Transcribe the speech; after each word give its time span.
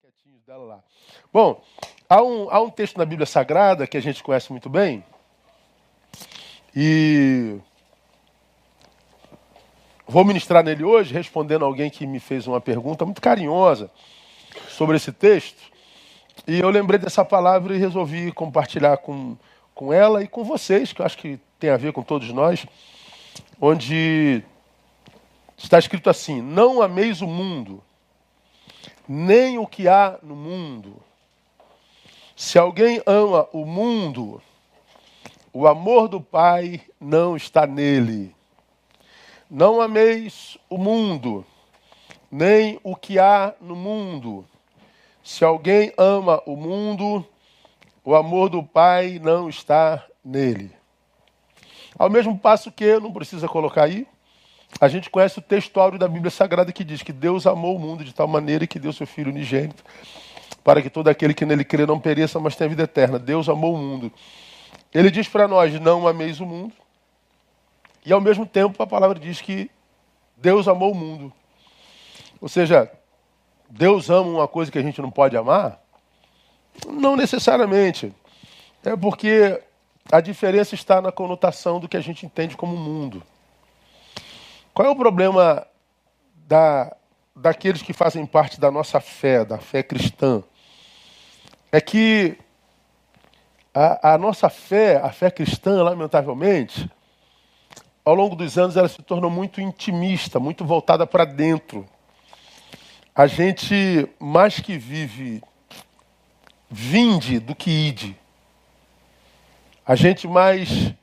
quietinhos 0.00 0.44
dela 0.44 0.64
lá. 0.64 0.84
Bom, 1.32 1.60
há 2.08 2.22
um, 2.22 2.48
há 2.50 2.60
um 2.60 2.70
texto 2.70 2.98
na 2.98 3.04
Bíblia 3.04 3.26
Sagrada 3.26 3.84
que 3.84 3.96
a 3.96 4.00
gente 4.00 4.22
conhece 4.22 4.52
muito 4.52 4.70
bem. 4.70 5.04
E 6.76 7.58
vou 10.06 10.24
ministrar 10.24 10.62
nele 10.62 10.84
hoje, 10.84 11.12
respondendo 11.12 11.64
alguém 11.64 11.90
que 11.90 12.06
me 12.06 12.20
fez 12.20 12.46
uma 12.46 12.60
pergunta 12.60 13.04
muito 13.04 13.20
carinhosa 13.20 13.90
sobre 14.68 14.96
esse 14.96 15.10
texto. 15.10 15.60
E 16.46 16.60
eu 16.60 16.70
lembrei 16.70 17.00
dessa 17.00 17.24
palavra 17.24 17.74
e 17.74 17.78
resolvi 17.78 18.30
compartilhar 18.30 18.98
com, 18.98 19.36
com 19.74 19.92
ela 19.92 20.22
e 20.22 20.28
com 20.28 20.44
vocês, 20.44 20.92
que 20.92 21.02
eu 21.02 21.06
acho 21.06 21.18
que 21.18 21.40
tem 21.58 21.70
a 21.70 21.76
ver 21.76 21.92
com 21.92 22.04
todos 22.04 22.32
nós, 22.32 22.64
onde 23.60 24.44
está 25.56 25.76
escrito 25.76 26.08
assim: 26.08 26.40
Não 26.40 26.80
ameis 26.80 27.20
o 27.20 27.26
mundo 27.26 27.82
nem 29.08 29.58
o 29.58 29.66
que 29.66 29.88
há 29.88 30.18
no 30.22 30.36
mundo. 30.36 30.96
Se 32.36 32.58
alguém 32.58 33.02
ama 33.06 33.48
o 33.52 33.64
mundo, 33.64 34.42
o 35.52 35.66
amor 35.66 36.08
do 36.08 36.20
Pai 36.20 36.82
não 37.00 37.36
está 37.36 37.66
nele. 37.66 38.34
Não 39.50 39.80
ameis 39.80 40.58
o 40.68 40.76
mundo, 40.76 41.44
nem 42.30 42.78
o 42.84 42.94
que 42.94 43.18
há 43.18 43.54
no 43.60 43.74
mundo. 43.74 44.44
Se 45.24 45.42
alguém 45.42 45.92
ama 45.96 46.42
o 46.44 46.54
mundo, 46.54 47.26
o 48.04 48.14
amor 48.14 48.50
do 48.50 48.62
Pai 48.62 49.18
não 49.18 49.48
está 49.48 50.04
nele. 50.22 50.70
Ao 51.98 52.10
mesmo 52.10 52.38
passo 52.38 52.70
que, 52.70 53.00
não 53.00 53.12
precisa 53.12 53.48
colocar 53.48 53.84
aí, 53.84 54.06
a 54.80 54.88
gente 54.88 55.10
conhece 55.10 55.38
o 55.38 55.42
textuário 55.42 55.98
da 55.98 56.06
Bíblia 56.06 56.30
Sagrada 56.30 56.72
que 56.72 56.84
diz 56.84 57.02
que 57.02 57.12
Deus 57.12 57.46
amou 57.46 57.76
o 57.76 57.78
mundo 57.78 58.04
de 58.04 58.14
tal 58.14 58.28
maneira 58.28 58.66
que 58.66 58.78
deu 58.78 58.92
seu 58.92 59.06
Filho 59.06 59.30
unigênito 59.30 59.82
para 60.62 60.82
que 60.82 60.90
todo 60.90 61.08
aquele 61.08 61.32
que 61.32 61.46
nele 61.46 61.64
crê 61.64 61.86
não 61.86 61.98
pereça, 61.98 62.38
mas 62.38 62.54
tenha 62.54 62.68
vida 62.68 62.82
eterna. 62.82 63.18
Deus 63.18 63.48
amou 63.48 63.74
o 63.74 63.78
mundo. 63.78 64.12
Ele 64.92 65.10
diz 65.10 65.26
para 65.26 65.48
nós: 65.48 65.72
não 65.80 66.06
ameis 66.06 66.40
o 66.40 66.46
mundo. 66.46 66.74
E 68.04 68.12
ao 68.12 68.20
mesmo 68.20 68.44
tempo 68.44 68.82
a 68.82 68.86
palavra 68.86 69.18
diz 69.18 69.40
que 69.40 69.70
Deus 70.36 70.68
amou 70.68 70.92
o 70.92 70.94
mundo. 70.94 71.32
Ou 72.40 72.48
seja, 72.48 72.90
Deus 73.70 74.10
ama 74.10 74.28
uma 74.28 74.48
coisa 74.48 74.70
que 74.70 74.78
a 74.78 74.82
gente 74.82 75.00
não 75.00 75.10
pode 75.10 75.36
amar? 75.36 75.80
Não 76.86 77.16
necessariamente. 77.16 78.14
É 78.84 78.94
porque 78.94 79.60
a 80.12 80.20
diferença 80.20 80.74
está 80.74 81.00
na 81.00 81.10
conotação 81.10 81.80
do 81.80 81.88
que 81.88 81.96
a 81.96 82.00
gente 82.00 82.24
entende 82.24 82.56
como 82.56 82.76
mundo. 82.76 83.22
Qual 84.78 84.86
é 84.86 84.90
o 84.92 84.94
problema 84.94 85.66
da, 86.46 86.96
daqueles 87.34 87.82
que 87.82 87.92
fazem 87.92 88.24
parte 88.24 88.60
da 88.60 88.70
nossa 88.70 89.00
fé, 89.00 89.44
da 89.44 89.58
fé 89.58 89.82
cristã? 89.82 90.40
É 91.72 91.80
que 91.80 92.38
a, 93.74 94.12
a 94.12 94.18
nossa 94.18 94.48
fé, 94.48 95.00
a 95.02 95.10
fé 95.10 95.32
cristã, 95.32 95.82
lamentavelmente, 95.82 96.88
ao 98.04 98.14
longo 98.14 98.36
dos 98.36 98.56
anos 98.56 98.76
ela 98.76 98.86
se 98.86 99.02
tornou 99.02 99.28
muito 99.28 99.60
intimista, 99.60 100.38
muito 100.38 100.64
voltada 100.64 101.04
para 101.04 101.24
dentro. 101.24 101.84
A 103.12 103.26
gente 103.26 104.08
mais 104.16 104.60
que 104.60 104.78
vive 104.78 105.42
vinde 106.70 107.40
do 107.40 107.52
que 107.52 107.68
ide. 107.68 108.16
A 109.84 109.96
gente 109.96 110.28
mais 110.28 110.94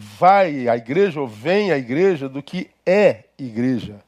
vai 0.00 0.66
à 0.66 0.76
igreja 0.76 1.20
ou 1.20 1.28
vem 1.28 1.70
à 1.72 1.76
igreja 1.76 2.26
do 2.26 2.42
que 2.42 2.70
é 2.86 3.24
igreja. 3.38 4.02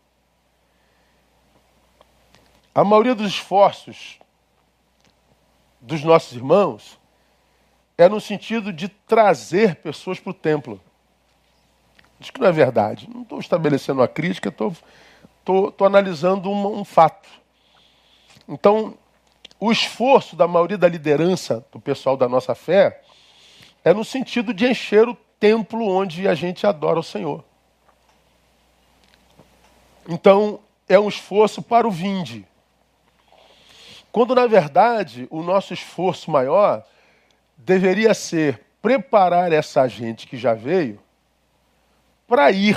A 2.74 2.82
maioria 2.82 3.14
dos 3.14 3.26
esforços 3.26 4.18
dos 5.78 6.02
nossos 6.02 6.32
irmãos 6.32 6.98
é 7.98 8.08
no 8.08 8.22
sentido 8.22 8.72
de 8.72 8.88
trazer 8.88 9.76
pessoas 9.76 10.18
para 10.18 10.30
o 10.30 10.34
templo. 10.34 10.80
Diz 12.18 12.30
que 12.30 12.40
não 12.40 12.46
é 12.46 12.52
verdade. 12.52 13.06
Não 13.12 13.20
estou 13.20 13.38
estabelecendo 13.38 14.00
uma 14.00 14.08
crítica, 14.08 14.48
estou, 14.48 14.74
estou, 15.40 15.68
estou 15.68 15.86
analisando 15.86 16.50
um, 16.50 16.80
um 16.80 16.84
fato. 16.84 17.28
Então, 18.48 18.96
o 19.60 19.70
esforço 19.70 20.34
da 20.34 20.48
maioria 20.48 20.78
da 20.78 20.88
liderança 20.88 21.62
do 21.70 21.78
pessoal 21.78 22.16
da 22.16 22.26
nossa 22.26 22.54
fé 22.54 23.02
é 23.84 23.92
no 23.92 24.04
sentido 24.04 24.54
de 24.54 24.66
encher 24.66 25.06
o 25.06 25.14
templo 25.42 25.88
onde 25.88 26.28
a 26.28 26.36
gente 26.36 26.64
adora 26.64 27.00
o 27.00 27.02
Senhor. 27.02 27.44
Então, 30.08 30.60
é 30.88 31.00
um 31.00 31.08
esforço 31.08 31.60
para 31.60 31.84
o 31.84 31.90
vinde. 31.90 32.46
Quando, 34.12 34.36
na 34.36 34.46
verdade, 34.46 35.26
o 35.32 35.42
nosso 35.42 35.74
esforço 35.74 36.30
maior 36.30 36.86
deveria 37.56 38.14
ser 38.14 38.64
preparar 38.80 39.50
essa 39.50 39.88
gente 39.88 40.28
que 40.28 40.36
já 40.36 40.54
veio 40.54 41.00
para 42.28 42.52
ir 42.52 42.76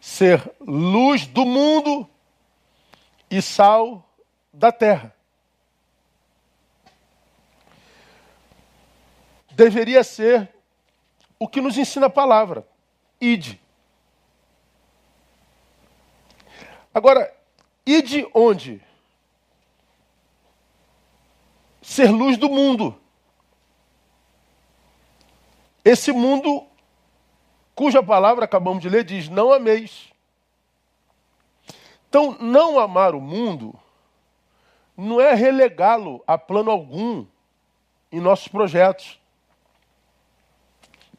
ser 0.00 0.50
luz 0.58 1.26
do 1.26 1.44
mundo 1.44 2.08
e 3.30 3.42
sal 3.42 4.02
da 4.50 4.72
terra. 4.72 5.14
Deveria 9.50 10.02
ser 10.02 10.53
o 11.44 11.48
que 11.48 11.60
nos 11.60 11.76
ensina 11.76 12.06
a 12.06 12.10
palavra. 12.10 12.66
Ide. 13.20 13.60
Agora, 16.94 17.30
ide 17.84 18.26
onde? 18.32 18.80
Ser 21.82 22.10
luz 22.10 22.38
do 22.38 22.48
mundo. 22.48 22.98
Esse 25.84 26.12
mundo 26.12 26.66
cuja 27.74 28.02
palavra 28.02 28.46
acabamos 28.46 28.80
de 28.80 28.88
ler 28.88 29.04
diz: 29.04 29.28
não 29.28 29.52
ameis. 29.52 30.10
Então, 32.08 32.38
não 32.40 32.78
amar 32.78 33.14
o 33.14 33.20
mundo 33.20 33.78
não 34.96 35.20
é 35.20 35.34
relegá-lo 35.34 36.24
a 36.26 36.38
plano 36.38 36.70
algum 36.70 37.26
em 38.10 38.18
nossos 38.18 38.48
projetos. 38.48 39.20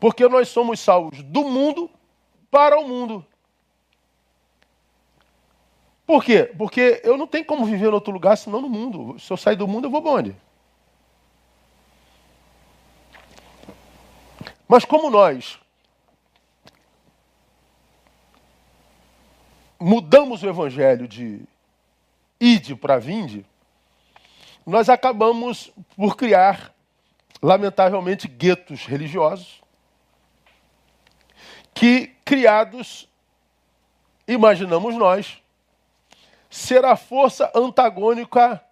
Porque 0.06 0.28
nós 0.28 0.50
somos 0.50 0.80
salvos 0.80 1.24
do 1.24 1.44
mundo 1.46 1.90
para 2.52 2.80
o 2.80 2.88
mundo. 2.88 3.26
Por 6.06 6.24
quê? 6.24 6.44
Porque 6.56 7.02
eu 7.04 7.18
não 7.18 7.26
tenho 7.26 7.44
como 7.44 7.66
viver 7.66 7.88
em 7.88 7.92
outro 7.92 8.14
lugar 8.14 8.38
senão 8.38 8.62
no 8.62 8.70
mundo. 8.70 9.20
Se 9.20 9.34
eu 9.34 9.36
sair 9.36 9.56
do 9.56 9.68
mundo, 9.68 9.86
eu 9.86 9.90
vou 9.90 10.06
onde? 10.06 10.36
Mas 14.68 14.86
como 14.86 15.10
nós 15.10 15.60
mudamos 19.80 20.44
o 20.44 20.48
evangelho 20.48 21.08
de 21.08 21.42
ide 22.40 22.76
para 22.76 23.00
vinde, 23.00 23.44
nós 24.64 24.88
acabamos 24.88 25.72
por 25.98 26.16
criar, 26.16 26.76
lamentavelmente, 27.42 28.28
guetos 28.28 28.86
religiosos 28.86 29.65
que, 31.76 32.16
criados, 32.24 33.08
imaginamos 34.26 34.96
nós, 34.96 35.40
ser 36.50 36.86
a 36.86 36.96
força 36.96 37.52
antagônica 37.54 38.64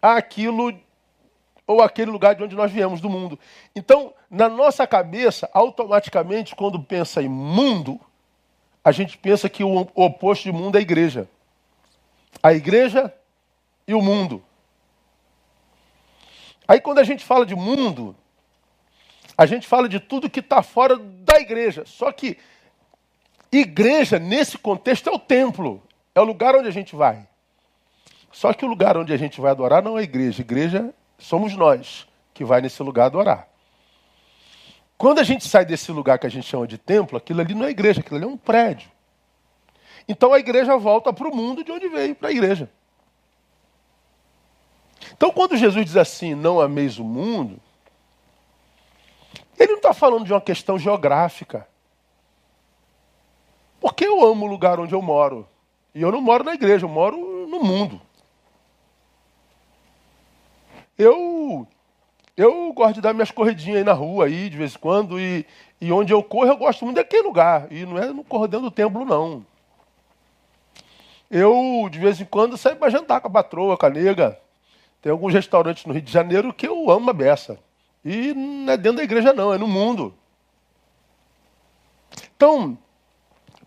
àquilo 0.00 0.76
ou 1.66 1.82
aquele 1.82 2.10
lugar 2.10 2.34
de 2.34 2.42
onde 2.42 2.56
nós 2.56 2.72
viemos 2.72 2.98
do 2.98 3.10
mundo. 3.10 3.38
Então, 3.76 4.14
na 4.30 4.48
nossa 4.48 4.86
cabeça, 4.86 5.50
automaticamente, 5.52 6.56
quando 6.56 6.82
pensa 6.82 7.22
em 7.22 7.28
mundo, 7.28 8.00
a 8.82 8.90
gente 8.90 9.18
pensa 9.18 9.50
que 9.50 9.62
o 9.62 9.86
oposto 9.94 10.44
de 10.44 10.52
mundo 10.52 10.76
é 10.76 10.78
a 10.78 10.82
igreja. 10.82 11.28
A 12.42 12.54
igreja 12.54 13.14
e 13.86 13.92
o 13.92 14.00
mundo. 14.00 14.42
Aí, 16.66 16.80
quando 16.80 17.00
a 17.00 17.04
gente 17.04 17.22
fala 17.22 17.44
de 17.44 17.54
mundo, 17.54 18.16
a 19.36 19.44
gente 19.44 19.68
fala 19.68 19.88
de 19.90 20.00
tudo 20.00 20.30
que 20.30 20.40
está 20.40 20.62
fora 20.62 20.98
da 21.38 21.40
igreja. 21.40 21.84
Só 21.86 22.10
que 22.12 22.36
igreja, 23.50 24.18
nesse 24.18 24.58
contexto, 24.58 25.08
é 25.08 25.12
o 25.12 25.18
templo. 25.18 25.82
É 26.14 26.20
o 26.20 26.24
lugar 26.24 26.56
onde 26.56 26.68
a 26.68 26.72
gente 26.72 26.94
vai. 26.96 27.26
Só 28.32 28.52
que 28.52 28.64
o 28.64 28.68
lugar 28.68 28.96
onde 28.96 29.12
a 29.12 29.16
gente 29.16 29.40
vai 29.40 29.50
adorar 29.50 29.82
não 29.82 29.98
é 29.98 30.02
igreja. 30.02 30.42
Igreja 30.42 30.92
somos 31.18 31.56
nós 31.56 32.06
que 32.34 32.44
vai 32.44 32.60
nesse 32.60 32.82
lugar 32.82 33.06
adorar. 33.06 33.48
Quando 34.96 35.20
a 35.20 35.22
gente 35.22 35.48
sai 35.48 35.64
desse 35.64 35.92
lugar 35.92 36.18
que 36.18 36.26
a 36.26 36.30
gente 36.30 36.46
chama 36.46 36.66
de 36.66 36.76
templo, 36.76 37.16
aquilo 37.16 37.40
ali 37.40 37.54
não 37.54 37.64
é 37.64 37.70
igreja, 37.70 38.00
aquilo 38.00 38.16
ali 38.16 38.24
é 38.24 38.28
um 38.28 38.36
prédio. 38.36 38.90
Então 40.08 40.32
a 40.32 40.38
igreja 40.38 40.76
volta 40.76 41.12
para 41.12 41.28
o 41.28 41.34
mundo 41.34 41.62
de 41.62 41.70
onde 41.70 41.88
veio, 41.88 42.14
para 42.16 42.28
a 42.28 42.32
igreja. 42.32 42.68
Então 45.12 45.30
quando 45.30 45.56
Jesus 45.56 45.84
diz 45.84 45.96
assim, 45.96 46.34
não 46.34 46.60
ameis 46.60 46.98
o 46.98 47.04
mundo, 47.04 47.60
ele 49.58 49.72
não 49.72 49.78
está 49.78 49.92
falando 49.92 50.24
de 50.24 50.32
uma 50.32 50.40
questão 50.40 50.78
geográfica. 50.78 51.66
Porque 53.80 54.06
eu 54.06 54.24
amo 54.24 54.46
o 54.46 54.48
lugar 54.48 54.78
onde 54.78 54.94
eu 54.94 55.02
moro. 55.02 55.48
E 55.94 56.02
eu 56.02 56.12
não 56.12 56.20
moro 56.20 56.44
na 56.44 56.54
igreja, 56.54 56.84
eu 56.84 56.88
moro 56.88 57.46
no 57.48 57.60
mundo. 57.60 58.00
Eu 60.96 61.66
eu 62.36 62.72
gosto 62.72 62.94
de 62.94 63.00
dar 63.00 63.12
minhas 63.12 63.32
corridinhas 63.32 63.78
aí 63.78 63.84
na 63.84 63.92
rua 63.92 64.26
aí, 64.26 64.48
de 64.48 64.56
vez 64.56 64.76
em 64.76 64.78
quando, 64.78 65.18
e, 65.18 65.44
e 65.80 65.90
onde 65.90 66.12
eu 66.12 66.22
corro, 66.22 66.46
eu 66.46 66.56
gosto 66.56 66.84
muito 66.84 66.96
daquele 66.96 67.24
lugar. 67.24 67.66
E 67.68 67.84
não 67.84 67.98
é 67.98 68.12
no 68.12 68.22
corro 68.22 68.46
dentro 68.46 68.66
do 68.66 68.70
templo, 68.70 69.04
não. 69.04 69.44
Eu, 71.28 71.88
de 71.90 71.98
vez 71.98 72.20
em 72.20 72.24
quando, 72.24 72.56
saio 72.56 72.76
para 72.76 72.90
jantar 72.90 73.20
com 73.20 73.26
a 73.26 73.30
patroa, 73.30 73.76
com 73.76 73.86
a 73.86 73.90
nega. 73.90 74.38
Tem 75.02 75.10
alguns 75.10 75.34
restaurantes 75.34 75.84
no 75.84 75.92
Rio 75.92 76.02
de 76.02 76.12
Janeiro 76.12 76.52
que 76.52 76.68
eu 76.68 76.88
amo 76.88 77.10
a 77.10 77.12
beça. 77.12 77.58
E 78.04 78.32
não 78.34 78.72
é 78.72 78.76
dentro 78.76 78.98
da 78.98 79.04
igreja, 79.04 79.32
não, 79.32 79.52
é 79.52 79.58
no 79.58 79.66
mundo. 79.66 80.14
Então, 82.36 82.78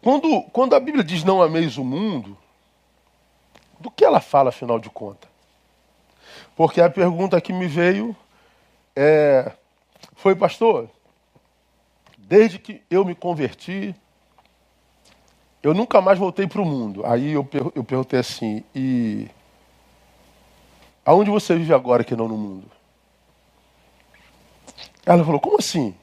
quando, 0.01 0.44
quando 0.51 0.75
a 0.75 0.80
Bíblia 0.80 1.04
diz 1.04 1.24
não 1.24 1.42
ameis 1.42 1.78
o 1.78 1.83
mundo, 1.83 2.38
do 3.80 3.92
que 3.92 4.06
ela 4.06 4.19
fala, 4.19 4.50
afinal 4.50 4.80
de 4.80 4.89
contas? 4.89 5.30
Porque 6.56 6.81
a 6.81 6.89
pergunta 6.89 7.42
que 7.42 7.51
me 7.51 7.68
veio 7.68 8.16
é, 8.95 9.51
foi, 10.16 10.36
pastor, 10.36 10.89
desde 12.18 12.60
que 12.60 12.81
eu 12.89 13.04
me 13.04 13.13
converti, 13.13 13.95
eu 15.62 15.74
nunca 15.74 16.01
mais 16.01 16.18
voltei 16.18 16.48
para 16.48 16.62
o 16.62 16.66
mundo. 16.66 17.06
Aí 17.06 17.34
eu, 17.34 17.48
eu 17.75 17.84
perguntei 17.84 18.19
assim, 18.19 18.63
e 18.74 19.27
aonde 21.06 21.30
você 21.30 21.56
vive 21.56 21.74
agora 21.74 22.04
que 22.04 22.16
não 22.16 22.27
no 22.27 22.38
mundo? 22.38 22.81
Ela 25.06 25.24
falou, 25.24 25.39
como 25.39 25.57
assim? 25.57 25.95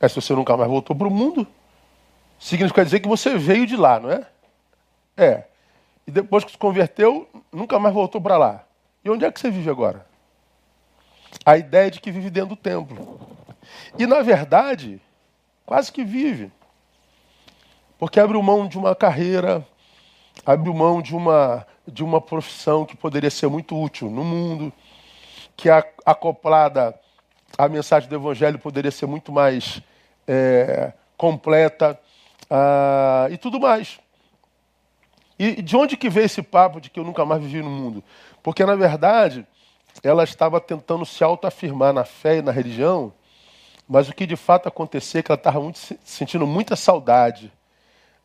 É, 0.00 0.08
se 0.08 0.16
você 0.16 0.34
nunca 0.34 0.56
mais 0.56 0.68
voltou 0.68 0.94
para 0.94 1.08
o 1.08 1.10
mundo, 1.10 1.46
significa 2.38 2.84
dizer 2.84 3.00
que 3.00 3.08
você 3.08 3.36
veio 3.36 3.66
de 3.66 3.76
lá, 3.76 3.98
não 3.98 4.10
é? 4.10 4.26
É. 5.16 5.44
E 6.06 6.10
depois 6.10 6.44
que 6.44 6.52
se 6.52 6.58
converteu, 6.58 7.28
nunca 7.52 7.78
mais 7.78 7.94
voltou 7.94 8.20
para 8.20 8.36
lá. 8.36 8.64
E 9.04 9.10
onde 9.10 9.24
é 9.24 9.32
que 9.32 9.40
você 9.40 9.50
vive 9.50 9.70
agora? 9.70 10.06
a 11.44 11.56
ideia 11.56 11.90
de 11.90 12.00
que 12.00 12.10
vive 12.10 12.30
dentro 12.30 12.50
do 12.50 12.56
templo. 12.56 13.18
E, 13.98 14.06
na 14.06 14.20
verdade, 14.22 15.00
quase 15.64 15.90
que 15.90 16.04
vive. 16.04 16.52
Porque 17.98 18.20
abriu 18.20 18.42
mão 18.42 18.66
de 18.66 18.76
uma 18.76 18.94
carreira, 18.94 19.66
abriu 20.44 20.74
mão 20.74 21.00
de 21.00 21.14
uma, 21.14 21.66
de 21.86 22.04
uma 22.04 22.20
profissão 22.20 22.84
que 22.84 22.96
poderia 22.96 23.30
ser 23.30 23.48
muito 23.48 23.80
útil 23.80 24.10
no 24.10 24.24
mundo, 24.24 24.72
que 25.56 25.70
a, 25.70 25.84
acoplada 26.04 26.98
à 27.56 27.68
mensagem 27.68 28.08
do 28.08 28.14
Evangelho 28.14 28.58
poderia 28.58 28.90
ser 28.90 29.06
muito 29.06 29.32
mais 29.32 29.80
é, 30.26 30.92
completa 31.16 31.98
uh, 32.44 33.32
e 33.32 33.36
tudo 33.36 33.60
mais. 33.60 33.98
E 35.38 35.60
de 35.62 35.76
onde 35.76 35.96
que 35.96 36.08
veio 36.08 36.26
esse 36.26 36.42
papo 36.42 36.80
de 36.80 36.90
que 36.90 37.00
eu 37.00 37.04
nunca 37.04 37.24
mais 37.24 37.42
vivi 37.42 37.62
no 37.62 37.70
mundo? 37.70 38.04
Porque, 38.42 38.64
na 38.64 38.76
verdade, 38.76 39.46
ela 40.02 40.24
estava 40.24 40.60
tentando 40.60 41.04
se 41.04 41.22
autoafirmar 41.24 41.92
na 41.92 42.04
fé 42.04 42.38
e 42.38 42.42
na 42.42 42.52
religião, 42.52 43.12
mas 43.88 44.08
o 44.08 44.14
que 44.14 44.26
de 44.26 44.36
fato 44.36 44.68
acontecia 44.68 45.20
é 45.20 45.22
que 45.22 45.30
ela 45.30 45.38
estava 45.38 45.60
muito, 45.60 45.78
sentindo 46.04 46.46
muita 46.46 46.76
saudade 46.76 47.52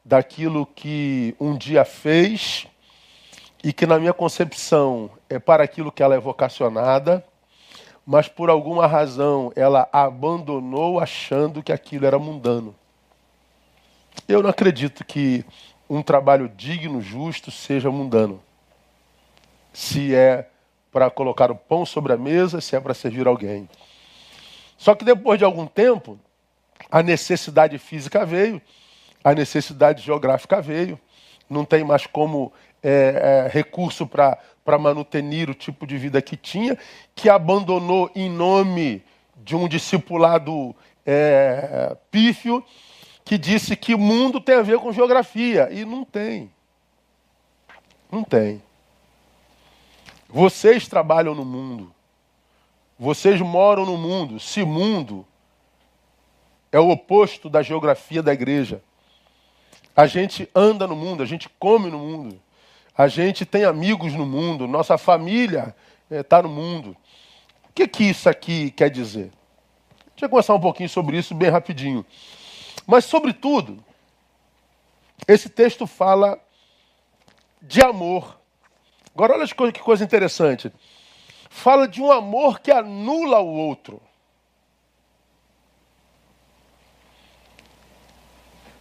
daquilo 0.03 0.65
que 0.65 1.35
um 1.39 1.57
dia 1.57 1.83
fez 1.83 2.67
e 3.63 3.73
que, 3.73 3.85
na 3.85 3.99
minha 3.99 4.13
concepção, 4.13 5.09
é 5.29 5.37
para 5.37 5.63
aquilo 5.63 5.91
que 5.91 6.01
ela 6.01 6.15
é 6.15 6.19
vocacionada, 6.19 7.25
mas 8.09 8.27
por 8.27 8.49
alguma 8.49 8.87
razão 8.87 9.53
ela 9.55 9.87
abandonou 9.93 10.99
achando 10.99 11.61
que 11.61 11.71
aquilo 11.71 12.07
era 12.07 12.17
mundano. 12.17 12.75
Eu 14.27 14.41
não 14.41 14.49
acredito 14.49 15.05
que 15.05 15.45
um 15.87 16.01
trabalho 16.01 16.49
digno, 16.49 17.03
justo, 17.03 17.51
seja 17.51 17.91
mundano. 17.91 18.41
Se 19.71 20.15
é 20.15 20.49
para 20.91 21.11
colocar 21.11 21.51
o 21.51 21.55
pão 21.55 21.85
sobre 21.85 22.11
a 22.11 22.17
mesa, 22.17 22.59
se 22.59 22.75
é 22.75 22.79
para 22.79 22.95
servir 22.95 23.27
alguém. 23.27 23.69
Só 24.75 24.95
que 24.95 25.05
depois 25.05 25.37
de 25.37 25.45
algum 25.45 25.67
tempo, 25.67 26.17
a 26.89 27.03
necessidade 27.03 27.77
física 27.77 28.25
veio, 28.25 28.59
a 29.23 29.35
necessidade 29.35 30.01
geográfica 30.01 30.59
veio, 30.59 30.99
não 31.47 31.63
tem 31.63 31.83
mais 31.83 32.07
como 32.07 32.51
é, 32.81 33.45
é, 33.45 33.49
recurso 33.53 34.07
para 34.07 34.35
manutenir 34.77 35.49
o 35.49 35.53
tipo 35.53 35.87
de 35.87 35.97
vida 35.97 36.21
que 36.21 36.37
tinha, 36.37 36.77
que 37.15 37.29
abandonou 37.29 38.11
em 38.15 38.29
nome 38.29 39.03
de 39.37 39.55
um 39.55 39.67
discipulado 39.67 40.75
é, 41.05 41.95
pífio, 42.11 42.63
que 43.23 43.37
disse 43.37 43.75
que 43.75 43.95
o 43.95 43.99
mundo 43.99 44.39
tem 44.39 44.55
a 44.55 44.61
ver 44.61 44.79
com 44.79 44.91
geografia. 44.91 45.69
E 45.71 45.85
não 45.85 46.03
tem. 46.03 46.51
Não 48.11 48.23
tem. 48.23 48.61
Vocês 50.27 50.87
trabalham 50.87 51.33
no 51.33 51.45
mundo. 51.45 51.93
Vocês 52.97 53.39
moram 53.41 53.85
no 53.85 53.97
mundo. 53.97 54.39
Se 54.39 54.63
mundo 54.63 55.25
é 56.71 56.79
o 56.79 56.89
oposto 56.89 57.49
da 57.49 57.61
geografia 57.61 58.21
da 58.21 58.33
igreja. 58.33 58.81
A 59.95 60.07
gente 60.07 60.49
anda 60.55 60.87
no 60.87 60.95
mundo, 60.95 61.23
a 61.23 61.25
gente 61.25 61.49
come 61.59 61.89
no 61.89 61.97
mundo, 61.97 62.39
a 62.99 63.07
gente 63.07 63.45
tem 63.45 63.63
amigos 63.63 64.13
no 64.13 64.25
mundo, 64.25 64.67
nossa 64.67 64.97
família 64.97 65.73
está 66.11 66.39
é, 66.39 66.41
no 66.41 66.49
mundo. 66.49 66.97
O 67.69 67.73
que, 67.73 67.87
que 67.87 68.03
isso 68.03 68.27
aqui 68.27 68.71
quer 68.71 68.89
dizer? 68.89 69.31
Deixa 70.09 70.25
eu 70.25 70.29
conversar 70.29 70.55
um 70.55 70.59
pouquinho 70.59 70.89
sobre 70.89 71.17
isso 71.17 71.33
bem 71.33 71.49
rapidinho. 71.49 72.05
Mas, 72.85 73.05
sobretudo, 73.05 73.81
esse 75.25 75.47
texto 75.47 75.87
fala 75.87 76.37
de 77.61 77.81
amor. 77.81 78.37
Agora, 79.15 79.35
olha 79.35 79.71
que 79.71 79.79
coisa 79.79 80.03
interessante. 80.03 80.69
Fala 81.49 81.87
de 81.87 82.01
um 82.01 82.11
amor 82.11 82.59
que 82.59 82.69
anula 82.69 83.39
o 83.39 83.47
outro. 83.47 84.01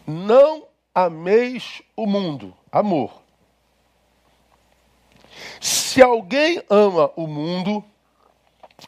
Não 0.04 0.66
ameis 0.92 1.82
o 1.94 2.04
mundo. 2.04 2.52
Amor. 2.72 3.27
Se 5.60 6.02
alguém 6.02 6.62
ama 6.68 7.10
o 7.16 7.26
mundo, 7.26 7.84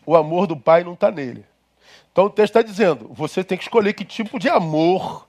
o 0.06 0.17
amor 0.17 0.47
do 0.47 0.56
Pai 0.56 0.85
não 0.85 0.94
está 0.94 1.11
nele. 1.11 1.44
Então 2.12 2.25
o 2.25 2.31
texto 2.31 2.56
está 2.56 2.62
dizendo: 2.62 3.08
você 3.12 3.43
tem 3.43 3.56
que 3.56 3.64
escolher 3.64 3.93
que 3.93 4.05
tipo 4.05 4.38
de 4.38 4.49
amor 4.49 5.26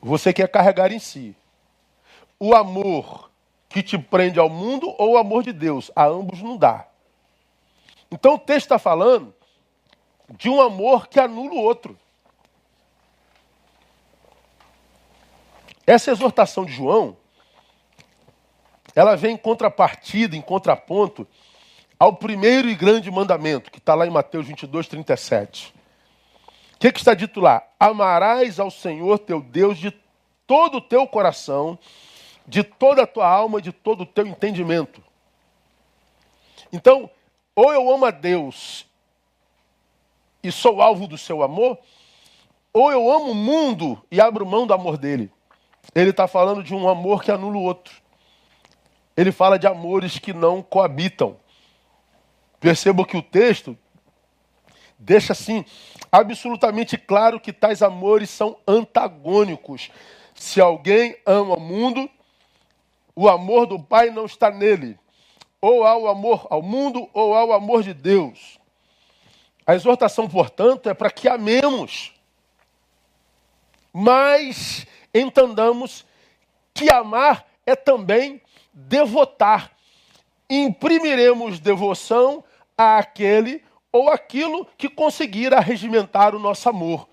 você 0.00 0.32
quer 0.32 0.48
carregar 0.48 0.92
em 0.92 0.98
si. 0.98 1.36
O 2.38 2.54
amor 2.54 3.30
que 3.68 3.82
te 3.82 3.96
prende 3.96 4.38
ao 4.38 4.48
mundo 4.48 4.94
ou 4.98 5.12
o 5.12 5.16
amor 5.18 5.42
de 5.42 5.52
Deus. 5.52 5.90
A 5.94 6.04
ambos 6.06 6.42
não 6.42 6.56
dá. 6.56 6.86
Então 8.10 8.34
o 8.34 8.38
texto 8.38 8.66
está 8.66 8.78
falando 8.78 9.32
de 10.30 10.48
um 10.48 10.60
amor 10.60 11.06
que 11.06 11.20
anula 11.20 11.54
o 11.54 11.62
outro. 11.62 11.98
Essa 15.86 16.10
exortação 16.10 16.64
de 16.64 16.72
João, 16.72 17.16
ela 18.94 19.16
vem 19.16 19.34
em 19.34 19.36
contrapartida, 19.36 20.36
em 20.36 20.40
contraponto 20.40 21.26
ao 21.98 22.14
primeiro 22.14 22.68
e 22.68 22.74
grande 22.74 23.10
mandamento, 23.10 23.70
que 23.70 23.78
está 23.78 23.94
lá 23.94 24.06
em 24.06 24.10
Mateus 24.10 24.46
22, 24.46 24.88
37. 24.88 25.74
O 26.74 26.78
que, 26.80 26.92
que 26.92 26.98
está 26.98 27.12
dito 27.12 27.40
lá? 27.40 27.62
Amarás 27.78 28.58
ao 28.58 28.70
Senhor 28.70 29.18
teu 29.18 29.40
Deus 29.40 29.78
de 29.78 29.90
todo 30.46 30.78
o 30.78 30.80
teu 30.80 31.06
coração, 31.06 31.78
de 32.46 32.64
toda 32.64 33.02
a 33.02 33.06
tua 33.06 33.28
alma, 33.28 33.60
de 33.60 33.70
todo 33.70 34.02
o 34.02 34.06
teu 34.06 34.26
entendimento. 34.26 35.02
Então, 36.72 37.10
ou 37.54 37.72
eu 37.72 37.92
amo 37.92 38.06
a 38.06 38.10
Deus 38.10 38.86
e 40.42 40.50
sou 40.50 40.80
alvo 40.80 41.06
do 41.06 41.18
seu 41.18 41.42
amor, 41.42 41.78
ou 42.72 42.90
eu 42.90 43.10
amo 43.12 43.32
o 43.32 43.34
mundo 43.34 44.02
e 44.10 44.20
abro 44.20 44.46
mão 44.46 44.66
do 44.66 44.72
amor 44.72 44.96
dele. 44.96 45.30
Ele 45.94 46.10
está 46.10 46.26
falando 46.26 46.62
de 46.62 46.74
um 46.74 46.88
amor 46.88 47.22
que 47.22 47.30
anula 47.30 47.56
o 47.56 47.62
outro. 47.62 48.00
Ele 49.16 49.32
fala 49.32 49.58
de 49.58 49.66
amores 49.66 50.18
que 50.18 50.32
não 50.32 50.62
coabitam. 50.62 51.36
Perceba 52.58 53.06
que 53.06 53.16
o 53.16 53.22
texto 53.22 53.76
deixa 54.98 55.32
assim 55.32 55.64
absolutamente 56.12 56.98
claro 56.98 57.40
que 57.40 57.52
tais 57.52 57.82
amores 57.82 58.28
são 58.30 58.58
antagônicos. 58.66 59.90
Se 60.34 60.60
alguém 60.60 61.16
ama 61.26 61.56
o 61.56 61.60
mundo, 61.60 62.08
o 63.14 63.28
amor 63.28 63.66
do 63.66 63.80
Pai 63.80 64.10
não 64.10 64.26
está 64.26 64.50
nele. 64.50 64.98
Ou 65.60 65.84
há 65.84 65.96
o 65.96 66.08
amor 66.08 66.46
ao 66.50 66.62
mundo, 66.62 67.08
ou 67.12 67.34
há 67.34 67.44
o 67.44 67.52
amor 67.52 67.82
de 67.82 67.92
Deus. 67.92 68.58
A 69.66 69.74
exortação, 69.74 70.28
portanto, 70.28 70.88
é 70.88 70.94
para 70.94 71.10
que 71.10 71.28
amemos. 71.28 72.14
Mas 73.92 74.86
entendamos 75.14 76.06
que 76.72 76.90
amar 76.90 77.46
é 77.66 77.76
também 77.76 78.40
devotar. 78.72 79.70
Imprimiremos 80.48 81.60
devoção 81.60 82.42
àquele 82.76 83.62
ou 83.92 84.08
aquilo 84.08 84.66
que 84.76 84.88
conseguir 84.88 85.54
arregimentar 85.54 86.34
o 86.34 86.38
nosso 86.38 86.68
amor. 86.68 87.08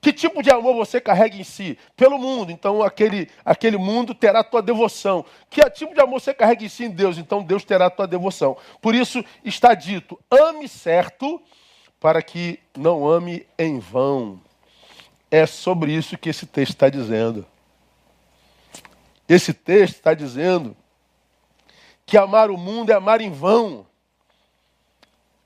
Que 0.00 0.12
tipo 0.12 0.42
de 0.42 0.50
amor 0.50 0.74
você 0.74 1.00
carrega 1.00 1.36
em 1.36 1.42
si? 1.42 1.76
Pelo 1.96 2.18
mundo, 2.18 2.52
então 2.52 2.82
aquele, 2.82 3.28
aquele 3.44 3.76
mundo 3.76 4.14
terá 4.14 4.44
tua 4.44 4.62
devoção. 4.62 5.24
Que 5.50 5.68
tipo 5.70 5.92
de 5.92 6.00
amor 6.00 6.20
você 6.20 6.32
carrega 6.32 6.64
em 6.64 6.68
si 6.68 6.84
em 6.84 6.90
Deus? 6.90 7.18
Então 7.18 7.42
Deus 7.42 7.64
terá 7.64 7.90
tua 7.90 8.06
devoção. 8.06 8.56
Por 8.80 8.94
isso 8.94 9.24
está 9.44 9.74
dito: 9.74 10.18
ame 10.30 10.68
certo, 10.68 11.42
para 11.98 12.22
que 12.22 12.60
não 12.76 13.08
ame 13.08 13.44
em 13.58 13.80
vão. 13.80 14.40
É 15.30 15.44
sobre 15.46 15.92
isso 15.92 16.16
que 16.16 16.28
esse 16.28 16.46
texto 16.46 16.74
está 16.74 16.88
dizendo. 16.88 17.44
Esse 19.28 19.52
texto 19.52 19.96
está 19.96 20.14
dizendo 20.14 20.76
que 22.06 22.16
amar 22.16 22.50
o 22.50 22.56
mundo 22.56 22.90
é 22.90 22.94
amar 22.94 23.20
em 23.20 23.30
vão, 23.30 23.86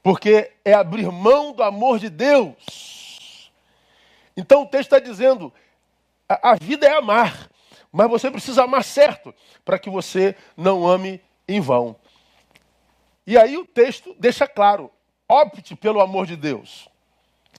porque 0.03 0.53
é 0.65 0.73
abrir 0.73 1.11
mão 1.11 1.53
do 1.53 1.63
amor 1.63 1.99
de 1.99 2.09
Deus. 2.09 3.51
Então 4.37 4.63
o 4.63 4.67
texto 4.67 4.95
está 4.95 5.01
dizendo: 5.01 5.53
a, 6.29 6.53
a 6.53 6.55
vida 6.55 6.87
é 6.87 6.97
amar, 6.97 7.51
mas 7.91 8.09
você 8.09 8.31
precisa 8.31 8.63
amar 8.63 8.85
certo, 8.85 9.35
para 9.65 9.79
que 9.79 9.91
você 9.91 10.37
não 10.57 10.87
ame 10.87 11.21
em 11.49 11.61
vão. 11.61 11.97
E 13.27 13.37
aí 13.37 13.57
o 13.57 13.67
texto 13.67 14.15
deixa 14.19 14.47
claro: 14.47 14.91
opte 15.29 15.75
pelo 15.75 16.01
amor 16.01 16.27
de 16.27 16.37
Deus. 16.37 16.89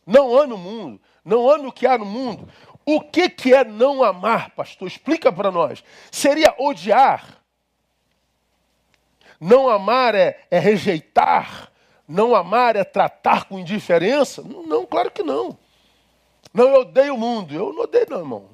Não 0.05 0.37
ame 0.37 0.53
o 0.53 0.57
mundo, 0.57 1.01
não 1.23 1.49
ame 1.49 1.67
o 1.67 1.71
que 1.71 1.85
há 1.85 1.97
no 1.97 2.05
mundo. 2.05 2.47
O 2.85 3.01
que, 3.01 3.29
que 3.29 3.53
é 3.53 3.63
não 3.63 4.03
amar, 4.03 4.51
pastor? 4.51 4.87
Explica 4.87 5.31
para 5.31 5.51
nós. 5.51 5.83
Seria 6.11 6.53
odiar? 6.57 7.41
Não 9.39 9.69
amar 9.69 10.15
é, 10.15 10.39
é, 10.51 10.59
rejeitar? 10.59 11.71
Não 12.07 12.35
amar 12.35 12.75
é 12.75 12.83
tratar 12.83 13.45
com 13.45 13.59
indiferença? 13.59 14.41
Não, 14.41 14.85
claro 14.85 15.11
que 15.11 15.23
não. 15.23 15.57
Não, 16.53 16.67
eu 16.67 16.81
odeio 16.81 17.15
o 17.15 17.17
mundo. 17.17 17.53
Eu 17.53 17.73
não 17.73 17.83
odeio, 17.83 18.07
não, 18.09 18.19
irmão. 18.19 18.45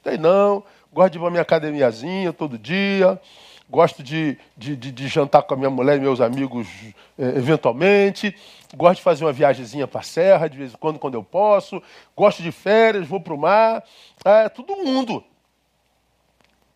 Odeio, 0.00 0.20
não. 0.20 0.64
Gosto 0.92 1.12
de 1.12 1.18
ir 1.18 1.20
para 1.20 1.30
minha 1.30 1.42
academiazinha 1.42 2.32
todo 2.32 2.58
dia 2.58 3.20
gosto 3.68 4.02
de, 4.02 4.38
de, 4.56 4.74
de, 4.74 4.90
de, 4.90 5.08
jantar 5.08 5.42
com 5.42 5.54
a 5.54 5.56
minha 5.56 5.70
mulher 5.70 5.98
e 5.98 6.00
meus 6.00 6.20
amigos 6.20 6.66
eh, 7.18 7.34
eventualmente, 7.36 8.34
gosto 8.74 8.96
de 8.96 9.02
fazer 9.02 9.24
uma 9.24 9.32
viagemzinha 9.32 9.86
para 9.86 10.00
a 10.00 10.04
serra 10.04 10.48
de 10.48 10.56
vez 10.56 10.72
em 10.72 10.76
quando, 10.76 10.98
quando 10.98 11.14
eu 11.14 11.22
posso, 11.22 11.82
gosto 12.16 12.42
de 12.42 12.50
férias, 12.50 13.06
vou 13.06 13.20
para 13.20 13.34
o 13.34 13.38
mar, 13.38 13.84
é 14.24 14.48
todo 14.48 14.76
mundo. 14.76 15.22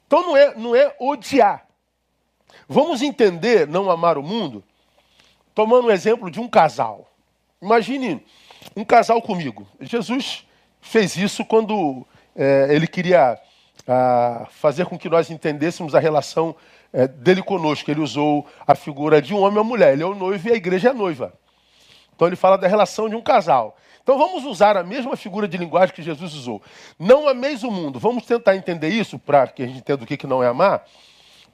Então 0.06 0.22
não 0.22 0.36
é, 0.36 0.54
não 0.54 0.76
é 0.76 0.94
odiar. 1.00 1.66
Vamos 2.68 3.00
entender 3.00 3.66
não 3.66 3.90
amar 3.90 4.18
o 4.18 4.22
mundo 4.22 4.62
tomando 5.54 5.86
o 5.88 5.90
exemplo 5.90 6.30
de 6.30 6.40
um 6.40 6.48
casal. 6.48 7.10
Imagine 7.60 8.24
um 8.76 8.84
casal 8.84 9.20
comigo. 9.22 9.66
Jesus 9.80 10.46
fez 10.80 11.16
isso 11.16 11.44
quando 11.44 12.06
é, 12.36 12.68
ele 12.70 12.86
queria 12.86 13.40
ah, 13.86 14.46
fazer 14.50 14.86
com 14.86 14.98
que 14.98 15.08
nós 15.08 15.30
entendêssemos 15.30 15.94
a 15.94 15.98
relação 15.98 16.54
é, 16.92 17.08
dele 17.08 17.42
conosco. 17.42 17.90
Ele 17.90 18.00
usou 18.00 18.46
a 18.66 18.74
figura 18.74 19.22
de 19.22 19.34
um 19.34 19.38
homem 19.38 19.56
e 19.56 19.58
uma 19.58 19.64
mulher. 19.64 19.92
Ele 19.92 20.02
é 20.02 20.06
o 20.06 20.14
noivo 20.14 20.48
e 20.48 20.52
a 20.52 20.56
igreja 20.56 20.88
é 20.88 20.90
a 20.90 20.94
noiva. 20.94 21.32
Então 22.14 22.28
ele 22.28 22.36
fala 22.36 22.56
da 22.56 22.68
relação 22.68 23.08
de 23.08 23.16
um 23.16 23.22
casal. 23.22 23.76
Então 24.02 24.18
vamos 24.18 24.44
usar 24.44 24.76
a 24.76 24.82
mesma 24.82 25.16
figura 25.16 25.46
de 25.46 25.56
linguagem 25.56 25.94
que 25.94 26.02
Jesus 26.02 26.34
usou. 26.34 26.60
Não 26.98 27.28
ameis 27.28 27.62
o 27.62 27.70
mundo. 27.70 27.98
Vamos 27.98 28.26
tentar 28.26 28.56
entender 28.56 28.88
isso 28.88 29.18
para 29.18 29.46
que 29.46 29.62
a 29.62 29.66
gente 29.66 29.78
entenda 29.78 30.02
o 30.02 30.06
que 30.06 30.26
não 30.26 30.42
é 30.42 30.48
amar, 30.48 30.84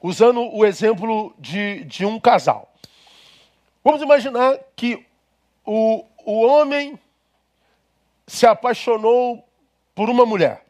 usando 0.01 0.41
o 0.41 0.65
exemplo 0.65 1.33
de, 1.37 1.83
de 1.85 2.05
um 2.05 2.19
casal. 2.19 2.73
Vamos 3.83 4.01
imaginar 4.01 4.57
que 4.75 5.05
o, 5.65 6.03
o 6.25 6.41
homem 6.41 6.99
se 8.25 8.45
apaixonou 8.45 9.47
por 9.93 10.09
uma 10.09 10.25
mulher. 10.25 10.65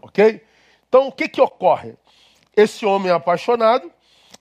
Ok? 0.00 0.44
Então 0.88 1.08
o 1.08 1.12
que, 1.12 1.28
que 1.28 1.40
ocorre? 1.40 1.94
Esse 2.56 2.86
homem 2.86 3.12
apaixonado, 3.12 3.92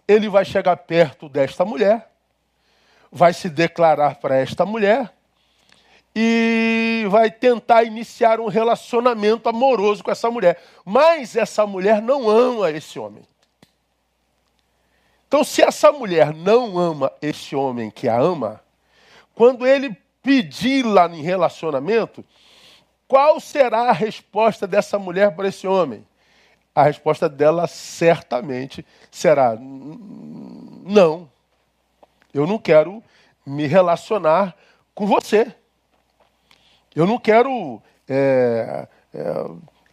ele 0.07 0.29
vai 0.29 0.45
chegar 0.45 0.77
perto 0.77 1.27
desta 1.27 1.65
mulher, 1.65 2.09
vai 3.11 3.33
se 3.33 3.49
declarar 3.49 4.15
para 4.15 4.37
esta 4.37 4.65
mulher 4.65 5.11
e 6.15 7.05
vai 7.09 7.29
tentar 7.29 7.83
iniciar 7.83 8.39
um 8.39 8.47
relacionamento 8.47 9.49
amoroso 9.49 10.01
com 10.01 10.11
essa 10.11 10.31
mulher. 10.31 10.61
Mas 10.85 11.35
essa 11.35 11.67
mulher 11.67 12.01
não 12.01 12.29
ama 12.29 12.71
esse 12.71 12.97
homem. 12.97 13.23
Então, 15.27 15.43
se 15.43 15.61
essa 15.61 15.91
mulher 15.91 16.33
não 16.33 16.79
ama 16.79 17.11
esse 17.21 17.53
homem 17.55 17.91
que 17.91 18.07
a 18.07 18.17
ama, 18.17 18.61
quando 19.33 19.67
ele 19.67 19.95
pedi-la 20.23 21.07
em 21.07 21.21
relacionamento, 21.21 22.23
qual 23.07 23.39
será 23.41 23.89
a 23.89 23.91
resposta 23.91 24.65
dessa 24.65 24.97
mulher 24.97 25.35
para 25.35 25.49
esse 25.49 25.67
homem? 25.67 26.07
A 26.75 26.83
resposta 26.83 27.29
dela 27.29 27.67
certamente 27.67 28.85
será: 29.09 29.57
não, 29.57 31.31
eu 32.33 32.45
não 32.45 32.59
quero 32.59 33.01
me 33.45 33.65
relacionar 33.65 34.53
com 34.93 35.07
você. 35.07 35.55
Eu 36.93 37.07
não 37.07 37.17
quero 37.17 37.81
é, 38.07 38.87
é, 39.13 39.21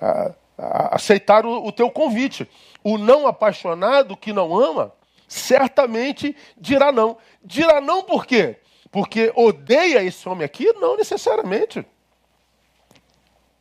a, 0.01 0.35
a, 0.59 0.97
aceitar 0.97 1.47
o, 1.47 1.67
o 1.67 1.71
teu 1.71 1.89
convite. 1.89 2.49
O 2.83 2.99
não 2.99 3.29
apaixonado 3.29 4.17
que 4.17 4.33
não 4.33 4.57
ama, 4.59 4.93
certamente 5.29 6.37
dirá 6.57 6.91
não. 6.91 7.17
Dirá 7.45 7.81
não 7.81 8.03
por 8.03 8.27
quê? 8.27 8.59
Porque 8.91 9.33
odeia 9.37 10.03
esse 10.03 10.29
homem 10.29 10.45
aqui? 10.45 10.73
Não 10.75 10.97
necessariamente. 10.97 11.87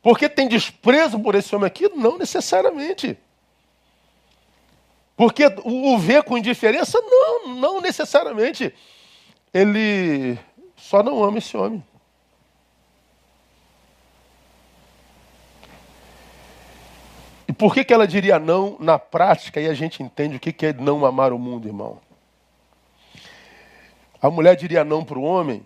Porque 0.02 0.28
tem 0.28 0.48
desprezo 0.48 1.18
por 1.20 1.36
esse 1.36 1.54
homem 1.54 1.68
aqui? 1.68 1.88
Não 1.94 2.18
necessariamente. 2.18 3.16
Porque 5.16 5.44
o 5.64 5.96
ver 5.96 6.24
com 6.24 6.36
indiferença? 6.36 7.00
Não, 7.00 7.54
não 7.54 7.80
necessariamente. 7.80 8.74
Ele 9.54 10.36
só 10.76 11.02
não 11.02 11.22
ama 11.22 11.38
esse 11.38 11.56
homem. 11.56 11.84
E 17.46 17.52
por 17.52 17.72
que, 17.72 17.84
que 17.84 17.94
ela 17.94 18.06
diria 18.06 18.40
não 18.40 18.76
na 18.80 18.98
prática 18.98 19.60
e 19.60 19.68
a 19.68 19.74
gente 19.74 20.02
entende 20.02 20.36
o 20.36 20.40
que, 20.40 20.52
que 20.52 20.66
é 20.66 20.72
não 20.72 21.04
amar 21.06 21.32
o 21.32 21.38
mundo, 21.38 21.68
irmão? 21.68 22.00
A 24.20 24.30
mulher 24.30 24.56
diria 24.56 24.82
não 24.82 25.04
para 25.04 25.18
o 25.18 25.22
homem. 25.22 25.62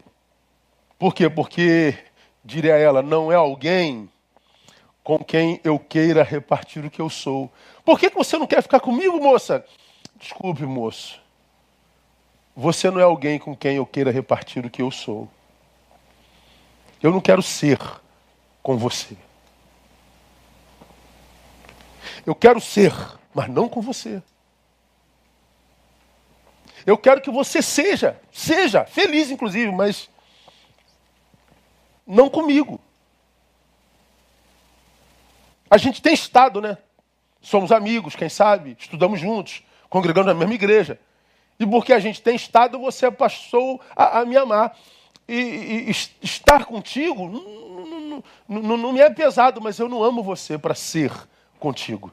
Por 0.99 1.15
quê? 1.15 1.31
Porque, 1.31 1.97
diria 2.45 2.75
ela, 2.75 3.03
não 3.03 3.31
é 3.31 3.37
alguém 3.37 4.11
com 5.07 5.23
quem 5.23 5.61
eu 5.63 5.79
queira 5.79 6.25
repartir 6.25 6.85
o 6.85 6.91
que 6.91 7.01
eu 7.01 7.09
sou. 7.09 7.49
Por 7.85 7.97
que, 7.97 8.11
que 8.11 8.17
você 8.17 8.37
não 8.37 8.45
quer 8.45 8.61
ficar 8.61 8.81
comigo, 8.81 9.23
moça? 9.23 9.65
Desculpe, 10.17 10.67
moço. 10.67 11.21
Você 12.57 12.91
não 12.91 12.99
é 12.99 13.05
alguém 13.05 13.39
com 13.39 13.55
quem 13.55 13.77
eu 13.77 13.87
queira 13.87 14.11
repartir 14.11 14.67
o 14.67 14.71
que 14.71 14.83
eu 14.83 14.91
sou. 14.91 15.29
Eu 17.01 17.13
não 17.13 17.21
quero 17.21 17.41
ser 17.41 17.79
com 18.65 18.77
você. 18.77 19.17
Eu 22.27 22.35
quero 22.35 22.61
ser, 22.61 22.93
mas 23.33 23.49
não 23.49 23.69
com 23.69 23.81
você. 23.81 24.21
Eu 26.85 26.99
quero 26.99 27.21
que 27.21 27.31
você 27.31 27.63
seja, 27.63 28.21
seja, 28.33 28.85
feliz 28.85 29.31
inclusive, 29.31 29.71
mas 29.71 30.11
não 32.05 32.29
comigo. 32.29 32.81
A 35.71 35.77
gente 35.77 36.01
tem 36.01 36.15
estado, 36.15 36.61
né? 36.61 36.79
Somos 37.41 37.71
amigos, 37.73 38.17
quem 38.17 38.29
sabe, 38.29 38.77
estudamos 38.79 39.21
juntos, 39.21 39.63
congregando 39.89 40.29
na 40.29 40.35
mesma 40.35 40.55
igreja. 40.55 40.99
E 41.59 41.67
porque 41.67 41.93
a 41.93 41.99
gente 41.99 42.21
tem 42.21 42.37
estado, 42.37 42.79
você 42.79 43.11
passou 43.11 43.81
a, 43.95 44.21
a 44.21 44.25
me 44.25 44.37
amar. 44.37 44.77
E, 45.29 45.35
e, 45.35 45.91
e 45.91 45.95
estar 46.23 46.67
contigo 46.67 47.29
não, 47.29 48.23
não, 48.49 48.63
não, 48.63 48.77
não 48.77 48.93
me 48.93 49.01
é 49.01 49.11
pesado, 49.11 49.61
mas 49.61 49.79
eu 49.79 49.89
não 49.89 50.03
amo 50.03 50.23
você 50.23 50.57
para 50.57 50.75
ser 50.75 51.13
contigo. 51.59 52.13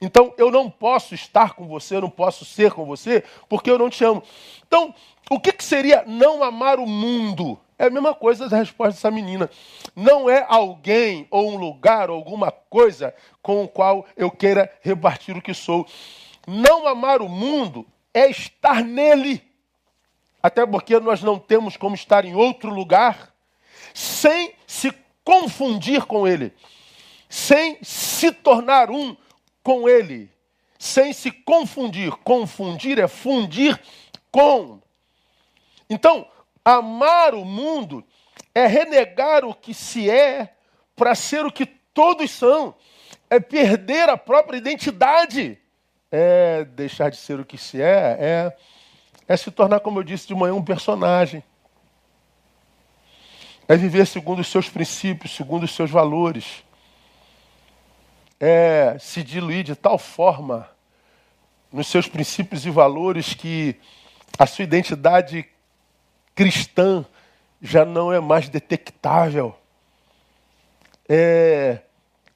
Então 0.00 0.34
eu 0.36 0.50
não 0.50 0.68
posso 0.68 1.14
estar 1.14 1.54
com 1.54 1.66
você, 1.66 1.96
eu 1.96 2.00
não 2.00 2.10
posso 2.10 2.44
ser 2.44 2.72
com 2.72 2.84
você, 2.84 3.22
porque 3.48 3.70
eu 3.70 3.78
não 3.78 3.88
te 3.88 4.04
amo. 4.04 4.22
Então, 4.66 4.94
o 5.30 5.38
que, 5.38 5.52
que 5.52 5.64
seria 5.64 6.04
não 6.06 6.42
amar 6.42 6.78
o 6.78 6.86
mundo? 6.86 7.58
É 7.78 7.86
a 7.86 7.90
mesma 7.90 8.14
coisa 8.14 8.48
da 8.48 8.56
resposta 8.56 8.94
dessa 8.94 9.10
menina. 9.10 9.50
Não 9.94 10.30
é 10.30 10.44
alguém 10.48 11.26
ou 11.30 11.52
um 11.52 11.56
lugar 11.56 12.08
ou 12.08 12.16
alguma 12.16 12.50
coisa 12.50 13.14
com 13.42 13.64
o 13.64 13.68
qual 13.68 14.06
eu 14.16 14.30
queira 14.30 14.72
repartir 14.80 15.36
o 15.36 15.42
que 15.42 15.52
sou. 15.52 15.86
Não 16.46 16.86
amar 16.86 17.20
o 17.20 17.28
mundo 17.28 17.86
é 18.14 18.30
estar 18.30 18.82
nele. 18.82 19.42
Até 20.42 20.64
porque 20.64 20.98
nós 20.98 21.22
não 21.22 21.38
temos 21.38 21.76
como 21.76 21.94
estar 21.94 22.24
em 22.24 22.34
outro 22.34 22.70
lugar 22.70 23.34
sem 23.92 24.54
se 24.66 24.92
confundir 25.24 26.04
com 26.04 26.26
ele, 26.26 26.52
sem 27.28 27.78
se 27.82 28.30
tornar 28.30 28.90
um 28.90 29.16
com 29.62 29.88
ele, 29.88 30.30
sem 30.78 31.12
se 31.12 31.32
confundir. 31.32 32.12
Confundir 32.22 32.98
é 32.98 33.08
fundir 33.08 33.80
com. 34.30 34.80
Então, 35.90 36.26
Amar 36.66 37.32
o 37.32 37.44
mundo 37.44 38.04
é 38.52 38.66
renegar 38.66 39.44
o 39.44 39.54
que 39.54 39.72
se 39.72 40.10
é 40.10 40.52
para 40.96 41.14
ser 41.14 41.46
o 41.46 41.52
que 41.52 41.64
todos 41.64 42.28
são. 42.28 42.74
É 43.30 43.38
perder 43.38 44.08
a 44.08 44.16
própria 44.16 44.56
identidade. 44.56 45.56
É 46.10 46.64
deixar 46.64 47.08
de 47.08 47.18
ser 47.18 47.38
o 47.38 47.44
que 47.44 47.56
se 47.56 47.80
é, 47.80 48.16
é, 48.18 48.56
é 49.28 49.36
se 49.36 49.52
tornar, 49.52 49.78
como 49.78 50.00
eu 50.00 50.02
disse 50.02 50.26
de 50.26 50.34
manhã, 50.34 50.54
um 50.54 50.64
personagem. 50.64 51.40
É 53.68 53.76
viver 53.76 54.04
segundo 54.04 54.40
os 54.40 54.48
seus 54.48 54.68
princípios, 54.68 55.36
segundo 55.36 55.62
os 55.62 55.72
seus 55.72 55.90
valores. 55.92 56.64
É 58.40 58.96
se 58.98 59.22
diluir 59.22 59.62
de 59.62 59.76
tal 59.76 59.98
forma 59.98 60.68
nos 61.72 61.86
seus 61.86 62.08
princípios 62.08 62.66
e 62.66 62.70
valores 62.70 63.34
que 63.34 63.76
a 64.36 64.46
sua 64.46 64.64
identidade 64.64 65.48
cristã 66.36 67.04
já 67.60 67.84
não 67.84 68.12
é 68.12 68.20
mais 68.20 68.48
detectável. 68.48 69.56
É, 71.08 71.78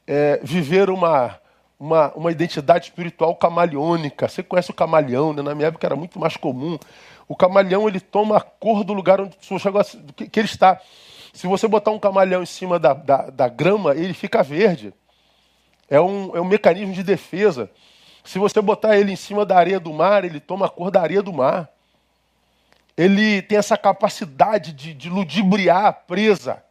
é 0.06 0.40
viver 0.42 0.88
uma, 0.88 1.38
uma, 1.78 2.12
uma 2.14 2.32
identidade 2.32 2.86
espiritual 2.86 3.36
camaleônica. 3.36 4.26
Você 4.26 4.42
conhece 4.42 4.70
o 4.70 4.74
camaleão, 4.74 5.34
né? 5.34 5.42
na 5.42 5.54
minha 5.54 5.68
época 5.68 5.86
era 5.86 5.94
muito 5.94 6.18
mais 6.18 6.36
comum. 6.36 6.78
O 7.28 7.36
camaleão 7.36 7.86
ele 7.86 8.00
toma 8.00 8.38
a 8.38 8.40
cor 8.40 8.82
do 8.82 8.92
lugar 8.92 9.20
onde 9.20 9.36
que, 10.16 10.40
ele 10.40 10.48
está. 10.48 10.80
Se 11.32 11.46
você 11.46 11.68
botar 11.68 11.90
um 11.90 11.98
camaleão 11.98 12.42
em 12.42 12.46
cima 12.46 12.78
da, 12.78 12.94
da, 12.94 13.30
da 13.30 13.48
grama, 13.48 13.94
ele 13.94 14.14
fica 14.14 14.42
verde. 14.42 14.94
É 15.88 16.00
um, 16.00 16.34
é 16.34 16.40
um 16.40 16.44
mecanismo 16.44 16.94
de 16.94 17.02
defesa. 17.02 17.70
Se 18.24 18.38
você 18.38 18.60
botar 18.60 18.96
ele 18.96 19.12
em 19.12 19.16
cima 19.16 19.44
da 19.44 19.56
areia 19.56 19.78
do 19.78 19.92
mar, 19.92 20.24
ele 20.24 20.40
toma 20.40 20.66
a 20.66 20.68
cor 20.68 20.90
da 20.90 21.00
areia 21.00 21.22
do 21.22 21.32
mar. 21.32 21.68
Ele 23.00 23.40
tem 23.40 23.56
essa 23.56 23.78
capacidade 23.78 24.74
de, 24.74 24.92
de 24.92 25.08
ludibriar 25.08 25.86
a 25.86 25.92
presa. 25.92 26.62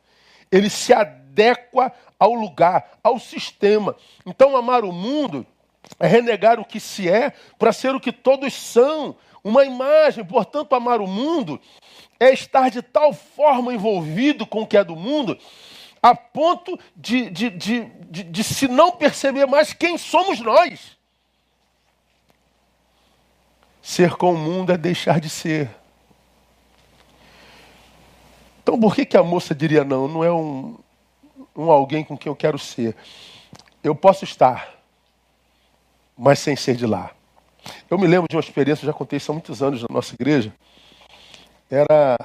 Ele 0.51 0.69
se 0.69 0.93
adequa 0.93 1.91
ao 2.19 2.35
lugar, 2.35 2.99
ao 3.03 3.17
sistema. 3.17 3.95
Então, 4.23 4.55
amar 4.55 4.83
o 4.83 4.91
mundo 4.91 5.43
é 5.99 6.05
renegar 6.05 6.59
o 6.59 6.65
que 6.65 6.79
se 6.79 7.09
é 7.09 7.33
para 7.57 7.73
ser 7.73 7.95
o 7.95 7.99
que 7.99 8.11
todos 8.11 8.53
são. 8.53 9.15
Uma 9.43 9.65
imagem, 9.65 10.23
portanto, 10.23 10.75
amar 10.75 11.01
o 11.01 11.07
mundo 11.07 11.59
é 12.19 12.31
estar 12.31 12.69
de 12.69 12.83
tal 12.83 13.11
forma 13.11 13.73
envolvido 13.73 14.45
com 14.45 14.61
o 14.61 14.67
que 14.67 14.77
é 14.77 14.83
do 14.83 14.95
mundo, 14.95 15.35
a 15.99 16.13
ponto 16.13 16.79
de, 16.95 17.27
de, 17.31 17.49
de, 17.49 17.85
de, 18.07 18.23
de 18.23 18.43
se 18.43 18.67
não 18.67 18.91
perceber 18.91 19.47
mais 19.47 19.73
quem 19.73 19.97
somos 19.97 20.39
nós. 20.39 20.95
Ser 23.81 24.15
com 24.15 24.35
o 24.35 24.37
mundo 24.37 24.71
é 24.71 24.77
deixar 24.77 25.19
de 25.19 25.27
ser. 25.27 25.78
Então 28.69 28.79
por 28.79 28.93
que, 28.93 29.03
que 29.03 29.17
a 29.17 29.23
moça 29.23 29.55
diria 29.55 29.83
não? 29.83 30.07
Não 30.07 30.23
é 30.23 30.31
um, 30.31 30.77
um 31.55 31.71
alguém 31.71 32.03
com 32.03 32.15
quem 32.15 32.29
eu 32.29 32.35
quero 32.35 32.59
ser. 32.59 32.95
Eu 33.83 33.95
posso 33.95 34.23
estar, 34.23 34.75
mas 36.15 36.37
sem 36.37 36.55
ser 36.55 36.75
de 36.75 36.85
lá. 36.85 37.09
Eu 37.89 37.97
me 37.97 38.05
lembro 38.05 38.27
de 38.29 38.35
uma 38.35 38.41
experiência, 38.41 38.85
já 38.85 38.93
contei 38.93 39.17
isso 39.17 39.31
há 39.31 39.33
muitos 39.33 39.63
anos 39.63 39.81
na 39.81 39.87
nossa 39.89 40.13
igreja. 40.13 40.53
Era. 41.67 42.15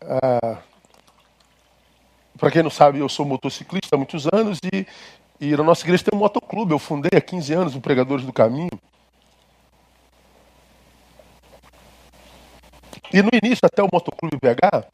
Ah, 0.00 0.58
Para 2.36 2.50
quem 2.50 2.64
não 2.64 2.70
sabe, 2.70 2.98
eu 2.98 3.08
sou 3.08 3.24
motociclista 3.24 3.94
há 3.94 3.96
muitos 3.96 4.26
anos 4.32 4.58
e, 4.64 4.84
e 5.40 5.56
na 5.56 5.62
nossa 5.62 5.84
igreja 5.84 6.02
tem 6.02 6.18
um 6.18 6.22
motoclube. 6.22 6.72
Eu 6.72 6.78
fundei 6.80 7.16
há 7.16 7.20
15 7.20 7.52
anos 7.54 7.76
o 7.76 7.80
Pregadores 7.80 8.26
do 8.26 8.32
Caminho. 8.32 8.80
E 13.12 13.22
no 13.22 13.28
início, 13.32 13.60
até 13.64 13.80
o 13.80 13.88
motoclube 13.92 14.40
pegar, 14.40 14.88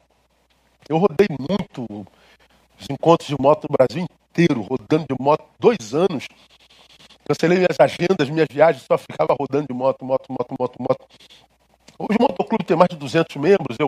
eu 0.89 0.97
rodei 0.97 1.27
muito 1.29 1.85
os 2.79 2.87
encontros 2.89 3.29
de 3.29 3.35
moto 3.39 3.67
no 3.69 3.77
Brasil 3.77 4.03
inteiro, 4.03 4.61
rodando 4.61 5.05
de 5.07 5.15
moto 5.23 5.45
dois 5.59 5.93
anos. 5.93 6.27
Cancelei 7.25 7.59
minhas 7.59 7.79
agendas, 7.79 8.27
minhas 8.27 8.47
viagens, 8.49 8.83
só 8.83 8.97
ficava 8.97 9.35
rodando 9.39 9.67
de 9.67 9.73
moto, 9.73 10.03
moto, 10.03 10.25
moto, 10.31 10.55
moto, 10.59 10.75
moto. 10.79 11.07
Hoje 11.99 12.17
o 12.17 12.23
motoclube 12.23 12.63
tem 12.63 12.75
mais 12.75 12.89
de 12.89 12.95
200 12.95 13.35
membros, 13.35 13.77
eu, 13.79 13.87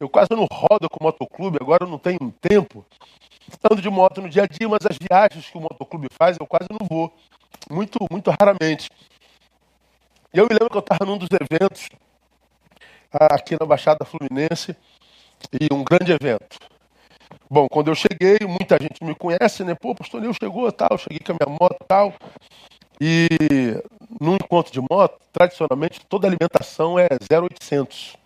eu 0.00 0.08
quase 0.08 0.30
não 0.30 0.46
rodo 0.50 0.88
com 0.90 0.98
o 0.98 1.06
motoclube, 1.06 1.58
agora 1.60 1.84
eu 1.84 1.88
não 1.88 1.98
tenho 1.98 2.18
tempo. 2.40 2.84
Ando 3.70 3.80
de 3.80 3.90
moto 3.90 4.20
no 4.20 4.28
dia 4.28 4.42
a 4.42 4.46
dia, 4.46 4.68
mas 4.68 4.80
as 4.88 4.96
viagens 4.98 5.48
que 5.48 5.56
o 5.56 5.60
motoclube 5.60 6.08
faz 6.18 6.36
eu 6.40 6.46
quase 6.46 6.66
não 6.70 6.86
vou. 6.88 7.14
Muito, 7.70 7.98
muito 8.10 8.30
raramente. 8.30 8.90
E 10.32 10.38
eu 10.38 10.44
me 10.44 10.54
lembro 10.54 10.70
que 10.70 10.76
eu 10.76 10.80
estava 10.80 11.04
num 11.04 11.18
dos 11.18 11.28
eventos 11.30 11.88
aqui 13.12 13.56
na 13.58 13.66
Baixada 13.66 14.04
Fluminense, 14.04 14.76
e 15.52 15.72
um 15.72 15.82
grande 15.82 16.12
evento. 16.12 16.58
Bom, 17.48 17.66
quando 17.68 17.88
eu 17.88 17.94
cheguei, 17.94 18.38
muita 18.46 18.78
gente 18.80 19.02
me 19.02 19.14
conhece, 19.14 19.64
né? 19.64 19.74
Pô, 19.74 19.94
pastor 19.94 20.20
Nil 20.20 20.32
chegou, 20.34 20.70
tal, 20.70 20.96
cheguei 20.96 21.18
com 21.18 21.32
a 21.32 21.36
minha 21.40 21.58
moto, 21.58 21.76
tal. 21.86 22.14
E 23.00 23.28
no 24.20 24.34
encontro 24.34 24.72
de 24.72 24.80
moto, 24.80 25.18
tradicionalmente, 25.32 26.00
toda 26.06 26.28
alimentação 26.28 26.98
é 26.98 27.08
0,800. 27.08 28.16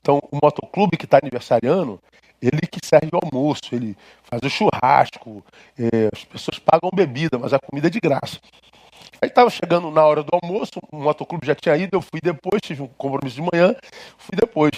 Então, 0.00 0.20
o 0.30 0.38
motoclube 0.42 0.96
que 0.96 1.06
está 1.06 1.18
aniversariando, 1.20 2.00
ele 2.40 2.66
que 2.66 2.84
serve 2.84 3.08
o 3.12 3.20
almoço, 3.22 3.62
ele 3.72 3.96
faz 4.24 4.42
o 4.42 4.50
churrasco, 4.50 5.44
é, 5.78 6.10
as 6.12 6.24
pessoas 6.24 6.58
pagam 6.58 6.90
bebida, 6.92 7.38
mas 7.38 7.52
a 7.52 7.58
comida 7.58 7.86
é 7.86 7.90
de 7.90 8.00
graça. 8.00 8.38
Aí 9.20 9.28
estava 9.28 9.48
chegando 9.48 9.90
na 9.90 10.04
hora 10.04 10.22
do 10.22 10.30
almoço, 10.32 10.72
o 10.90 10.96
motoclube 10.96 11.46
já 11.46 11.54
tinha 11.54 11.76
ido, 11.76 11.96
eu 11.96 12.02
fui 12.02 12.20
depois, 12.20 12.60
tive 12.60 12.82
um 12.82 12.88
compromisso 12.88 13.36
de 13.36 13.48
manhã, 13.52 13.74
fui 14.18 14.36
depois. 14.36 14.72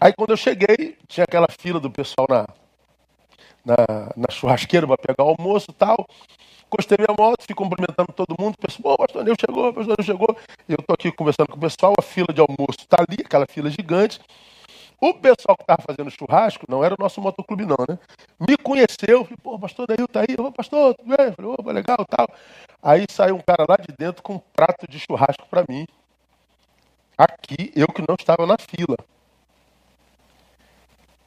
Aí 0.00 0.12
quando 0.12 0.30
eu 0.30 0.36
cheguei, 0.36 0.96
tinha 1.08 1.24
aquela 1.24 1.48
fila 1.48 1.80
do 1.80 1.90
pessoal 1.90 2.26
na, 2.30 2.46
na, 3.64 3.76
na 4.16 4.30
churrasqueira 4.30 4.86
para 4.86 4.96
pegar 4.96 5.24
o 5.24 5.34
almoço 5.36 5.70
e 5.70 5.74
tal. 5.74 6.06
Encostei 6.66 6.98
minha 6.98 7.16
moto, 7.18 7.44
fui 7.44 7.54
cumprimentando 7.54 8.12
todo 8.12 8.36
mundo. 8.38 8.56
Pessoal, 8.58 8.96
pastor 8.96 9.24
Neu 9.24 9.34
chegou, 9.40 9.72
pastor 9.72 9.96
Neu 9.98 10.04
chegou. 10.04 10.36
Eu 10.68 10.76
estou 10.78 10.94
aqui 10.94 11.10
conversando 11.10 11.48
com 11.48 11.56
o 11.56 11.60
pessoal, 11.60 11.94
a 11.98 12.02
fila 12.02 12.28
de 12.32 12.40
almoço 12.40 12.78
está 12.80 12.98
ali, 12.98 13.18
aquela 13.24 13.46
fila 13.46 13.68
gigante. 13.70 14.20
O 15.00 15.14
pessoal 15.14 15.56
que 15.56 15.62
estava 15.62 15.82
fazendo 15.82 16.10
churrasco, 16.10 16.66
não 16.68 16.84
era 16.84 16.94
o 16.94 16.96
nosso 17.00 17.20
motoclube 17.20 17.64
não, 17.64 17.76
né? 17.88 17.98
Me 18.38 18.56
conheceu, 18.56 19.24
falei, 19.24 19.38
pô, 19.42 19.58
pastor 19.58 19.86
Neil 19.88 20.06
tá 20.08 20.20
aí, 20.20 20.36
ô 20.38 20.52
pastor, 20.52 20.94
tudo 20.94 21.16
bem? 21.16 21.32
Falei, 21.32 21.52
opa, 21.52 21.72
legal, 21.72 21.98
tal. 22.08 22.28
Aí 22.82 23.04
saiu 23.10 23.36
um 23.36 23.40
cara 23.40 23.64
lá 23.68 23.76
de 23.76 23.94
dentro 23.96 24.22
com 24.22 24.34
um 24.34 24.40
prato 24.52 24.86
de 24.88 24.98
churrasco 24.98 25.46
para 25.48 25.64
mim. 25.68 25.86
Aqui, 27.16 27.72
eu 27.74 27.88
que 27.88 28.02
não 28.06 28.16
estava 28.18 28.46
na 28.46 28.56
fila. 28.58 28.96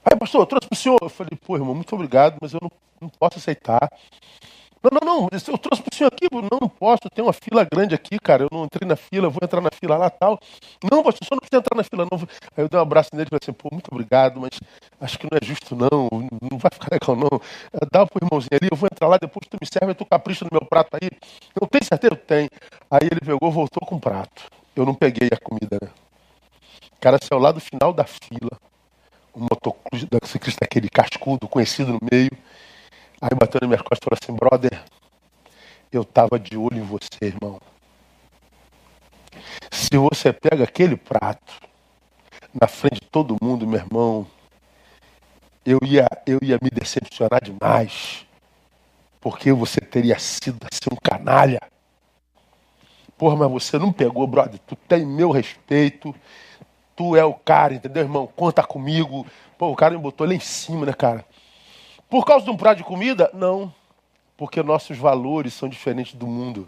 Aí, 0.04 0.18
pastor, 0.18 0.42
eu 0.42 0.46
trouxe 0.46 0.68
para 0.68 0.76
o 0.76 0.80
senhor. 0.80 1.00
Eu 1.02 1.10
falei, 1.10 1.38
pô, 1.46 1.56
irmão, 1.56 1.76
muito 1.76 1.94
obrigado, 1.94 2.38
mas 2.42 2.54
eu 2.54 2.60
não, 2.62 2.72
não 3.00 3.10
posso 3.10 3.38
aceitar. 3.38 3.90
Não, 4.84 4.90
não, 5.00 5.22
não, 5.22 5.30
eu 5.32 5.58
trouxe 5.60 5.84
para 5.84 5.94
o 5.94 5.96
senhor 5.96 6.12
aqui, 6.12 6.28
não, 6.32 6.58
não 6.60 6.68
posso, 6.68 7.02
tem 7.14 7.24
uma 7.24 7.34
fila 7.34 7.64
grande 7.72 7.94
aqui, 7.94 8.18
cara, 8.18 8.42
eu 8.42 8.50
não 8.52 8.66
entrei 8.66 8.88
na 8.88 8.96
fila, 8.96 9.30
vou 9.30 9.38
entrar 9.44 9.62
na 9.62 9.70
fila 9.70 9.96
lá 9.96 10.10
tal. 10.10 10.40
Não, 10.92 11.04
pastor, 11.04 11.22
o 11.22 11.26
senhor 11.26 11.36
não 11.36 11.40
precisa 11.40 11.60
entrar 11.60 11.78
na 11.78 11.84
fila, 11.84 12.08
não. 12.12 12.18
Aí 12.58 12.64
eu 12.64 12.68
dei 12.68 12.80
um 12.80 12.82
abraço 12.82 13.10
nele 13.14 13.28
e 13.28 13.30
falei 13.30 13.40
assim, 13.44 13.54
pô, 13.54 13.70
muito 13.72 13.90
obrigado, 13.92 14.40
mas 14.42 14.60
acho 15.00 15.20
que 15.20 15.28
não 15.32 15.38
é 15.40 15.46
justo, 15.46 15.76
não, 15.76 16.10
não 16.50 16.58
vai 16.58 16.72
ficar 16.74 16.88
legal, 16.98 17.16
não. 17.16 17.40
Dá 17.92 18.08
pro 18.08 18.26
irmãozinho 18.26 18.58
ali, 18.60 18.70
eu 18.72 18.76
vou 18.76 18.90
entrar 18.92 19.08
lá, 19.08 19.20
depois 19.20 19.46
tu 19.48 19.56
me 19.62 19.68
serve, 19.72 19.94
tu 19.94 20.04
capricha 20.04 20.44
no 20.46 20.50
meu 20.52 20.66
prato 20.68 20.98
aí. 21.00 21.12
Eu 21.62 21.68
tenho 21.68 21.86
certeza? 21.86 22.16
Tem. 22.16 22.50
Aí 22.90 23.08
ele 23.12 23.22
pegou, 23.22 23.52
voltou 23.52 23.88
com 23.88 23.98
o 23.98 24.00
prato. 24.00 24.50
Eu 24.76 24.84
não 24.84 24.96
peguei 24.96 25.30
a 25.32 25.38
comida, 25.38 25.78
né? 25.80 25.90
O 26.92 27.00
cara 27.00 27.20
saiu 27.22 27.40
lá 27.40 27.52
do 27.52 27.60
final 27.60 27.94
da 27.94 28.04
fila 28.04 28.58
um 29.36 29.48
motociclista 30.12 30.66
aquele 30.66 30.90
cascudo, 30.90 31.48
conhecido 31.48 31.94
no 31.94 32.00
meio. 32.12 32.32
Aí 33.22 33.30
bateu 33.38 33.60
na 33.62 33.68
minha 33.68 33.80
costas 33.80 34.00
e 34.02 34.04
falou 34.04 34.18
assim, 34.22 34.34
brother, 34.34 34.84
eu 35.92 36.02
estava 36.02 36.40
de 36.40 36.58
olho 36.58 36.78
em 36.78 36.84
você, 36.84 37.10
irmão. 37.22 37.60
Se 39.72 39.96
você 39.98 40.34
pega 40.34 40.64
aquele 40.64 40.96
prato 40.96 41.54
na 42.54 42.68
frente 42.68 43.02
de 43.02 43.08
todo 43.08 43.38
mundo, 43.42 43.68
meu 43.68 43.80
irmão, 43.80 44.28
eu 45.66 45.80
ia, 45.84 46.08
eu 46.26 46.40
ia 46.42 46.58
me 46.62 46.70
decepcionar 46.70 47.42
demais. 47.44 48.26
Porque 49.20 49.54
você 49.54 49.80
teria 49.80 50.18
sido 50.18 50.66
assim 50.72 50.90
um 50.92 50.96
canalha. 50.96 51.60
Porra, 53.18 53.36
mas 53.36 53.52
você 53.52 53.78
não 53.78 53.94
pegou, 53.94 54.26
brother. 54.26 54.60
Tu 54.66 54.76
tem 54.76 55.06
meu 55.06 55.30
respeito 55.30 56.14
tu 56.96 57.16
é 57.16 57.24
o 57.24 57.34
cara, 57.34 57.74
entendeu, 57.74 58.04
irmão? 58.04 58.28
Conta 58.28 58.64
comigo. 58.64 59.26
Pô, 59.58 59.72
o 59.72 59.76
cara 59.76 59.96
me 59.96 60.02
botou 60.02 60.28
lá 60.28 60.34
em 60.34 60.40
cima, 60.40 60.86
né, 60.86 60.94
cara? 60.94 61.26
Por 62.10 62.26
causa 62.26 62.46
de 62.46 62.52
um 62.52 62.58
prato 62.58 62.78
de 62.78 62.84
comida? 62.84 63.30
Não. 63.34 63.74
Porque 64.36 64.62
nossos 64.62 64.98
valores 64.98 65.54
são 65.54 65.70
diferentes 65.70 66.14
do 66.14 66.28
mundo. 66.28 66.68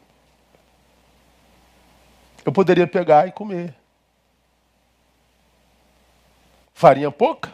Eu 2.45 2.51
poderia 2.51 2.87
pegar 2.87 3.27
e 3.27 3.31
comer. 3.31 3.73
Farinha 6.73 7.11
pouca? 7.11 7.53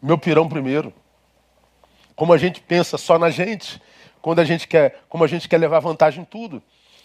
Meu 0.00 0.18
pirão 0.18 0.48
primeiro. 0.48 0.92
Como 2.16 2.32
a 2.32 2.38
gente 2.38 2.60
pensa 2.60 2.98
só 2.98 3.18
na 3.18 3.30
gente, 3.30 3.80
quando 4.20 4.40
a 4.40 4.44
gente 4.44 4.66
quer, 4.66 5.02
como 5.08 5.24
a 5.24 5.26
gente 5.26 5.48
quer 5.48 5.58
levar 5.58 5.80
vantagem 5.80 6.22
em 6.22 6.24
tudo 6.24 6.62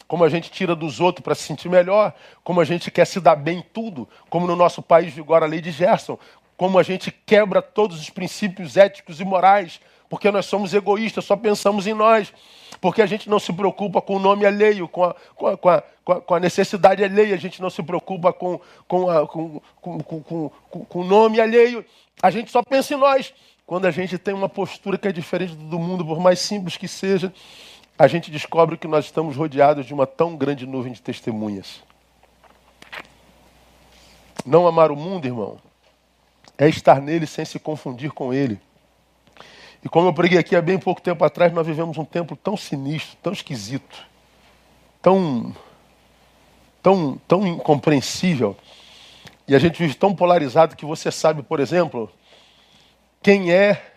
como 0.08 0.24
a 0.24 0.30
gente 0.30 0.52
tira 0.52 0.76
dos 0.76 1.00
outros 1.00 1.24
para 1.24 1.36
se 1.36 1.44
sentir 1.44 1.70
melhor, 1.70 2.14
como 2.44 2.62
a 2.62 2.66
gente 2.66 2.92
quer 2.92 3.06
se 3.06 3.20
dar 3.20 3.36
bem 3.36 3.60
em 3.60 3.66
tudo, 3.74 4.08
como 4.30 4.48
no 4.48 4.56
nosso 4.56 4.82
país 4.82 5.14
vigora 5.14 5.46
a 5.46 5.50
lei 5.50 5.62
de 5.62 5.72
Gerson, 5.72 6.18
como 6.56 6.80
a 6.80 6.84
gente 6.84 7.12
quebra 7.12 7.62
todos 7.62 8.00
os 8.00 8.10
princípios 8.10 8.78
éticos 8.78 9.20
e 9.20 9.26
morais 9.26 9.80
porque 10.10 10.32
nós 10.32 10.46
somos 10.46 10.74
egoístas, 10.74 11.26
só 11.26 11.36
pensamos 11.36 11.88
em 11.88 11.94
nós, 11.94 12.34
porque 12.80 13.02
a 13.02 13.06
gente 13.06 13.30
não 13.30 13.40
se 13.40 13.52
preocupa 13.52 14.02
com 14.02 14.16
o 14.16 14.20
nome 14.20 14.46
alheio, 14.46 14.88
com 14.88 15.04
a, 15.04 15.16
com 15.36 15.48
a, 15.48 15.58
com 15.58 15.70
a, 15.70 15.82
com 16.22 16.36
a 16.36 16.40
necessidade 16.40 17.04
alheia, 17.04 17.36
a 17.36 17.40
gente 17.40 17.62
não 17.62 17.70
se 17.70 17.82
preocupa 17.82 18.32
com, 18.32 18.60
com, 18.88 19.10
a, 19.10 19.28
com, 19.28 19.62
com, 19.82 20.00
com, 20.00 20.50
com 20.70 21.00
o 21.00 21.04
nome 21.04 21.40
alheio, 21.40 21.84
a 22.22 22.30
gente 22.30 22.52
só 22.52 22.62
pensa 22.64 22.94
em 22.94 22.98
nós. 22.98 23.34
Quando 23.66 23.88
a 23.88 23.92
gente 23.92 24.20
tem 24.20 24.32
uma 24.32 24.48
postura 24.48 24.96
que 24.96 25.08
é 25.08 25.12
diferente 25.12 25.56
do 25.56 25.80
mundo, 25.80 26.06
por 26.06 26.20
mais 26.20 26.38
simples 26.38 26.78
que 26.78 26.88
seja, 26.88 27.34
a 27.98 28.08
gente 28.08 28.30
descobre 28.30 28.78
que 28.78 28.88
nós 28.88 29.06
estamos 29.06 29.36
rodeados 29.36 29.86
de 29.86 29.94
uma 29.94 30.06
tão 30.06 30.36
grande 30.36 30.66
nuvem 30.66 30.92
de 30.92 31.02
testemunhas. 31.02 31.82
Não 34.46 34.68
amar 34.68 34.92
o 34.92 34.96
mundo, 34.96 35.26
irmão, 35.26 35.58
é 36.58 36.68
estar 36.68 37.02
nele 37.02 37.26
sem 37.26 37.46
se 37.46 37.58
confundir 37.58 38.12
com 38.12 38.34
ele. 38.34 38.60
E 39.84 39.90
como 39.90 40.08
eu 40.08 40.14
preguei 40.14 40.38
aqui 40.38 40.56
há 40.56 40.62
bem 40.62 40.78
pouco 40.78 41.02
tempo 41.02 41.24
atrás, 41.24 41.54
nós 41.54 41.66
vivemos 41.66 41.98
um 41.98 42.06
tempo 42.06 42.36
tão 42.36 42.58
sinistro, 42.58 43.18
tão 43.22 43.32
esquisito, 43.32 44.06
tão, 45.02 45.56
tão, 46.82 47.20
tão 47.28 47.48
incompreensível. 47.48 48.58
E 49.48 49.56
a 49.56 49.60
gente 49.60 49.78
vive 49.78 49.94
tão 49.94 50.14
polarizado 50.14 50.76
que 50.76 50.86
você 50.86 51.12
sabe, 51.12 51.44
por 51.44 51.60
exemplo, 51.60 52.12
quem 53.22 53.54
é 53.54 53.92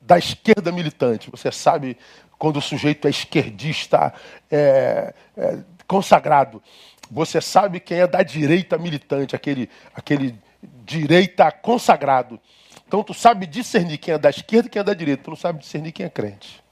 da 0.00 0.18
esquerda 0.18 0.70
militante. 0.70 1.30
Você 1.30 1.50
sabe 1.50 1.96
quando 2.40 2.56
o 2.56 2.62
sujeito 2.62 3.06
é 3.06 3.10
esquerdista, 3.10 4.14
é, 4.50 5.12
é, 5.36 5.58
consagrado. 5.86 6.62
Você 7.10 7.38
sabe 7.38 7.78
quem 7.78 7.98
é 7.98 8.06
da 8.06 8.22
direita 8.22 8.78
militante, 8.78 9.36
aquele, 9.36 9.68
aquele 9.94 10.34
direita 10.82 11.52
consagrado. 11.52 12.40
Então 12.88 13.04
tu 13.04 13.12
sabe 13.12 13.46
discernir 13.46 13.98
quem 13.98 14.14
é 14.14 14.18
da 14.18 14.30
esquerda 14.30 14.68
e 14.68 14.70
quem 14.70 14.80
é 14.80 14.82
da 14.82 14.94
direita. 14.94 15.24
Tu 15.24 15.28
não 15.28 15.36
sabe 15.36 15.58
discernir 15.58 15.92
quem 15.92 16.06
é 16.06 16.08
crente. 16.08 16.64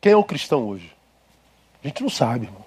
Quem 0.00 0.10
é 0.10 0.16
o 0.16 0.24
cristão 0.24 0.66
hoje? 0.66 0.92
A 1.84 1.86
gente 1.86 2.02
não 2.02 2.10
sabe, 2.10 2.46
irmão. 2.46 2.64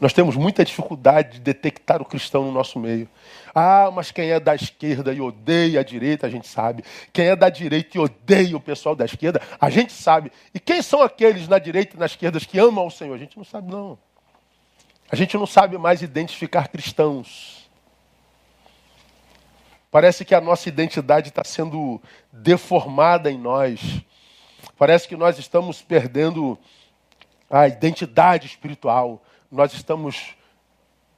Nós 0.00 0.12
temos 0.12 0.36
muita 0.36 0.64
dificuldade 0.64 1.34
de 1.34 1.40
detectar 1.40 2.02
o 2.02 2.04
cristão 2.04 2.44
no 2.44 2.52
nosso 2.52 2.78
meio. 2.78 3.08
Ah, 3.54 3.90
mas 3.92 4.10
quem 4.10 4.30
é 4.30 4.40
da 4.40 4.54
esquerda 4.54 5.12
e 5.12 5.20
odeia 5.20 5.80
a 5.80 5.82
direita, 5.84 6.26
a 6.26 6.30
gente 6.30 6.48
sabe. 6.48 6.84
Quem 7.12 7.26
é 7.26 7.36
da 7.36 7.48
direita 7.48 7.96
e 7.96 8.00
odeia 8.00 8.56
o 8.56 8.60
pessoal 8.60 8.96
da 8.96 9.04
esquerda, 9.04 9.40
a 9.60 9.70
gente 9.70 9.92
sabe. 9.92 10.32
E 10.52 10.58
quem 10.58 10.82
são 10.82 11.00
aqueles 11.00 11.48
na 11.48 11.58
direita 11.58 11.96
e 11.96 11.98
na 11.98 12.06
esquerda 12.06 12.40
que 12.40 12.58
amam 12.58 12.84
ao 12.84 12.90
Senhor? 12.90 13.14
A 13.14 13.18
gente 13.18 13.36
não 13.36 13.44
sabe, 13.44 13.70
não. 13.70 13.98
A 15.10 15.16
gente 15.16 15.36
não 15.36 15.46
sabe 15.46 15.78
mais 15.78 16.02
identificar 16.02 16.68
cristãos. 16.68 17.70
Parece 19.90 20.24
que 20.24 20.34
a 20.34 20.40
nossa 20.40 20.68
identidade 20.68 21.28
está 21.28 21.44
sendo 21.44 22.02
deformada 22.32 23.30
em 23.30 23.38
nós. 23.38 24.00
Parece 24.76 25.06
que 25.06 25.16
nós 25.16 25.38
estamos 25.38 25.82
perdendo 25.82 26.58
a 27.48 27.68
identidade 27.68 28.48
espiritual. 28.48 29.22
Nós 29.54 29.72
estamos 29.72 30.34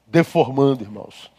deformando, 0.06 0.84
irmãos. 0.84 1.30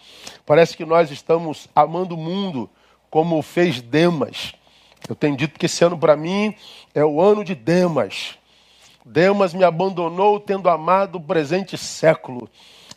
Parece 0.43 0.75
que 0.75 0.83
nós 0.83 1.11
estamos 1.11 1.67
amando 1.75 2.15
o 2.15 2.17
mundo 2.17 2.67
como 3.07 3.39
fez 3.43 3.79
Demas. 3.79 4.55
Eu 5.07 5.13
tenho 5.13 5.37
dito 5.37 5.59
que 5.59 5.67
esse 5.67 5.85
ano 5.85 5.95
para 5.95 6.17
mim 6.17 6.55
é 6.95 7.05
o 7.05 7.21
ano 7.21 7.43
de 7.43 7.53
Demas. 7.53 8.35
Demas 9.05 9.53
me 9.53 9.63
abandonou 9.63 10.39
tendo 10.39 10.71
amado 10.71 11.19
o 11.19 11.21
presente 11.21 11.77
século. 11.77 12.49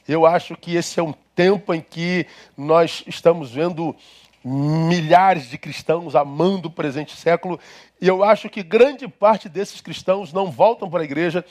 Eu 0.08 0.24
acho 0.24 0.56
que 0.56 0.76
esse 0.76 0.98
é 0.98 1.02
um 1.02 1.12
tempo 1.34 1.74
em 1.74 1.82
que 1.82 2.26
nós 2.56 3.04
estamos 3.06 3.50
vendo 3.50 3.94
milhares 4.42 5.50
de 5.50 5.58
cristãos 5.58 6.16
amando 6.16 6.68
o 6.68 6.72
presente 6.72 7.14
século, 7.14 7.60
e 8.00 8.08
eu 8.08 8.24
acho 8.24 8.48
que 8.48 8.62
grande 8.62 9.06
parte 9.06 9.50
desses 9.50 9.82
cristãos 9.82 10.32
não 10.32 10.50
voltam 10.50 10.88
para 10.88 11.02
a 11.02 11.04
igreja 11.04 11.44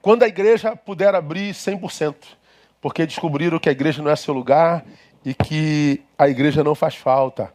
quando 0.00 0.22
a 0.22 0.28
igreja 0.28 0.76
puder 0.76 1.14
abrir 1.14 1.52
100%, 1.52 2.14
porque 2.80 3.06
descobriram 3.06 3.58
que 3.58 3.68
a 3.68 3.72
igreja 3.72 4.02
não 4.02 4.10
é 4.10 4.16
seu 4.16 4.32
lugar 4.32 4.84
e 5.24 5.34
que 5.34 6.02
a 6.16 6.28
igreja 6.28 6.62
não 6.62 6.74
faz 6.74 6.94
falta, 6.94 7.52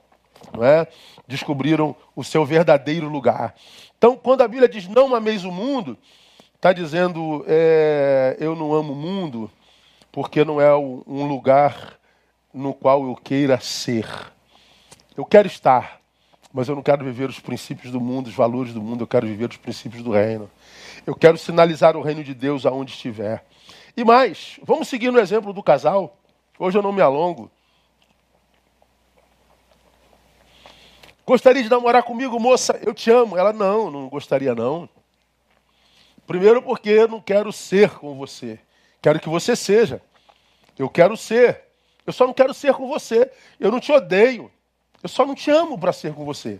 não 0.53 0.63
é? 0.63 0.87
Descobriram 1.27 1.95
o 2.15 2.23
seu 2.23 2.45
verdadeiro 2.45 3.07
lugar. 3.07 3.55
Então, 3.97 4.17
quando 4.17 4.41
a 4.41 4.47
Bíblia 4.47 4.67
diz 4.67 4.87
não 4.87 5.15
ameis 5.15 5.45
o 5.45 5.51
mundo, 5.51 5.97
está 6.55 6.73
dizendo 6.73 7.45
é, 7.47 8.35
eu 8.39 8.55
não 8.55 8.73
amo 8.73 8.93
o 8.93 8.95
mundo 8.95 9.49
porque 10.11 10.43
não 10.43 10.59
é 10.59 10.75
um 10.75 11.25
lugar 11.25 11.97
no 12.53 12.73
qual 12.73 13.05
eu 13.05 13.15
queira 13.15 13.59
ser. 13.59 14.05
Eu 15.15 15.25
quero 15.25 15.47
estar, 15.47 16.01
mas 16.53 16.67
eu 16.67 16.75
não 16.75 16.83
quero 16.83 17.05
viver 17.05 17.29
os 17.29 17.39
princípios 17.39 17.91
do 17.91 18.01
mundo, 18.01 18.27
os 18.27 18.33
valores 18.33 18.73
do 18.73 18.81
mundo, 18.81 19.03
eu 19.03 19.07
quero 19.07 19.25
viver 19.25 19.49
os 19.49 19.57
princípios 19.57 20.03
do 20.03 20.11
reino. 20.11 20.49
Eu 21.05 21.15
quero 21.15 21.37
sinalizar 21.37 21.97
o 21.97 22.01
reino 22.01 22.23
de 22.23 22.33
Deus 22.33 22.65
aonde 22.65 22.91
estiver. 22.91 23.43
E 23.95 24.03
mais, 24.03 24.59
vamos 24.63 24.87
seguir 24.87 25.11
no 25.11 25.19
exemplo 25.19 25.51
do 25.51 25.63
casal. 25.63 26.17
Hoje 26.59 26.77
eu 26.77 26.81
não 26.81 26.91
me 26.91 27.01
alongo. 27.01 27.49
Gostaria 31.25 31.63
de 31.63 31.69
namorar 31.69 32.03
comigo, 32.03 32.39
moça? 32.39 32.79
Eu 32.85 32.93
te 32.93 33.09
amo. 33.09 33.37
Ela, 33.37 33.51
não, 33.51 33.89
não 33.89 34.09
gostaria 34.09 34.53
não. 34.53 34.87
Primeiro 36.27 36.61
porque 36.61 36.89
eu 36.89 37.07
não 37.07 37.21
quero 37.21 37.51
ser 37.51 37.91
com 37.91 38.15
você. 38.15 38.59
Quero 39.01 39.19
que 39.19 39.29
você 39.29 39.55
seja. 39.55 40.01
Eu 40.77 40.89
quero 40.89 41.17
ser. 41.17 41.63
Eu 42.05 42.13
só 42.13 42.27
não 42.27 42.33
quero 42.33 42.53
ser 42.53 42.73
com 42.73 42.87
você. 42.87 43.31
Eu 43.59 43.71
não 43.71 43.79
te 43.79 43.91
odeio. 43.91 44.51
Eu 45.01 45.09
só 45.09 45.25
não 45.25 45.33
te 45.33 45.49
amo 45.49 45.77
para 45.77 45.91
ser 45.91 46.13
com 46.13 46.23
você. 46.23 46.59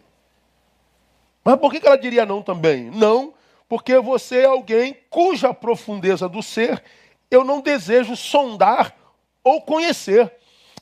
Mas 1.44 1.58
por 1.58 1.72
que 1.72 1.86
ela 1.86 1.98
diria 1.98 2.26
não 2.26 2.42
também? 2.42 2.90
Não, 2.92 3.34
porque 3.72 3.98
você 4.00 4.40
é 4.40 4.48
alguém 4.48 4.94
cuja 5.10 5.54
profundeza 5.54 6.28
do 6.28 6.44
ser 6.44 6.84
eu 7.32 7.46
não 7.46 7.62
desejo 7.62 8.18
sondar 8.18 8.94
ou 9.42 9.62
conhecer. 9.62 10.30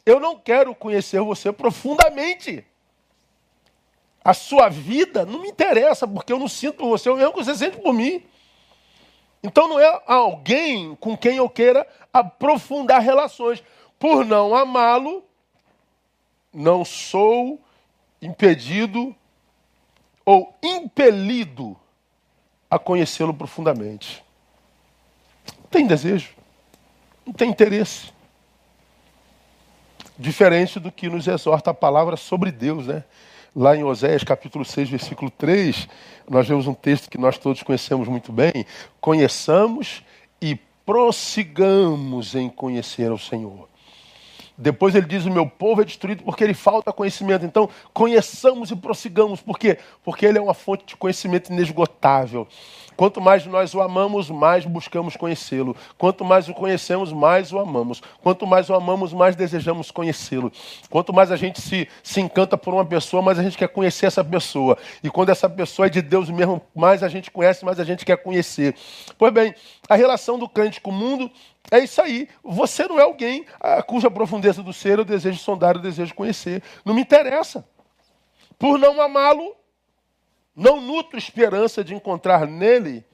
Eu 0.03 0.19
não 0.19 0.39
quero 0.39 0.73
conhecer 0.73 1.21
você 1.21 1.53
profundamente. 1.53 2.65
A 4.25 4.33
sua 4.33 4.69
vida 4.69 5.23
não 5.23 5.39
me 5.39 5.49
interessa, 5.49 6.07
porque 6.07 6.33
eu 6.33 6.39
não 6.39 6.47
sinto 6.47 6.77
por 6.77 6.89
você 6.89 7.11
o 7.11 7.15
mesmo 7.15 7.33
que 7.33 7.43
você 7.43 7.53
sente 7.53 7.77
por 7.77 7.93
mim. 7.93 8.23
Então 9.43 9.67
não 9.67 9.79
é 9.79 10.01
alguém 10.07 10.95
com 10.95 11.15
quem 11.15 11.35
eu 11.35 11.47
queira 11.47 11.87
aprofundar 12.11 13.03
relações. 13.03 13.63
Por 13.99 14.25
não 14.25 14.55
amá-lo, 14.55 15.23
não 16.51 16.83
sou 16.83 17.61
impedido 18.19 19.15
ou 20.25 20.57
impelido 20.63 21.77
a 22.69 22.77
conhecê-lo 22.77 23.33
profundamente. 23.33 24.23
Não 25.57 25.69
tem 25.69 25.87
desejo, 25.87 26.29
não 27.25 27.33
tem 27.33 27.49
interesse. 27.49 28.11
Diferente 30.17 30.79
do 30.79 30.91
que 30.91 31.09
nos 31.09 31.27
exorta 31.27 31.71
a 31.71 31.73
palavra 31.73 32.17
sobre 32.17 32.51
Deus, 32.51 32.87
né? 32.87 33.03
Lá 33.55 33.75
em 33.75 33.83
Oséias 33.83 34.23
capítulo 34.23 34.63
6, 34.63 34.89
versículo 34.89 35.31
3, 35.31 35.87
nós 36.29 36.47
vemos 36.47 36.67
um 36.67 36.73
texto 36.73 37.09
que 37.09 37.17
nós 37.17 37.37
todos 37.37 37.63
conhecemos 37.63 38.07
muito 38.07 38.31
bem. 38.31 38.65
Conheçamos 39.01 40.03
e 40.41 40.55
prossigamos 40.85 42.35
em 42.35 42.49
conhecer 42.49 43.09
ao 43.09 43.17
Senhor. 43.17 43.67
Depois 44.59 44.93
ele 44.93 45.05
diz: 45.05 45.25
O 45.25 45.31
meu 45.31 45.47
povo 45.47 45.81
é 45.81 45.85
destruído 45.85 46.23
porque 46.23 46.43
ele 46.43 46.53
falta 46.53 46.91
conhecimento. 46.91 47.45
Então, 47.45 47.69
conheçamos 47.93 48.69
e 48.69 48.75
prossigamos. 48.75 49.41
Por 49.41 49.57
quê? 49.57 49.77
Porque 50.03 50.25
ele 50.25 50.37
é 50.37 50.41
uma 50.41 50.53
fonte 50.53 50.85
de 50.85 50.97
conhecimento 50.97 51.51
inesgotável. 51.51 52.45
Quanto 52.99 53.21
mais 53.21 53.45
nós 53.45 53.73
o 53.73 53.81
amamos, 53.81 54.29
mais 54.29 54.65
buscamos 54.65 55.15
conhecê-lo. 55.15 55.73
Quanto 55.97 56.25
mais 56.25 56.49
o 56.49 56.53
conhecemos, 56.53 57.13
mais 57.13 57.53
o 57.53 57.57
amamos. 57.57 58.01
Quanto 58.21 58.45
mais 58.45 58.69
o 58.69 58.73
amamos, 58.73 59.13
mais 59.13 59.37
desejamos 59.37 59.89
conhecê-lo. 59.89 60.51
Quanto 60.89 61.13
mais 61.13 61.31
a 61.31 61.37
gente 61.37 61.61
se, 61.61 61.87
se 62.03 62.19
encanta 62.19 62.57
por 62.57 62.73
uma 62.73 62.83
pessoa, 62.83 63.21
mais 63.21 63.39
a 63.39 63.43
gente 63.43 63.57
quer 63.57 63.69
conhecer 63.69 64.07
essa 64.07 64.21
pessoa. 64.21 64.77
E 65.01 65.09
quando 65.09 65.29
essa 65.29 65.49
pessoa 65.49 65.85
é 65.85 65.89
de 65.89 66.01
Deus 66.01 66.29
mesmo, 66.29 66.61
mais 66.75 67.01
a 67.01 67.07
gente 67.07 67.31
conhece, 67.31 67.63
mais 67.63 67.79
a 67.79 67.85
gente 67.85 68.03
quer 68.03 68.17
conhecer. 68.17 68.75
Pois 69.17 69.31
bem, 69.31 69.55
a 69.87 69.95
relação 69.95 70.37
do 70.37 70.49
crente 70.49 70.81
com 70.81 70.89
o 70.89 70.93
mundo 70.93 71.31
é 71.71 71.79
isso 71.79 72.01
aí. 72.01 72.27
Você 72.43 72.87
não 72.87 72.99
é 72.99 73.03
alguém 73.03 73.45
a 73.59 73.81
cuja 73.83 74.09
profundeza 74.09 74.63
do 74.63 74.73
ser 74.73 74.99
eu 74.99 75.05
desejo 75.05 75.39
sondar, 75.39 75.75
eu 75.75 75.81
desejo 75.81 76.15
conhecer. 76.15 76.63
Não 76.83 76.93
me 76.93 77.01
interessa. 77.01 77.67
Por 78.57 78.77
não 78.77 79.01
amá-lo, 79.01 79.55
não 80.55 80.81
nutro 80.81 81.17
esperança 81.17 81.83
de 81.83 81.93
encontrar 81.93 82.47
nele 82.47 83.05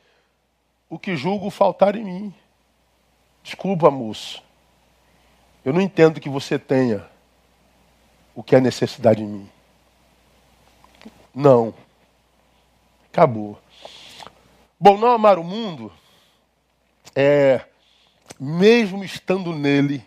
o 0.89 0.97
que 0.97 1.15
julgo 1.15 1.49
faltar 1.49 1.95
em 1.95 2.03
mim. 2.03 2.33
Desculpa, 3.43 3.91
moço. 3.91 4.43
Eu 5.63 5.73
não 5.73 5.81
entendo 5.81 6.19
que 6.19 6.29
você 6.29 6.57
tenha 6.57 7.07
o 8.33 8.41
que 8.41 8.55
é 8.55 8.61
necessidade 8.61 9.21
em 9.21 9.27
mim. 9.27 9.49
Não. 11.33 11.73
Acabou. 13.11 13.59
Bom, 14.79 14.97
não 14.97 15.11
amar 15.11 15.37
o 15.37 15.43
mundo 15.43 15.91
é, 17.15 17.61
mesmo 18.39 19.03
estando 19.03 19.53
nele, 19.53 20.05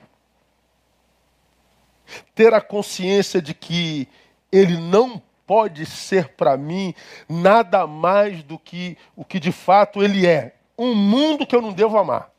ter 2.34 2.54
a 2.54 2.60
consciência 2.60 3.40
de 3.40 3.54
que 3.54 4.08
ele 4.50 4.76
não 4.78 5.22
pode 5.46 5.86
ser 5.86 6.28
para 6.28 6.56
mim 6.56 6.94
nada 7.28 7.86
mais 7.86 8.42
do 8.42 8.58
que 8.58 8.96
o 9.16 9.24
que 9.24 9.40
de 9.40 9.52
fato 9.52 10.02
ele 10.02 10.26
é. 10.26 10.54
Um 10.76 10.94
mundo 10.94 11.46
que 11.46 11.56
eu 11.56 11.62
não 11.62 11.72
devo 11.72 11.98
amar. 11.98 12.30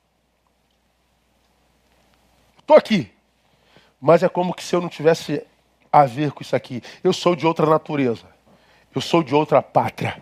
Estou 2.59 2.77
aqui. 2.77 3.11
Mas 3.99 4.23
é 4.23 4.29
como 4.29 4.53
que 4.53 4.63
se 4.63 4.75
eu 4.75 4.79
não 4.79 4.87
tivesse 4.87 5.43
a 5.91 6.05
ver 6.05 6.31
com 6.31 6.41
isso 6.41 6.55
aqui. 6.55 6.81
Eu 7.03 7.11
sou 7.11 7.35
de 7.35 7.45
outra 7.45 7.65
natureza. 7.65 8.25
Eu 8.93 9.01
sou 9.01 9.23
de 9.23 9.35
outra 9.35 9.61
pátria. 9.61 10.21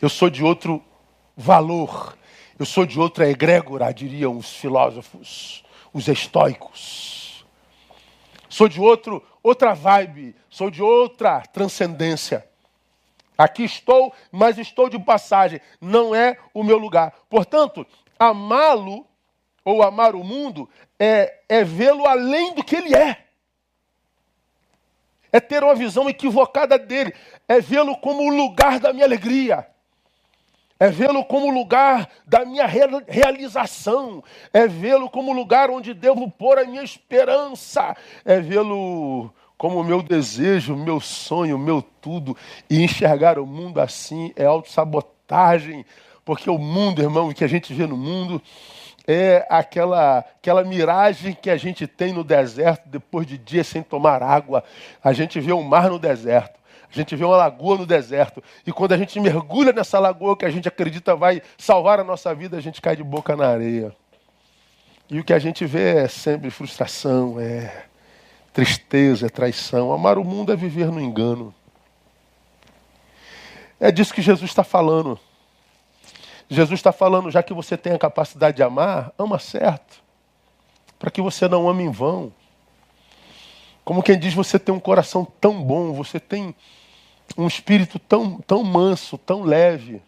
Eu 0.00 0.08
sou 0.08 0.28
de 0.28 0.44
outro 0.44 0.82
valor. 1.36 2.16
Eu 2.58 2.66
sou 2.66 2.84
de 2.84 3.00
outra 3.00 3.28
egrégora, 3.28 3.92
diriam 3.92 4.36
os 4.36 4.52
filósofos, 4.52 5.64
os 5.92 6.06
estoicos. 6.08 7.44
Sou 8.48 8.68
de 8.68 8.80
outro, 8.80 9.22
outra 9.42 9.72
vibe, 9.72 10.36
sou 10.50 10.70
de 10.70 10.82
outra 10.82 11.40
transcendência. 11.40 12.46
Aqui 13.36 13.64
estou, 13.64 14.12
mas 14.30 14.58
estou 14.58 14.90
de 14.90 14.98
passagem. 14.98 15.60
Não 15.80 16.14
é 16.14 16.36
o 16.52 16.62
meu 16.62 16.76
lugar. 16.76 17.12
Portanto, 17.30 17.86
amá-lo 18.18 19.06
ou 19.64 19.82
amar 19.82 20.14
o 20.14 20.22
mundo 20.22 20.68
é, 20.98 21.40
é 21.48 21.64
vê-lo 21.64 22.06
além 22.06 22.54
do 22.54 22.62
que 22.62 22.76
ele 22.76 22.94
é. 22.94 23.24
É 25.32 25.40
ter 25.40 25.64
uma 25.64 25.74
visão 25.74 26.10
equivocada 26.10 26.78
dele. 26.78 27.14
É 27.48 27.58
vê-lo 27.58 27.96
como 27.96 28.22
o 28.22 28.36
lugar 28.36 28.78
da 28.78 28.92
minha 28.92 29.06
alegria 29.06 29.71
é 30.82 30.90
vê-lo 30.90 31.24
como 31.24 31.48
lugar 31.48 32.08
da 32.26 32.44
minha 32.44 32.66
realização, 32.66 34.20
é 34.52 34.66
vê-lo 34.66 35.08
como 35.08 35.32
lugar 35.32 35.70
onde 35.70 35.94
devo 35.94 36.28
pôr 36.28 36.58
a 36.58 36.64
minha 36.64 36.82
esperança, 36.82 37.96
é 38.24 38.40
vê-lo 38.40 39.32
como 39.56 39.84
meu 39.84 40.02
desejo, 40.02 40.74
meu 40.74 40.98
sonho, 40.98 41.56
meu 41.56 41.82
tudo, 42.00 42.36
e 42.68 42.82
enxergar 42.82 43.38
o 43.38 43.46
mundo 43.46 43.80
assim 43.80 44.32
é 44.34 44.44
autossabotagem, 44.44 45.86
porque 46.24 46.50
o 46.50 46.58
mundo, 46.58 47.00
irmão, 47.00 47.28
o 47.28 47.34
que 47.34 47.44
a 47.44 47.48
gente 47.48 47.72
vê 47.72 47.86
no 47.86 47.96
mundo 47.96 48.42
é 49.06 49.46
aquela, 49.48 50.18
aquela 50.18 50.64
miragem 50.64 51.32
que 51.32 51.48
a 51.48 51.56
gente 51.56 51.86
tem 51.86 52.12
no 52.12 52.24
deserto 52.24 52.88
depois 52.88 53.24
de 53.24 53.38
dias 53.38 53.68
sem 53.68 53.84
tomar 53.84 54.20
água. 54.20 54.64
A 55.02 55.12
gente 55.12 55.38
vê 55.38 55.52
o 55.52 55.62
mar 55.62 55.88
no 55.90 55.98
deserto. 56.00 56.60
A 56.92 56.94
gente 56.94 57.16
vê 57.16 57.24
uma 57.24 57.36
lagoa 57.36 57.78
no 57.78 57.86
deserto. 57.86 58.42
E 58.66 58.72
quando 58.72 58.92
a 58.92 58.98
gente 58.98 59.18
mergulha 59.18 59.72
nessa 59.72 59.98
lagoa 59.98 60.36
que 60.36 60.44
a 60.44 60.50
gente 60.50 60.68
acredita 60.68 61.16
vai 61.16 61.40
salvar 61.56 61.98
a 61.98 62.04
nossa 62.04 62.34
vida, 62.34 62.56
a 62.56 62.60
gente 62.60 62.82
cai 62.82 62.94
de 62.94 63.02
boca 63.02 63.34
na 63.34 63.48
areia. 63.48 63.96
E 65.08 65.18
o 65.18 65.24
que 65.24 65.32
a 65.32 65.38
gente 65.38 65.64
vê 65.64 65.96
é 65.96 66.08
sempre 66.08 66.50
frustração, 66.50 67.40
é 67.40 67.86
tristeza, 68.52 69.26
é 69.26 69.30
traição. 69.30 69.90
Amar 69.90 70.18
o 70.18 70.24
mundo 70.24 70.52
é 70.52 70.56
viver 70.56 70.90
no 70.90 71.00
engano. 71.00 71.54
É 73.80 73.90
disso 73.90 74.12
que 74.12 74.22
Jesus 74.22 74.50
está 74.50 74.62
falando. 74.62 75.18
Jesus 76.48 76.78
está 76.78 76.92
falando, 76.92 77.30
já 77.30 77.42
que 77.42 77.54
você 77.54 77.76
tem 77.76 77.94
a 77.94 77.98
capacidade 77.98 78.58
de 78.58 78.62
amar, 78.62 79.12
ama 79.18 79.38
certo. 79.38 80.02
Para 80.98 81.10
que 81.10 81.22
você 81.22 81.48
não 81.48 81.68
ame 81.68 81.84
em 81.84 81.90
vão. 81.90 82.30
Como 83.84 84.02
quem 84.02 84.18
diz, 84.18 84.34
você 84.34 84.58
tem 84.58 84.74
um 84.74 84.78
coração 84.78 85.26
tão 85.40 85.62
bom, 85.62 85.92
você 85.92 86.20
tem 86.20 86.54
um 87.36 87.46
espírito 87.46 87.98
tão, 87.98 88.38
tão 88.40 88.62
manso, 88.62 89.16
tão 89.16 89.42
leve. 89.42 90.02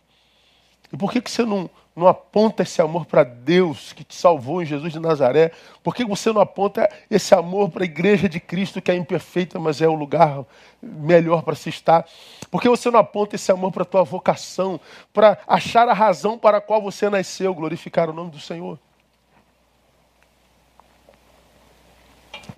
E 0.93 0.97
por 0.97 1.11
que, 1.11 1.21
que 1.21 1.31
você 1.31 1.45
não, 1.45 1.69
não 1.97 2.07
aponta 2.07 2.63
esse 2.63 2.81
amor 2.83 3.07
para 3.07 3.25
Deus 3.25 3.93
que 3.93 4.05
te 4.05 4.15
salvou 4.15 4.63
em 4.63 4.67
Jesus 4.67 4.93
de 4.93 4.99
Nazaré? 4.99 5.53
Por 5.83 5.95
que 5.95 6.05
você 6.05 6.33
não 6.33 6.41
aponta 6.41 6.89
esse 7.11 7.35
amor 7.35 7.71
para 7.71 7.83
a 7.83 7.87
igreja 7.87 8.29
de 8.29 8.41
Cristo 8.41 8.81
que 8.83 8.91
é 8.91 8.95
imperfeita, 8.95 9.59
mas 9.59 9.81
é 9.81 9.89
o 9.89 9.95
lugar 9.95 10.45
melhor 10.83 11.43
para 11.43 11.55
se 11.55 11.69
estar? 11.69 12.07
Por 12.51 12.61
que 12.61 12.69
você 12.69 12.91
não 12.91 13.01
aponta 13.01 13.37
esse 13.37 13.51
amor 13.51 13.73
para 13.73 13.83
a 13.83 13.87
tua 13.87 14.05
vocação, 14.05 14.81
para 15.13 15.39
achar 15.47 15.89
a 15.89 15.93
razão 15.93 16.39
para 16.39 16.59
a 16.59 16.61
qual 16.61 16.83
você 16.83 17.09
nasceu, 17.09 17.55
glorificar 17.55 18.11
o 18.11 18.13
nome 18.13 18.31
do 18.31 18.41
Senhor? 18.41 18.79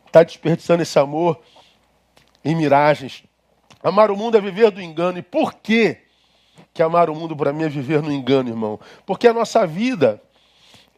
Está 0.07 0.23
desperdiçando 0.23 0.83
esse 0.83 0.99
amor 0.99 1.41
em 2.43 2.55
miragens, 2.55 3.23
Amar 3.87 4.11
o 4.11 4.17
mundo 4.17 4.37
é 4.37 4.41
viver 4.41 4.73
do 4.73 4.83
engano. 4.83 5.17
E 5.17 5.23
por 5.23 5.55
quê 5.55 5.99
que 6.75 6.83
amar 6.83 7.09
o 7.09 7.15
mundo 7.15 7.37
para 7.37 7.53
mim 7.53 7.63
é 7.63 7.69
viver 7.69 8.03
no 8.03 8.11
engano, 8.11 8.49
irmão? 8.49 8.81
Porque 9.07 9.29
a 9.29 9.33
nossa 9.33 9.65
vida 9.65 10.21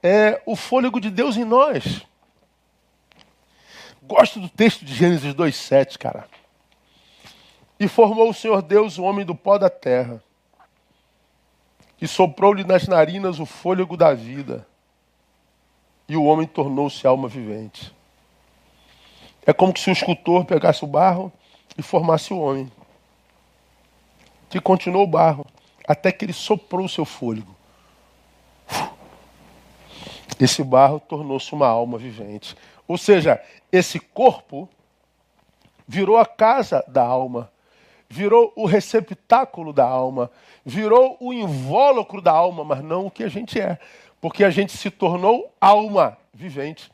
é 0.02 0.40
o 0.46 0.56
fôlego 0.56 0.98
de 0.98 1.10
Deus 1.10 1.36
em 1.36 1.44
nós. 1.44 2.00
Gosto 4.02 4.40
do 4.40 4.48
texto 4.48 4.86
de 4.86 4.94
Gênesis 4.94 5.34
2,7, 5.34 5.98
cara. 5.98 6.26
E 7.78 7.86
formou 7.86 8.30
o 8.30 8.34
Senhor 8.34 8.62
Deus 8.62 8.96
o 8.96 9.02
homem 9.02 9.26
do 9.26 9.34
pó 9.34 9.58
da 9.58 9.68
terra, 9.68 10.24
e 12.00 12.08
soprou-lhe 12.08 12.64
nas 12.64 12.88
narinas 12.88 13.38
o 13.38 13.44
fôlego 13.44 13.98
da 13.98 14.14
vida, 14.14 14.66
e 16.08 16.16
o 16.16 16.24
homem 16.24 16.46
tornou-se 16.46 17.06
alma 17.06 17.28
vivente. 17.28 17.94
É 19.44 19.52
como 19.52 19.76
se 19.76 19.90
o 19.90 19.92
escultor 19.92 20.46
pegasse 20.46 20.82
o 20.82 20.88
barro 20.88 21.30
e 21.76 21.82
formasse 21.82 22.32
o 22.32 22.40
homem 22.40 22.72
que 24.48 24.60
continuou 24.60 25.04
o 25.04 25.06
barro, 25.06 25.46
até 25.86 26.12
que 26.12 26.24
ele 26.24 26.32
soprou 26.32 26.86
o 26.86 26.88
seu 26.88 27.04
fôlego. 27.04 27.54
Esse 30.38 30.62
barro 30.62 31.00
tornou-se 31.00 31.52
uma 31.52 31.66
alma 31.66 31.98
vivente. 31.98 32.56
Ou 32.86 32.96
seja, 32.96 33.42
esse 33.72 33.98
corpo 33.98 34.68
virou 35.86 36.16
a 36.16 36.26
casa 36.26 36.84
da 36.86 37.02
alma, 37.02 37.50
virou 38.08 38.52
o 38.54 38.64
receptáculo 38.66 39.72
da 39.72 39.84
alma, 39.84 40.30
virou 40.64 41.16
o 41.20 41.32
invólucro 41.32 42.20
da 42.20 42.32
alma, 42.32 42.64
mas 42.64 42.82
não 42.84 43.06
o 43.06 43.10
que 43.10 43.24
a 43.24 43.28
gente 43.28 43.60
é, 43.60 43.78
porque 44.20 44.44
a 44.44 44.50
gente 44.50 44.76
se 44.76 44.90
tornou 44.90 45.52
alma 45.60 46.16
vivente. 46.32 46.90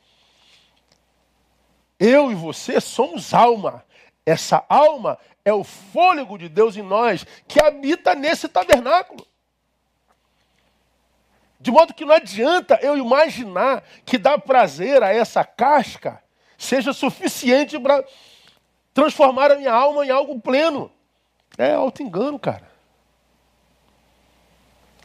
Eu 1.98 2.30
e 2.30 2.34
você 2.34 2.80
somos 2.80 3.34
alma. 3.34 3.83
Essa 4.26 4.64
alma 4.68 5.18
é 5.44 5.52
o 5.52 5.62
fôlego 5.62 6.38
de 6.38 6.48
Deus 6.48 6.76
em 6.76 6.82
nós 6.82 7.26
que 7.46 7.62
habita 7.62 8.14
nesse 8.14 8.48
tabernáculo. 8.48 9.26
De 11.60 11.70
modo 11.70 11.94
que 11.94 12.04
não 12.04 12.14
adianta 12.14 12.78
eu 12.82 12.96
imaginar 12.96 13.82
que 14.04 14.18
dar 14.18 14.38
prazer 14.38 15.02
a 15.02 15.14
essa 15.14 15.44
casca 15.44 16.22
seja 16.56 16.92
suficiente 16.92 17.78
para 17.78 18.04
transformar 18.92 19.50
a 19.50 19.56
minha 19.56 19.72
alma 19.72 20.04
em 20.04 20.10
algo 20.10 20.40
pleno. 20.40 20.90
É 21.56 21.72
auto-engano, 21.72 22.38
cara. 22.38 22.70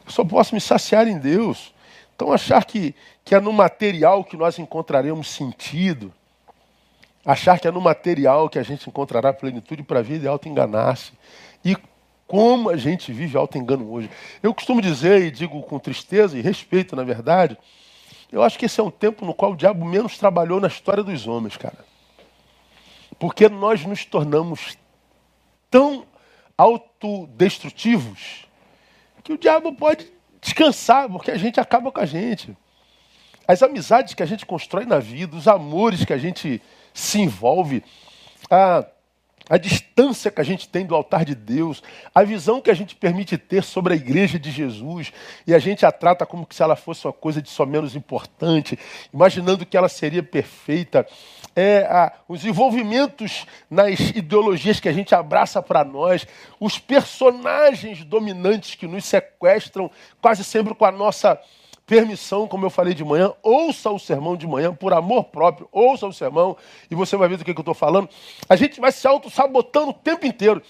Eu 0.06 0.12
só 0.12 0.24
posso 0.24 0.56
me 0.56 0.62
saciar 0.62 1.08
em 1.08 1.18
Deus. 1.18 1.74
Então, 2.16 2.34
achar 2.34 2.66
que, 2.66 2.96
que 3.24 3.36
é 3.36 3.40
no 3.40 3.54
material 3.54 4.24
que 4.24 4.36
nós 4.36 4.60
encontraremos 4.60 5.30
sentido, 5.30 6.14
Achar 7.26 7.60
que 7.60 7.68
é 7.68 7.72
no 7.72 7.82
material 7.82 8.50
que 8.50 8.58
a 8.58 8.64
gente 8.64 8.88
encontrará 8.88 9.34
plenitude 9.34 9.84
para 9.84 10.00
a 10.00 10.02
vida 10.02 10.28
é 10.28 10.30
auto-enganar-se. 10.30 11.12
E 11.64 11.76
como 12.30 12.70
a 12.70 12.78
gente 12.78 13.12
vive 13.12 13.36
auto-engano 13.36 13.92
hoje. 13.92 14.10
Eu 14.42 14.54
costumo 14.54 14.82
dizer, 14.82 15.22
e 15.24 15.32
digo 15.32 15.62
com 15.64 15.80
tristeza 15.80 16.38
e 16.38 16.42
respeito, 16.42 16.96
na 16.96 17.04
verdade, 17.04 17.58
eu 18.32 18.44
acho 18.44 18.58
que 18.58 18.66
esse 18.66 18.80
é 18.80 18.84
um 18.84 18.92
tempo 18.92 19.26
no 19.26 19.34
qual 19.34 19.54
o 19.54 19.56
diabo 19.56 19.84
menos 19.84 20.18
trabalhou 20.18 20.60
na 20.62 20.68
história 20.68 21.04
dos 21.04 21.26
homens, 21.28 21.58
cara. 21.58 21.84
Porque 23.18 23.50
nós 23.50 23.84
nos 23.84 24.06
tornamos 24.06 24.78
tão 25.72 26.06
autodestrutivos 26.56 28.48
que 29.24 29.34
o 29.34 29.38
diabo 29.38 29.74
pode 29.74 30.12
descansar, 30.40 31.10
porque 31.10 31.32
a 31.32 31.38
gente 31.38 31.60
acaba 31.60 31.92
com 31.92 32.00
a 32.00 32.06
gente. 32.06 32.56
As 33.48 33.64
amizades 33.64 34.14
que 34.14 34.22
a 34.22 34.26
gente 34.28 34.46
constrói 34.46 34.86
na 34.86 35.00
vida, 35.00 35.36
os 35.36 35.48
amores 35.48 36.06
que 36.06 36.14
a 36.14 36.18
gente 36.18 36.62
se 37.00 37.20
envolve, 37.20 37.84
a, 38.50 38.86
a 39.50 39.58
distância 39.58 40.30
que 40.30 40.40
a 40.40 40.44
gente 40.44 40.68
tem 40.68 40.86
do 40.86 40.94
altar 40.94 41.26
de 41.26 41.34
Deus, 41.34 41.82
a 42.14 42.24
visão 42.24 42.62
que 42.62 42.70
a 42.70 42.74
gente 42.74 42.96
permite 42.96 43.38
ter 43.38 43.64
sobre 43.64 43.94
a 43.94 43.96
igreja 43.96 44.38
de 44.38 44.52
Jesus, 44.52 45.12
e 45.48 45.56
a 45.56 45.60
gente 45.60 45.86
a 45.86 45.92
trata 45.92 46.26
como 46.26 46.46
se 46.50 46.62
ela 46.62 46.76
fosse 46.76 47.08
uma 47.08 47.14
coisa 47.14 47.42
de 47.42 47.50
só 47.50 47.66
menos 47.66 47.96
importante, 47.96 48.78
imaginando 49.14 49.66
que 49.66 49.76
ela 49.76 49.90
seria 49.90 50.22
perfeita. 50.22 51.08
É, 51.56 51.80
a, 51.90 52.14
os 52.28 52.46
envolvimentos 52.46 53.48
nas 53.70 54.00
ideologias 54.12 54.80
que 54.80 54.88
a 54.88 54.94
gente 54.94 55.16
abraça 55.16 55.62
para 55.64 55.84
nós, 55.84 56.28
os 56.60 56.78
personagens 56.78 58.04
dominantes 58.04 58.76
que 58.76 58.88
nos 58.88 59.06
sequestram, 59.06 59.90
quase 60.22 60.44
sempre 60.44 60.76
com 60.76 60.86
a 60.86 60.92
nossa 60.92 61.40
permissão, 61.90 62.48
como 62.48 62.68
eu 62.68 62.70
falei 62.70 62.94
de 62.94 63.04
manhã, 63.04 63.34
ouça 63.42 63.90
o 63.90 63.98
sermão 63.98 64.38
de 64.38 64.46
manhã, 64.46 64.72
por 64.72 64.94
amor 64.94 65.24
próprio, 65.24 65.68
ouça 65.72 66.06
o 66.06 66.14
sermão, 66.14 66.56
e 66.90 66.94
você 66.94 67.18
vai 67.18 67.28
ver 67.28 67.38
do 67.38 67.44
que, 67.44 67.52
que 67.52 67.60
eu 67.60 67.64
estou 67.64 67.74
falando. 67.74 68.08
A 68.48 68.56
gente 68.56 68.80
vai 68.80 68.92
se 68.92 69.08
auto-sabotando 69.08 69.90
o 69.90 69.94
tempo 69.94 70.24
inteiro. 70.24 70.62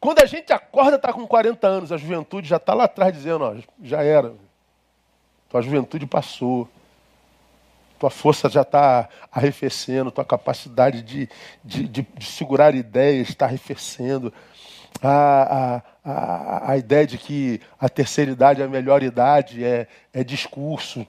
Quando 0.00 0.18
a 0.18 0.26
gente 0.26 0.52
acorda, 0.52 0.96
está 0.96 1.12
com 1.12 1.24
40 1.28 1.64
anos, 1.64 1.92
a 1.92 1.96
juventude 1.96 2.48
já 2.48 2.56
está 2.56 2.74
lá 2.74 2.84
atrás 2.84 3.12
dizendo, 3.12 3.44
ó, 3.44 3.54
já 3.84 4.02
era. 4.02 4.34
Tua 5.48 5.62
juventude 5.62 6.06
passou. 6.06 6.68
Tua 7.96 8.10
força 8.10 8.48
já 8.48 8.62
está 8.62 9.08
arrefecendo, 9.30 10.10
tua 10.10 10.24
capacidade 10.24 11.02
de, 11.02 11.28
de, 11.64 11.86
de, 11.86 12.02
de 12.02 12.26
segurar 12.26 12.74
ideias 12.74 13.28
está 13.28 13.46
arrefecendo. 13.46 14.32
a, 15.00 15.76
a, 15.76 15.82
a, 16.04 16.72
a 16.72 16.76
ideia 16.76 17.06
de 17.06 17.16
que 17.16 17.60
a 17.80 17.88
terceira 17.88 18.30
idade 18.30 18.60
é 18.60 18.64
a 18.64 18.68
melhor 18.68 19.02
idade 19.02 19.64
é, 19.64 19.86
é 20.12 20.22
discurso. 20.22 21.06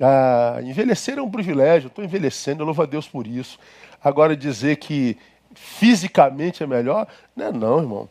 Ah, 0.00 0.60
envelhecer 0.62 1.18
é 1.18 1.22
um 1.22 1.30
privilégio, 1.30 1.88
estou 1.88 2.04
envelhecendo, 2.04 2.62
eu 2.62 2.66
louvo 2.66 2.82
a 2.82 2.86
Deus 2.86 3.08
por 3.08 3.26
isso. 3.26 3.58
Agora 4.02 4.36
dizer 4.36 4.76
que 4.76 5.18
fisicamente 5.54 6.62
é 6.62 6.66
melhor, 6.66 7.08
não 7.34 7.46
é 7.46 7.52
não, 7.52 7.78
irmão. 7.80 8.08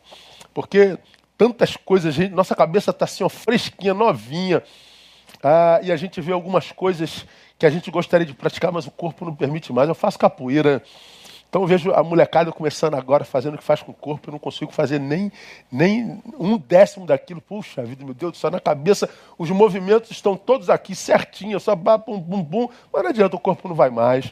Porque 0.52 0.98
tantas 1.38 1.76
coisas, 1.76 2.14
gente, 2.14 2.34
nossa 2.34 2.54
cabeça 2.54 2.90
está 2.90 3.06
assim, 3.06 3.24
ó, 3.24 3.28
fresquinha, 3.28 3.94
novinha. 3.94 4.62
Ah, 5.42 5.80
e 5.82 5.90
a 5.90 5.96
gente 5.96 6.20
vê 6.20 6.32
algumas 6.32 6.72
coisas 6.72 7.24
que 7.58 7.64
a 7.64 7.70
gente 7.70 7.90
gostaria 7.90 8.26
de 8.26 8.34
praticar, 8.34 8.70
mas 8.70 8.86
o 8.86 8.90
corpo 8.90 9.24
não 9.24 9.34
permite 9.34 9.72
mais. 9.72 9.88
Eu 9.88 9.94
faço 9.94 10.18
capoeira. 10.18 10.82
Então 11.48 11.62
eu 11.62 11.66
vejo 11.66 11.92
a 11.92 12.02
molecada 12.02 12.52
começando 12.52 12.94
agora, 12.94 13.24
fazendo 13.24 13.54
o 13.54 13.58
que 13.58 13.64
faz 13.64 13.82
com 13.82 13.90
o 13.90 13.94
corpo, 13.94 14.28
eu 14.28 14.32
não 14.32 14.38
consigo 14.38 14.70
fazer 14.70 15.00
nem, 15.00 15.32
nem 15.72 16.22
um 16.38 16.58
décimo 16.58 17.06
daquilo. 17.06 17.40
Puxa 17.40 17.82
vida, 17.82 18.04
meu 18.04 18.12
Deus 18.12 18.32
do 18.32 18.38
céu, 18.38 18.50
na 18.50 18.60
cabeça 18.60 19.08
os 19.38 19.50
movimentos 19.50 20.10
estão 20.10 20.36
todos 20.36 20.68
aqui 20.68 20.94
certinho, 20.94 21.58
só 21.58 21.74
bum, 21.74 22.20
bum, 22.20 22.42
bum, 22.42 22.68
mas 22.92 23.02
não 23.02 23.10
adianta, 23.10 23.36
o 23.36 23.40
corpo 23.40 23.66
não 23.66 23.74
vai 23.74 23.88
mais. 23.88 24.30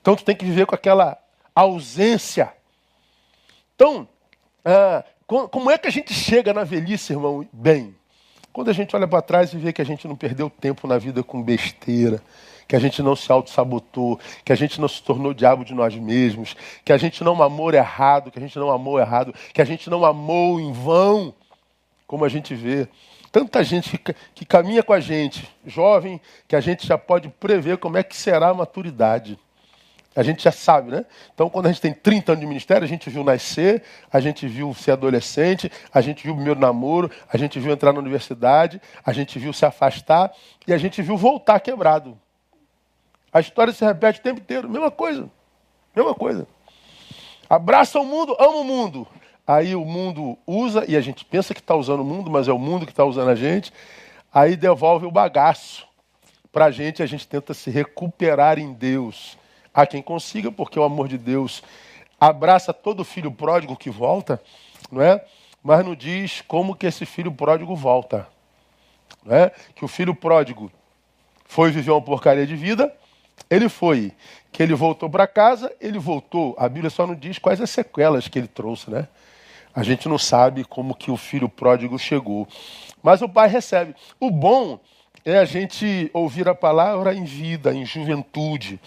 Então 0.00 0.16
tu 0.16 0.24
tem 0.24 0.34
que 0.34 0.44
viver 0.44 0.66
com 0.66 0.74
aquela 0.74 1.16
ausência. 1.54 2.52
Então, 3.76 4.08
ah, 4.64 5.04
como 5.26 5.70
é 5.70 5.78
que 5.78 5.86
a 5.86 5.92
gente 5.92 6.12
chega 6.12 6.52
na 6.52 6.64
velhice, 6.64 7.12
irmão, 7.12 7.46
bem? 7.52 7.94
Quando 8.52 8.68
a 8.68 8.72
gente 8.72 8.96
olha 8.96 9.06
para 9.06 9.22
trás 9.22 9.52
e 9.52 9.56
vê 9.56 9.72
que 9.72 9.80
a 9.80 9.84
gente 9.84 10.08
não 10.08 10.16
perdeu 10.16 10.50
tempo 10.50 10.88
na 10.88 10.98
vida 10.98 11.22
com 11.22 11.40
besteira, 11.40 12.20
que 12.70 12.76
a 12.76 12.78
gente 12.78 13.02
não 13.02 13.16
se 13.16 13.32
auto-sabotou, 13.32 14.20
que 14.44 14.52
a 14.52 14.54
gente 14.54 14.80
não 14.80 14.86
se 14.86 15.02
tornou 15.02 15.34
diabo 15.34 15.64
de 15.64 15.74
nós 15.74 15.92
mesmos, 15.96 16.54
que 16.84 16.92
a 16.92 16.96
gente 16.96 17.24
não 17.24 17.42
amou 17.42 17.74
errado, 17.74 18.30
que 18.30 18.38
a 18.38 18.40
gente 18.40 18.56
não 18.60 18.70
amou 18.70 19.00
errado, 19.00 19.34
que 19.52 19.60
a 19.60 19.64
gente 19.64 19.90
não 19.90 20.04
amou 20.04 20.60
em 20.60 20.70
vão, 20.70 21.34
como 22.06 22.24
a 22.24 22.28
gente 22.28 22.54
vê. 22.54 22.86
Tanta 23.32 23.64
gente 23.64 23.98
que, 23.98 24.14
que 24.36 24.44
caminha 24.44 24.84
com 24.84 24.92
a 24.92 25.00
gente, 25.00 25.50
jovem, 25.66 26.20
que 26.46 26.54
a 26.54 26.60
gente 26.60 26.86
já 26.86 26.96
pode 26.96 27.28
prever 27.28 27.76
como 27.78 27.98
é 27.98 28.04
que 28.04 28.16
será 28.16 28.50
a 28.50 28.54
maturidade. 28.54 29.36
A 30.14 30.22
gente 30.22 30.44
já 30.44 30.52
sabe, 30.52 30.92
né? 30.92 31.04
Então, 31.34 31.50
quando 31.50 31.66
a 31.66 31.72
gente 31.72 31.80
tem 31.80 31.92
30 31.92 32.30
anos 32.30 32.40
de 32.40 32.46
ministério, 32.46 32.84
a 32.84 32.88
gente 32.88 33.10
viu 33.10 33.24
nascer, 33.24 33.82
a 34.12 34.20
gente 34.20 34.46
viu 34.46 34.72
ser 34.74 34.92
adolescente, 34.92 35.72
a 35.92 36.00
gente 36.00 36.22
viu 36.22 36.34
o 36.34 36.36
primeiro 36.36 36.60
namoro, 36.60 37.10
a 37.28 37.36
gente 37.36 37.58
viu 37.58 37.72
entrar 37.72 37.92
na 37.92 37.98
universidade, 37.98 38.80
a 39.04 39.12
gente 39.12 39.40
viu 39.40 39.52
se 39.52 39.66
afastar 39.66 40.32
e 40.68 40.72
a 40.72 40.78
gente 40.78 41.02
viu 41.02 41.16
voltar 41.16 41.58
quebrado. 41.58 42.16
A 43.32 43.40
história 43.40 43.72
se 43.72 43.84
repete 43.84 44.20
o 44.20 44.22
tempo 44.22 44.40
inteiro, 44.40 44.68
mesma 44.68 44.90
coisa. 44.90 45.30
Mesma 45.94 46.14
coisa. 46.14 46.46
Abraça 47.48 47.98
o 47.98 48.04
mundo, 48.04 48.36
ama 48.38 48.56
o 48.56 48.64
mundo. 48.64 49.06
Aí 49.46 49.74
o 49.74 49.84
mundo 49.84 50.38
usa, 50.46 50.84
e 50.86 50.96
a 50.96 51.00
gente 51.00 51.24
pensa 51.24 51.52
que 51.52 51.60
está 51.60 51.74
usando 51.74 52.00
o 52.00 52.04
mundo, 52.04 52.30
mas 52.30 52.46
é 52.46 52.52
o 52.52 52.58
mundo 52.58 52.86
que 52.86 52.92
está 52.92 53.04
usando 53.04 53.30
a 53.30 53.34
gente. 53.34 53.72
Aí 54.32 54.56
devolve 54.56 55.06
o 55.06 55.10
bagaço 55.10 55.86
para 56.52 56.66
a 56.66 56.70
gente, 56.70 57.02
a 57.02 57.06
gente 57.06 57.26
tenta 57.26 57.52
se 57.54 57.70
recuperar 57.70 58.58
em 58.58 58.72
Deus. 58.72 59.36
Há 59.74 59.86
quem 59.86 60.02
consiga, 60.02 60.50
porque 60.52 60.78
o 60.78 60.84
amor 60.84 61.08
de 61.08 61.18
Deus 61.18 61.62
abraça 62.20 62.72
todo 62.72 63.04
filho 63.04 63.32
pródigo 63.32 63.76
que 63.76 63.88
volta, 63.88 64.40
não 64.90 65.00
é? 65.00 65.24
Mas 65.62 65.84
não 65.84 65.94
diz 65.94 66.42
como 66.42 66.76
que 66.76 66.86
esse 66.86 67.06
filho 67.06 67.32
pródigo 67.32 67.74
volta. 67.74 68.28
Não 69.24 69.34
é? 69.34 69.50
Que 69.74 69.84
o 69.84 69.88
filho 69.88 70.14
pródigo 70.14 70.70
foi 71.46 71.70
viver 71.70 71.90
uma 71.90 72.02
porcaria 72.02 72.46
de 72.46 72.54
vida, 72.54 72.94
ele 73.48 73.68
foi. 73.68 74.12
Que 74.52 74.62
ele 74.62 74.74
voltou 74.74 75.08
para 75.08 75.26
casa, 75.26 75.72
ele 75.80 75.98
voltou. 75.98 76.54
A 76.58 76.68
Bíblia 76.68 76.90
só 76.90 77.06
não 77.06 77.14
diz 77.14 77.38
quais 77.38 77.60
as 77.60 77.70
sequelas 77.70 78.26
que 78.26 78.38
ele 78.38 78.48
trouxe, 78.48 78.90
né? 78.90 79.06
A 79.74 79.84
gente 79.84 80.08
não 80.08 80.18
sabe 80.18 80.64
como 80.64 80.94
que 80.94 81.10
o 81.10 81.16
filho 81.16 81.48
pródigo 81.48 81.98
chegou. 81.98 82.48
Mas 83.02 83.22
o 83.22 83.28
pai 83.28 83.48
recebe. 83.48 83.94
O 84.18 84.30
bom 84.30 84.80
é 85.24 85.38
a 85.38 85.44
gente 85.44 86.10
ouvir 86.12 86.48
a 86.48 86.54
palavra 86.54 87.14
em 87.14 87.24
vida, 87.24 87.72
em 87.72 87.86
juventude 87.86 88.80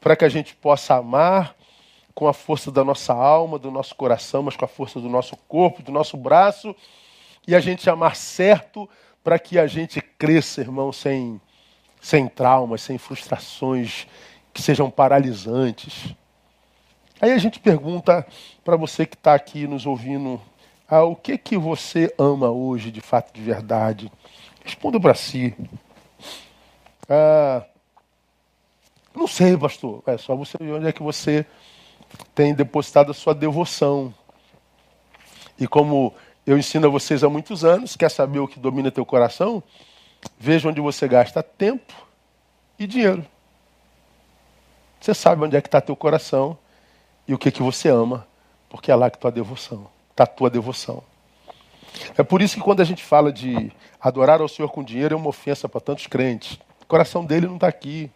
para 0.00 0.16
que 0.16 0.24
a 0.24 0.28
gente 0.28 0.54
possa 0.56 0.96
amar 0.96 1.54
com 2.14 2.26
a 2.26 2.32
força 2.32 2.70
da 2.70 2.82
nossa 2.82 3.12
alma, 3.12 3.58
do 3.58 3.70
nosso 3.70 3.94
coração, 3.94 4.42
mas 4.42 4.56
com 4.56 4.64
a 4.64 4.68
força 4.68 4.98
do 4.98 5.08
nosso 5.08 5.36
corpo, 5.46 5.82
do 5.82 5.92
nosso 5.92 6.16
braço, 6.16 6.74
e 7.46 7.54
a 7.54 7.60
gente 7.60 7.88
amar 7.88 8.16
certo 8.16 8.88
para 9.22 9.38
que 9.38 9.58
a 9.58 9.66
gente 9.66 10.00
cresça, 10.00 10.62
irmão, 10.62 10.92
sem, 10.92 11.40
sem 12.00 12.26
traumas, 12.28 12.82
sem 12.82 12.98
frustrações 12.98 14.06
que 14.52 14.62
sejam 14.62 14.90
paralisantes. 14.90 16.14
Aí 17.20 17.32
a 17.32 17.38
gente 17.38 17.60
pergunta 17.60 18.26
para 18.64 18.76
você 18.76 19.04
que 19.04 19.14
está 19.14 19.34
aqui 19.34 19.66
nos 19.66 19.84
ouvindo, 19.84 20.40
ah, 20.88 21.04
o 21.04 21.14
que 21.14 21.36
que 21.36 21.56
você 21.58 22.12
ama 22.18 22.50
hoje 22.50 22.90
de 22.90 23.00
fato, 23.00 23.32
de 23.32 23.42
verdade? 23.42 24.10
Responda 24.64 24.98
para 24.98 25.14
si. 25.14 25.54
Ah, 27.08 27.64
não 29.14 29.26
sei, 29.26 29.56
pastor. 29.56 30.02
É 30.06 30.16
só 30.16 30.34
você 30.34 30.56
ver 30.58 30.72
onde 30.72 30.86
é 30.86 30.92
que 30.92 31.02
você 31.02 31.44
tem 32.34 32.54
depositado 32.54 33.10
a 33.10 33.14
sua 33.14 33.34
devoção. 33.34 34.14
E 35.58 35.66
como 35.66 36.14
eu 36.46 36.56
ensino 36.56 36.86
a 36.86 36.90
vocês 36.90 37.22
há 37.22 37.28
muitos 37.28 37.64
anos, 37.64 37.96
quer 37.96 38.10
saber 38.10 38.38
o 38.38 38.48
que 38.48 38.58
domina 38.58 38.90
teu 38.90 39.04
coração? 39.04 39.62
Veja 40.38 40.68
onde 40.68 40.80
você 40.80 41.06
gasta 41.06 41.42
tempo 41.42 41.94
e 42.78 42.86
dinheiro. 42.86 43.24
Você 45.00 45.14
sabe 45.14 45.44
onde 45.44 45.56
é 45.56 45.60
que 45.60 45.68
está 45.68 45.80
teu 45.80 45.96
coração 45.96 46.58
e 47.26 47.32
o 47.32 47.38
que, 47.38 47.50
que 47.50 47.62
você 47.62 47.88
ama, 47.88 48.26
porque 48.68 48.90
é 48.90 48.94
lá 48.94 49.10
que 49.10 49.18
tua 49.18 49.30
devoção, 49.30 49.86
está 50.10 50.24
a 50.24 50.26
tua 50.26 50.50
devoção. 50.50 51.02
É 52.16 52.22
por 52.22 52.42
isso 52.42 52.56
que 52.56 52.60
quando 52.62 52.80
a 52.80 52.84
gente 52.84 53.02
fala 53.02 53.32
de 53.32 53.72
adorar 54.00 54.40
ao 54.40 54.48
Senhor 54.48 54.68
com 54.68 54.82
dinheiro 54.82 55.14
é 55.14 55.16
uma 55.16 55.28
ofensa 55.28 55.68
para 55.68 55.80
tantos 55.80 56.06
crentes. 56.06 56.58
O 56.82 56.86
coração 56.86 57.24
dele 57.24 57.46
não 57.46 57.54
está 57.54 57.68
aqui. 57.68 58.10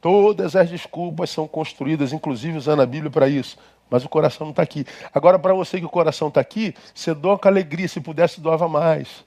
Todas 0.00 0.54
as 0.54 0.70
desculpas 0.70 1.30
são 1.30 1.48
construídas, 1.48 2.12
inclusive 2.12 2.56
usando 2.56 2.82
a 2.82 2.86
Bíblia 2.86 3.10
para 3.10 3.28
isso. 3.28 3.58
Mas 3.90 4.04
o 4.04 4.08
coração 4.08 4.46
não 4.46 4.52
está 4.52 4.62
aqui. 4.62 4.86
Agora, 5.12 5.38
para 5.38 5.54
você 5.54 5.78
que 5.78 5.86
o 5.86 5.90
coração 5.90 6.28
está 6.28 6.40
aqui, 6.40 6.74
você 6.94 7.14
doa 7.14 7.38
com 7.38 7.48
alegria. 7.48 7.88
Se 7.88 8.00
pudesse, 8.00 8.40
doava 8.40 8.68
mais. 8.68 9.24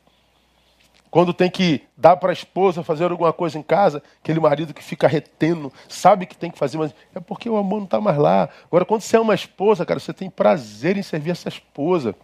Quando 1.12 1.34
tem 1.34 1.52
que 1.52 1.84
dar 1.98 2.16
para 2.16 2.30
a 2.30 2.34
esposa 2.34 2.84
fazer 2.84 3.12
alguma 3.12 3.34
coisa 3.34 3.60
em 3.60 3.62
casa, 3.62 4.02
aquele 4.24 4.40
marido 4.40 4.74
que 4.74 4.82
fica 4.82 5.10
retendo, 5.10 5.72
sabe 5.90 6.26
que 6.26 6.38
tem 6.38 6.50
que 6.50 6.58
fazer, 6.58 6.78
mas 6.78 6.96
é 7.14 7.20
porque 7.20 7.50
o 7.50 7.58
amor 7.58 7.80
não 7.80 7.84
está 7.84 8.00
mais 8.00 8.18
lá. 8.18 8.48
Agora, 8.64 8.86
quando 8.86 9.02
você 9.02 9.18
é 9.18 9.20
uma 9.20 9.36
esposa, 9.36 9.86
cara, 9.86 10.00
você 10.00 10.14
tem 10.14 10.30
prazer 10.30 10.96
em 10.96 11.04
servir 11.04 11.32
essa 11.32 11.50
esposa. 11.50 12.16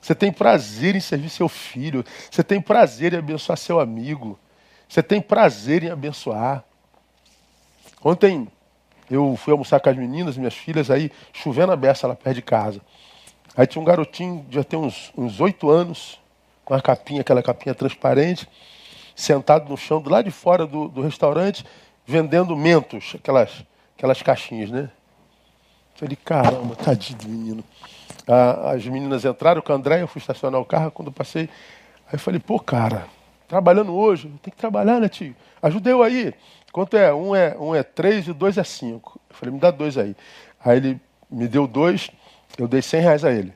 Você 0.00 0.12
tem 0.12 0.32
prazer 0.32 0.96
em 0.96 1.00
servir 1.00 1.30
seu 1.30 1.48
filho. 1.48 2.04
Você 2.28 2.42
tem 2.42 2.60
prazer 2.60 3.14
em 3.14 3.18
abençoar 3.18 3.56
seu 3.56 3.78
amigo. 3.78 4.36
Você 4.88 5.04
tem 5.04 5.20
prazer 5.20 5.84
em 5.84 5.90
abençoar. 5.90 6.64
Ontem 8.02 8.48
eu 9.08 9.36
fui 9.36 9.52
almoçar 9.52 9.78
com 9.78 9.88
as 9.88 9.96
meninas, 9.96 10.36
minhas 10.36 10.54
filhas, 10.54 10.90
aí 10.90 11.12
chovendo 11.32 11.70
a 11.70 11.76
beça 11.76 12.08
lá 12.08 12.16
perto 12.16 12.34
de 12.34 12.42
casa. 12.42 12.80
Aí 13.56 13.68
tinha 13.68 13.80
um 13.80 13.84
garotinho, 13.84 14.44
já 14.50 14.64
tem 14.64 14.76
uns 14.76 15.40
oito 15.40 15.70
anos, 15.70 16.20
com 16.66 16.74
a 16.74 16.82
capinha, 16.82 17.20
aquela 17.20 17.42
capinha 17.42 17.74
transparente, 17.74 18.46
sentado 19.14 19.70
no 19.70 19.76
chão, 19.76 20.02
do 20.02 20.10
lado 20.10 20.24
de 20.24 20.32
fora 20.32 20.66
do, 20.66 20.88
do 20.88 21.00
restaurante, 21.00 21.64
vendendo 22.04 22.56
mentos, 22.56 23.14
aquelas, 23.14 23.64
aquelas 23.96 24.20
caixinhas, 24.20 24.68
né? 24.68 24.90
Falei, 25.94 26.16
caramba, 26.16 26.74
tadinho 26.74 27.18
do 27.20 27.28
menino. 27.28 27.64
Ah, 28.26 28.72
as 28.72 28.84
meninas 28.84 29.24
entraram 29.24 29.62
com 29.62 29.72
a 29.72 29.76
André, 29.76 30.02
eu 30.02 30.08
fui 30.08 30.18
estacionar 30.18 30.60
o 30.60 30.64
carro, 30.64 30.90
quando 30.90 31.08
eu 31.08 31.12
passei, 31.12 31.48
aí 32.06 32.14
eu 32.14 32.18
falei, 32.18 32.40
pô, 32.40 32.58
cara, 32.58 33.06
trabalhando 33.46 33.94
hoje, 33.94 34.28
tem 34.42 34.50
que 34.50 34.58
trabalhar, 34.58 35.00
né, 35.00 35.08
tio? 35.08 35.36
Ajuda 35.62 35.88
eu 35.88 36.02
aí. 36.02 36.34
Quanto 36.72 36.96
é? 36.96 37.14
Um 37.14 37.34
é, 37.34 37.56
um 37.56 37.74
é 37.76 37.84
três 37.84 38.26
e 38.26 38.32
dois 38.32 38.58
é 38.58 38.64
cinco. 38.64 39.20
Eu 39.30 39.36
falei, 39.36 39.54
me 39.54 39.60
dá 39.60 39.70
dois 39.70 39.96
aí. 39.96 40.16
Aí 40.62 40.78
ele 40.78 41.00
me 41.30 41.46
deu 41.46 41.68
dois, 41.68 42.10
eu 42.58 42.66
dei 42.66 42.82
cem 42.82 43.00
reais 43.00 43.24
a 43.24 43.30
ele. 43.30 43.54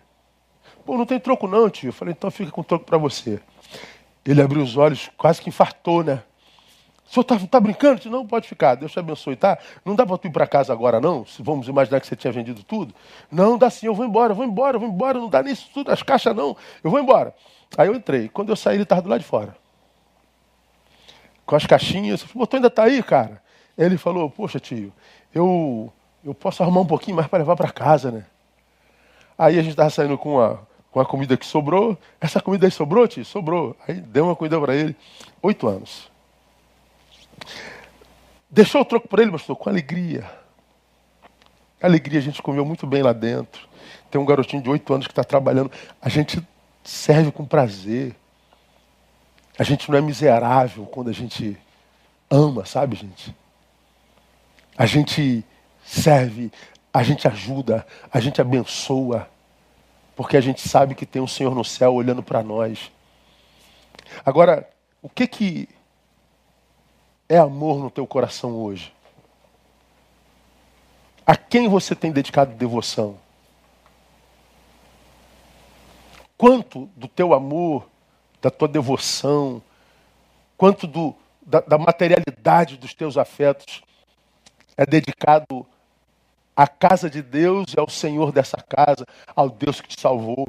Pô, 0.90 0.98
não 0.98 1.06
tem 1.06 1.20
troco 1.20 1.46
não, 1.46 1.70
tio. 1.70 1.90
Eu 1.90 1.92
falei, 1.92 2.12
então 2.18 2.28
fica 2.32 2.50
com 2.50 2.64
troco 2.64 2.84
para 2.84 2.98
você. 2.98 3.38
Ele 4.26 4.42
abriu 4.42 4.60
os 4.60 4.76
olhos, 4.76 5.08
quase 5.16 5.40
que 5.40 5.48
infartou, 5.48 6.02
né? 6.02 6.20
O 7.06 7.12
senhor 7.12 7.22
tá, 7.22 7.38
tá 7.38 7.60
brincando? 7.60 7.98
Disse, 7.98 8.08
não, 8.08 8.26
pode 8.26 8.48
ficar, 8.48 8.74
Deus 8.74 8.90
te 8.90 8.98
abençoe, 8.98 9.36
tá? 9.36 9.56
Não 9.84 9.94
dá 9.94 10.04
para 10.04 10.18
tu 10.18 10.26
ir 10.26 10.32
para 10.32 10.48
casa 10.48 10.72
agora, 10.72 11.00
não? 11.00 11.24
Se 11.24 11.44
vamos 11.44 11.68
imaginar 11.68 12.00
que 12.00 12.08
você 12.08 12.16
tinha 12.16 12.32
vendido 12.32 12.64
tudo. 12.64 12.92
Não, 13.30 13.56
dá 13.56 13.70
sim, 13.70 13.86
eu 13.86 13.94
vou 13.94 14.04
embora, 14.04 14.32
eu 14.32 14.34
vou 14.34 14.44
embora, 14.44 14.78
eu 14.78 14.80
vou 14.80 14.88
embora, 14.88 15.16
não 15.16 15.28
dá 15.28 15.44
nisso 15.44 15.70
tudo, 15.72 15.92
as 15.92 16.02
caixas 16.02 16.34
não, 16.34 16.56
eu 16.82 16.90
vou 16.90 16.98
embora. 16.98 17.36
Aí 17.78 17.86
eu 17.86 17.94
entrei. 17.94 18.28
Quando 18.28 18.48
eu 18.48 18.56
saí, 18.56 18.74
ele 18.74 18.82
estava 18.82 19.00
do 19.00 19.08
lado 19.08 19.20
de 19.20 19.26
fora 19.26 19.56
com 21.46 21.54
as 21.54 21.66
caixinhas. 21.66 22.22
Eu 22.22 22.26
falei, 22.26 22.48
tu 22.48 22.56
ainda 22.56 22.66
está 22.66 22.82
aí, 22.82 23.00
cara? 23.00 23.40
Ele 23.78 23.96
falou, 23.96 24.28
poxa, 24.28 24.58
tio, 24.58 24.92
eu, 25.32 25.92
eu 26.24 26.34
posso 26.34 26.64
arrumar 26.64 26.80
um 26.80 26.86
pouquinho 26.86 27.16
mais 27.16 27.28
para 27.28 27.38
levar 27.38 27.54
para 27.54 27.70
casa, 27.70 28.10
né? 28.10 28.26
Aí 29.38 29.56
a 29.56 29.62
gente 29.62 29.70
estava 29.70 29.88
saindo 29.88 30.18
com 30.18 30.40
a, 30.40 30.58
com 30.90 31.00
a 31.00 31.06
comida 31.06 31.36
que 31.36 31.46
sobrou. 31.46 31.96
Essa 32.20 32.40
comida 32.40 32.66
aí 32.66 32.70
sobrou, 32.70 33.06
tio? 33.06 33.24
Sobrou. 33.24 33.76
Aí 33.86 33.94
deu 33.94 34.24
uma 34.24 34.36
comida 34.36 34.60
para 34.60 34.74
ele. 34.74 34.96
Oito 35.42 35.68
anos. 35.68 36.10
Deixou 38.50 38.80
o 38.80 38.84
troco 38.84 39.08
para 39.08 39.22
ele, 39.22 39.30
pastor, 39.30 39.56
com 39.56 39.70
alegria. 39.70 40.28
Alegria, 41.80 42.18
a 42.18 42.22
gente 42.22 42.42
comeu 42.42 42.64
muito 42.64 42.86
bem 42.86 43.02
lá 43.02 43.12
dentro. 43.12 43.68
Tem 44.10 44.20
um 44.20 44.26
garotinho 44.26 44.62
de 44.62 44.68
oito 44.68 44.92
anos 44.92 45.06
que 45.06 45.12
está 45.12 45.22
trabalhando. 45.22 45.70
A 46.02 46.08
gente 46.08 46.42
serve 46.82 47.30
com 47.30 47.44
prazer. 47.44 48.14
A 49.58 49.62
gente 49.62 49.90
não 49.90 49.98
é 49.98 50.00
miserável 50.00 50.84
quando 50.86 51.10
a 51.10 51.12
gente 51.12 51.56
ama, 52.28 52.66
sabe, 52.66 52.96
gente? 52.96 53.34
A 54.76 54.86
gente 54.86 55.44
serve, 55.84 56.50
a 56.92 57.02
gente 57.02 57.28
ajuda, 57.28 57.86
a 58.12 58.20
gente 58.20 58.40
abençoa, 58.40 59.28
porque 60.20 60.36
a 60.36 60.40
gente 60.42 60.68
sabe 60.68 60.94
que 60.94 61.06
tem 61.06 61.22
um 61.22 61.26
Senhor 61.26 61.54
no 61.54 61.64
céu 61.64 61.94
olhando 61.94 62.22
para 62.22 62.42
nós. 62.42 62.92
Agora, 64.22 64.68
o 65.00 65.08
que 65.08 65.26
que 65.26 65.66
é 67.26 67.38
amor 67.38 67.78
no 67.78 67.90
teu 67.90 68.06
coração 68.06 68.54
hoje? 68.54 68.92
A 71.24 71.34
quem 71.34 71.70
você 71.70 71.94
tem 71.94 72.12
dedicado 72.12 72.54
devoção? 72.54 73.16
Quanto 76.36 76.84
do 76.94 77.08
teu 77.08 77.32
amor, 77.32 77.88
da 78.42 78.50
tua 78.50 78.68
devoção, 78.68 79.62
quanto 80.54 80.86
do, 80.86 81.14
da, 81.40 81.60
da 81.60 81.78
materialidade 81.78 82.76
dos 82.76 82.92
teus 82.92 83.16
afetos 83.16 83.80
é 84.76 84.84
dedicado 84.84 85.66
à 86.60 86.68
casa 86.68 87.08
de 87.08 87.22
Deus 87.22 87.72
e 87.74 87.80
ao 87.80 87.88
Senhor 87.88 88.32
dessa 88.32 88.58
casa, 88.58 89.06
ao 89.34 89.48
Deus 89.48 89.80
que 89.80 89.88
te 89.88 89.98
salvou? 89.98 90.46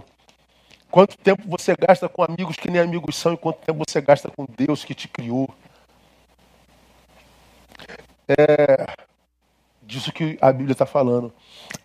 Quanto 0.90 1.18
tempo 1.18 1.44
você 1.48 1.74
gasta 1.74 2.10
com 2.10 2.22
amigos 2.22 2.58
que 2.58 2.70
nem 2.70 2.82
amigos 2.82 3.16
são 3.16 3.34
e 3.34 3.38
quanto 3.38 3.60
tempo 3.60 3.84
você 3.88 4.02
gasta 4.02 4.30
com 4.30 4.46
Deus 4.46 4.84
que 4.84 4.94
te 4.94 5.08
criou? 5.08 5.50
É 8.28 9.11
disso 9.92 10.12
que 10.12 10.38
a 10.42 10.52
Bíblia 10.52 10.72
está 10.72 10.86
falando. 10.86 11.34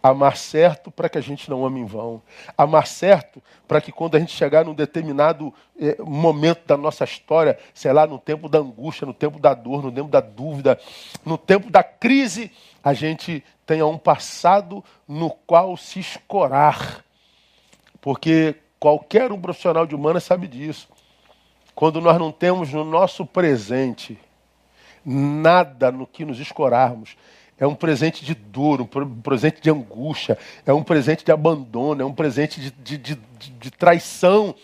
Amar 0.03 0.37
certo 0.37 0.91
para 0.91 1.09
que 1.09 1.19
a 1.19 1.21
gente 1.21 1.51
não 1.51 1.67
ame 1.67 1.81
em 1.81 1.85
vão. 1.85 2.23
Amar 2.57 2.87
certo 2.87 3.43
para 3.67 3.81
que 3.81 3.93
quando 3.93 4.17
a 4.17 4.19
gente 4.19 4.33
chegar 4.33 4.65
num 4.65 4.75
determinado 4.75 5.53
é, 5.79 5.97
momento 6.03 6.67
da 6.67 6.77
nossa 6.77 7.05
história, 7.05 7.59
sei 7.75 7.93
lá, 7.93 8.07
no 8.07 8.19
tempo 8.19 8.49
da 8.49 8.59
angústia, 8.59 9.07
no 9.07 9.15
tempo 9.15 9.39
da 9.39 9.53
dor, 9.55 9.83
no 9.83 9.93
tempo 9.93 10.09
da 10.09 10.21
dúvida, 10.21 10.79
no 11.25 11.37
tempo 11.37 11.71
da 11.71 11.83
crise, 11.83 12.51
a 12.83 12.95
gente 12.95 13.45
tenha 13.67 13.87
um 13.87 13.99
passado 13.99 14.83
no 15.07 15.31
qual 15.31 15.77
se 15.77 16.01
escorar. 16.01 17.05
Porque 18.01 18.57
Qualquer 18.79 19.33
um 19.33 19.41
profissional 19.41 19.87
de 19.87 19.95
humana 19.95 20.21
sabe 20.21 20.47
disso. 20.47 20.89
Quando 21.75 22.01
nós 22.01 22.19
não 22.19 22.31
temos 22.31 22.73
no 22.73 22.85
nosso 22.85 23.25
presente 23.27 24.19
nada 25.05 25.91
no 25.91 26.07
que 26.07 26.25
nos 26.25 26.39
escorarmos, 26.41 27.17
é 27.59 27.67
um 27.67 27.75
presente 27.75 28.25
de 28.25 28.35
dor, 28.35 28.81
um 28.81 28.87
presente 29.23 29.61
de 29.61 29.71
angústia, 29.71 30.39
é 30.65 30.73
um 30.73 30.83
presente 30.83 31.25
de 31.25 31.33
abandono, 31.33 32.03
é 32.03 32.05
um 32.05 32.13
presente 32.13 32.61
de, 32.61 32.71
de, 32.71 32.99
de, 32.99 33.51
de 33.51 33.71
traição. 33.71 34.55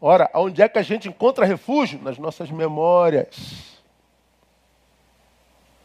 Ora, 0.00 0.28
onde 0.34 0.60
é 0.60 0.68
que 0.68 0.78
a 0.78 0.82
gente 0.82 1.08
encontra 1.08 1.44
refúgio? 1.46 2.00
Nas 2.02 2.18
nossas 2.18 2.50
memórias. 2.50 3.70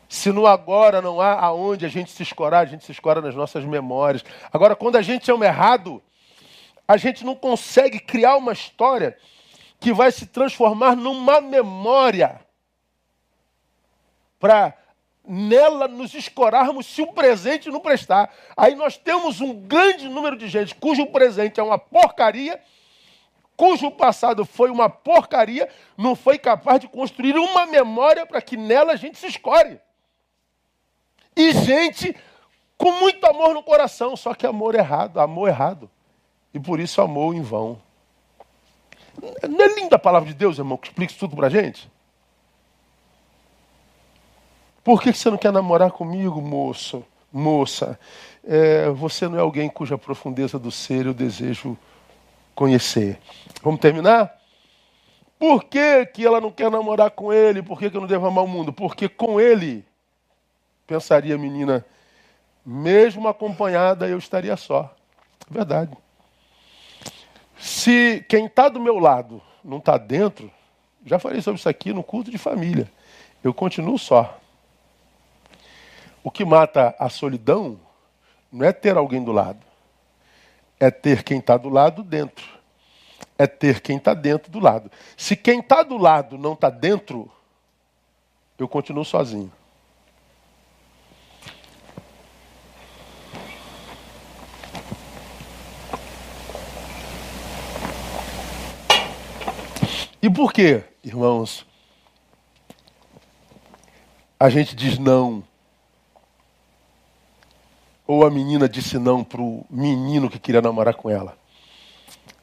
Se 0.10 0.32
no 0.32 0.48
agora 0.48 1.02
não 1.02 1.20
há 1.22 1.34
aonde 1.34 1.86
a 1.86 1.90
gente 1.90 2.12
se 2.12 2.24
escorar, 2.24 2.64
a 2.64 2.70
gente 2.70 2.86
se 2.86 2.92
escora 2.92 3.22
nas 3.22 3.36
nossas 3.36 3.64
memórias. 3.66 4.24
Agora, 4.52 4.76
quando 4.76 4.96
a 4.96 5.02
gente 5.02 5.30
ama 5.30 5.46
errado, 5.46 6.02
a 6.88 6.98
gente 6.98 7.26
não 7.26 7.36
consegue 7.36 8.00
criar 8.00 8.38
uma 8.38 8.54
história 8.54 9.18
que 9.80 9.94
vai 9.94 10.12
se 10.12 10.26
transformar 10.26 10.96
numa 10.96 11.42
memória 11.42 12.40
para 14.40 14.76
nela 15.28 15.88
nos 15.88 16.14
escorarmos 16.14 16.86
se 16.86 17.02
o 17.02 17.08
presente 17.08 17.70
não 17.70 17.80
prestar. 17.80 18.34
Aí 18.56 18.76
nós 18.76 18.98
temos 18.98 19.42
um 19.42 19.54
grande 19.54 20.08
número 20.08 20.38
de 20.38 20.48
gente 20.48 20.76
cujo 20.76 21.06
presente 21.08 21.60
é 21.60 21.64
uma 21.64 21.78
porcaria, 21.78 22.60
cujo 23.56 23.90
passado 23.92 24.46
foi 24.46 24.70
uma 24.70 24.90
porcaria, 24.90 25.70
não 25.98 26.16
foi 26.16 26.38
capaz 26.38 26.80
de 26.80 26.88
construir 26.88 27.38
uma 27.38 27.66
memória 27.66 28.26
para 28.26 28.42
que 28.42 28.58
nela 28.58 28.94
a 28.94 28.98
gente 28.98 29.18
se 29.18 29.28
escore. 29.28 29.80
E 31.36 31.52
gente 31.52 32.16
com 32.78 32.92
muito 32.92 33.26
amor 33.26 33.54
no 33.54 33.64
coração, 33.64 34.16
só 34.16 34.34
que 34.34 34.46
amor 34.46 34.76
errado, 34.76 35.20
amor 35.20 35.50
errado 35.50 35.90
e 36.54 36.60
por 36.60 36.80
isso 36.80 37.02
amou 37.02 37.34
em 37.34 37.42
vão. 37.42 37.82
Não 39.50 39.66
é 39.66 39.68
linda 39.76 39.96
a 39.96 40.00
palavra 40.00 40.28
de 40.28 40.36
Deus, 40.36 40.58
irmão, 40.58 40.78
que 40.78 40.88
explica 40.88 41.12
isso 41.12 41.20
tudo 41.20 41.36
para 41.36 41.48
a 41.48 41.50
gente? 41.50 41.90
Por 44.86 45.02
que 45.02 45.12
você 45.12 45.32
não 45.32 45.38
quer 45.38 45.52
namorar 45.52 45.90
comigo, 45.90 46.40
moço, 46.40 47.04
moça? 47.34 48.00
É, 48.44 48.88
você 48.92 49.28
não 49.28 49.36
é 49.36 49.42
alguém 49.42 49.68
cuja 49.68 49.98
profundeza 49.98 50.60
do 50.60 50.70
ser 50.70 51.08
eu 51.08 51.14
desejo 51.14 51.76
conhecer. 52.54 53.20
Vamos 53.64 53.80
terminar? 53.80 54.40
Por 55.40 55.64
que, 55.64 56.06
que 56.06 56.24
ela 56.24 56.40
não 56.40 56.52
quer 56.52 56.70
namorar 56.70 57.10
com 57.10 57.34
ele? 57.34 57.64
Por 57.64 57.80
que, 57.80 57.90
que 57.90 57.98
eu 57.98 58.02
não 58.02 58.08
devo 58.08 58.28
amar 58.28 58.44
o 58.44 58.48
mundo? 58.48 58.72
Porque 58.72 59.10
com 59.10 59.42
ele, 59.42 59.84
pensaria 60.86 61.34
a 61.34 61.38
menina, 61.40 61.84
mesmo 62.64 63.28
acompanhada, 63.28 64.08
eu 64.08 64.20
estaria 64.20 64.56
só. 64.56 64.96
Verdade. 65.50 65.98
Se 67.58 68.24
quem 68.30 68.46
está 68.46 68.70
do 68.70 68.80
meu 68.80 69.00
lado 69.00 69.42
não 69.64 69.80
está 69.80 69.98
dentro, 69.98 70.52
já 71.04 71.18
falei 71.18 71.42
sobre 71.42 71.58
isso 71.58 71.68
aqui 71.68 71.92
no 71.92 72.04
culto 72.04 72.30
de 72.30 72.38
família. 72.38 72.88
Eu 73.44 73.52
continuo 73.52 73.98
só. 73.98 74.45
O 76.26 76.32
que 76.32 76.44
mata 76.44 76.96
a 76.98 77.08
solidão 77.08 77.80
não 78.52 78.66
é 78.66 78.74
ter 78.74 78.98
alguém 78.98 79.24
do 79.24 79.32
lado, 79.32 79.60
é 80.80 80.90
ter 80.90 81.22
quem 81.22 81.38
está 81.38 81.56
do 81.56 81.70
lado 81.70 82.02
dentro. 82.02 82.44
É 83.38 83.46
ter 83.46 83.80
quem 83.80 83.98
está 83.98 84.16
dentro 84.16 84.52
do 84.52 84.60
lado. 84.60 84.92
Se 85.16 85.36
quem 85.36 85.60
está 85.60 85.84
do 85.84 85.98
lado 85.98 86.36
não 86.36 86.54
está 86.54 86.72
dentro, 86.72 87.32
eu 88.58 88.68
continuo 88.68 89.06
sozinho. 89.06 89.52
E 100.20 100.28
por 100.28 100.52
que, 100.52 100.84
irmãos, 101.04 101.68
a 104.40 104.50
gente 104.50 104.76
diz 104.76 104.98
não? 104.98 105.44
Ou 108.08 108.26
a 108.26 108.30
menina 108.30 108.70
disse 108.70 109.00
não 109.00 109.24
para 109.24 109.42
o 109.42 109.66
menino 109.70 110.30
que 110.30 110.40
queria 110.40 110.62
namorar 110.62 110.94
com 110.94 111.10
ela? 111.10 111.38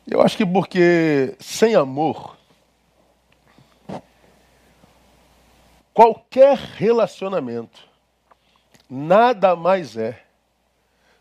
Eu 0.07 0.21
acho 0.21 0.37
que 0.37 0.45
porque 0.45 1.37
sem 1.39 1.75
amor, 1.75 2.37
qualquer 5.95 6.57
relacionamento 6.57 7.89
nada 8.91 9.55
mais 9.55 9.97
é 9.97 10.23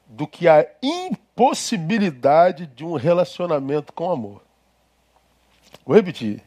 do 0.05 0.27
que 0.27 0.47
a 0.47 0.67
impossibilidade 0.83 2.65
de 2.67 2.83
um 2.83 2.95
relacionamento 2.95 3.93
com 3.93 4.11
amor. 4.11 4.41
Vou 5.85 5.95
repetir. 5.95 6.43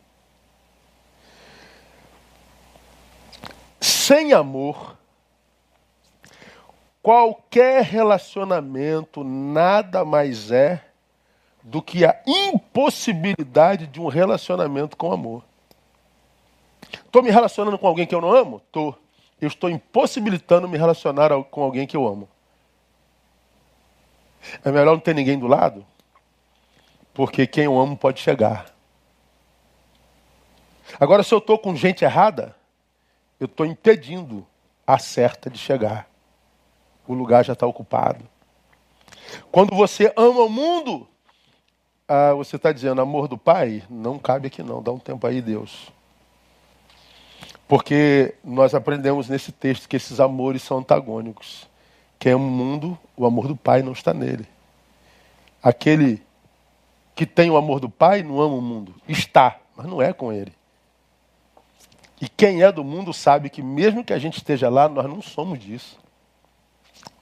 Sem 3.81 4.35
amor, 4.35 4.99
qualquer 7.05 7.83
relacionamento 7.83 9.23
nada 9.23 10.07
mais 10.07 10.51
é 10.51 10.83
do 11.63 11.83
que 11.83 12.03
a 12.03 12.19
impossibilidade 12.27 13.87
de 13.87 14.01
um 14.01 14.09
relacionamento 14.09 14.97
com 14.97 15.13
amor. 15.13 15.45
Estou 16.91 17.23
me 17.23 17.31
relacionando 17.31 17.79
com 17.79 17.87
alguém 17.87 18.07
que 18.07 18.15
eu 18.15 18.23
não 18.23 18.33
amo? 18.33 18.57
Estou. 18.57 18.99
Eu 19.39 19.49
estou 19.49 19.69
impossibilitando 19.69 20.67
me 20.67 20.79
relacionar 20.79 21.31
com 21.51 21.63
alguém 21.63 21.87
que 21.87 21.95
eu 21.95 22.09
amo. 22.09 22.27
É 24.65 24.73
melhor 24.73 24.93
não 24.93 24.99
ter 24.99 25.15
ninguém 25.15 25.39
do 25.39 25.47
lado, 25.47 25.85
porque 27.13 27.47
quem 27.47 27.65
eu 27.65 27.79
amo 27.79 27.99
pode 27.99 28.21
chegar. 28.21 28.75
Agora, 30.99 31.23
se 31.23 31.35
eu 31.35 31.39
estou 31.39 31.59
com 31.59 31.77
gente 31.77 32.03
errada, 32.03 32.57
eu 33.39 33.45
estou 33.45 33.67
impedindo 33.67 34.47
a 34.87 34.99
certa 34.99 35.51
de 35.51 35.59
chegar. 35.59 36.14
O 37.07 37.15
lugar 37.15 37.45
já 37.45 37.53
está 37.53 37.67
ocupado. 37.67 38.25
Quando 39.51 39.75
você 39.75 40.13
ama 40.17 40.41
o 40.45 40.49
mundo, 40.49 41.07
ah, 42.09 42.33
você 42.35 42.57
está 42.57 42.73
dizendo, 42.73 43.01
amor 43.01 43.29
do 43.29 43.39
Pai, 43.39 43.83
não 43.89 44.19
cabe 44.19 44.49
aqui 44.49 44.63
não, 44.63 44.83
dá 44.83 44.93
um 44.93 44.99
tempo 44.99 45.27
aí, 45.27 45.41
Deus. 45.41 45.93
Porque 47.67 48.35
nós 48.45 48.75
aprendemos 48.75 49.29
nesse 49.29 49.51
texto 49.51 49.89
que 49.89 49.97
esses 49.97 50.21
amores 50.21 50.63
são 50.63 50.79
antagônicos. 50.79 51.67
Quem 52.19 52.33
ama 52.33 52.45
o 52.45 52.51
mundo, 52.51 52.99
o 53.17 53.25
amor 53.27 53.49
do 53.49 53.57
Pai 53.57 53.83
não 53.83 53.93
está 53.93 54.13
nele. 54.13 54.47
Aquele 55.63 56.23
que 57.15 57.25
tem 57.25 57.51
o 57.51 57.57
amor 57.57 57.81
do 57.81 57.89
Pai 57.89 58.23
não 58.23 58.41
ama 58.41 58.55
o 58.55 58.61
mundo. 58.61 58.95
Está, 59.09 59.59
mas 59.77 59.87
não 59.87 60.03
é 60.03 60.13
com 60.13 60.33
ele. 60.33 60.53
E 62.21 62.29
quem 62.29 62.63
é 62.63 62.71
do 62.71 62.85
mundo 62.85 63.13
sabe 63.13 63.49
que 63.49 63.63
mesmo 63.63 64.05
que 64.05 64.13
a 64.13 64.19
gente 64.19 64.37
esteja 64.37 64.69
lá, 64.69 64.89
nós 64.89 65.07
não 65.07 65.21
somos 65.23 65.59
disso. 65.59 65.99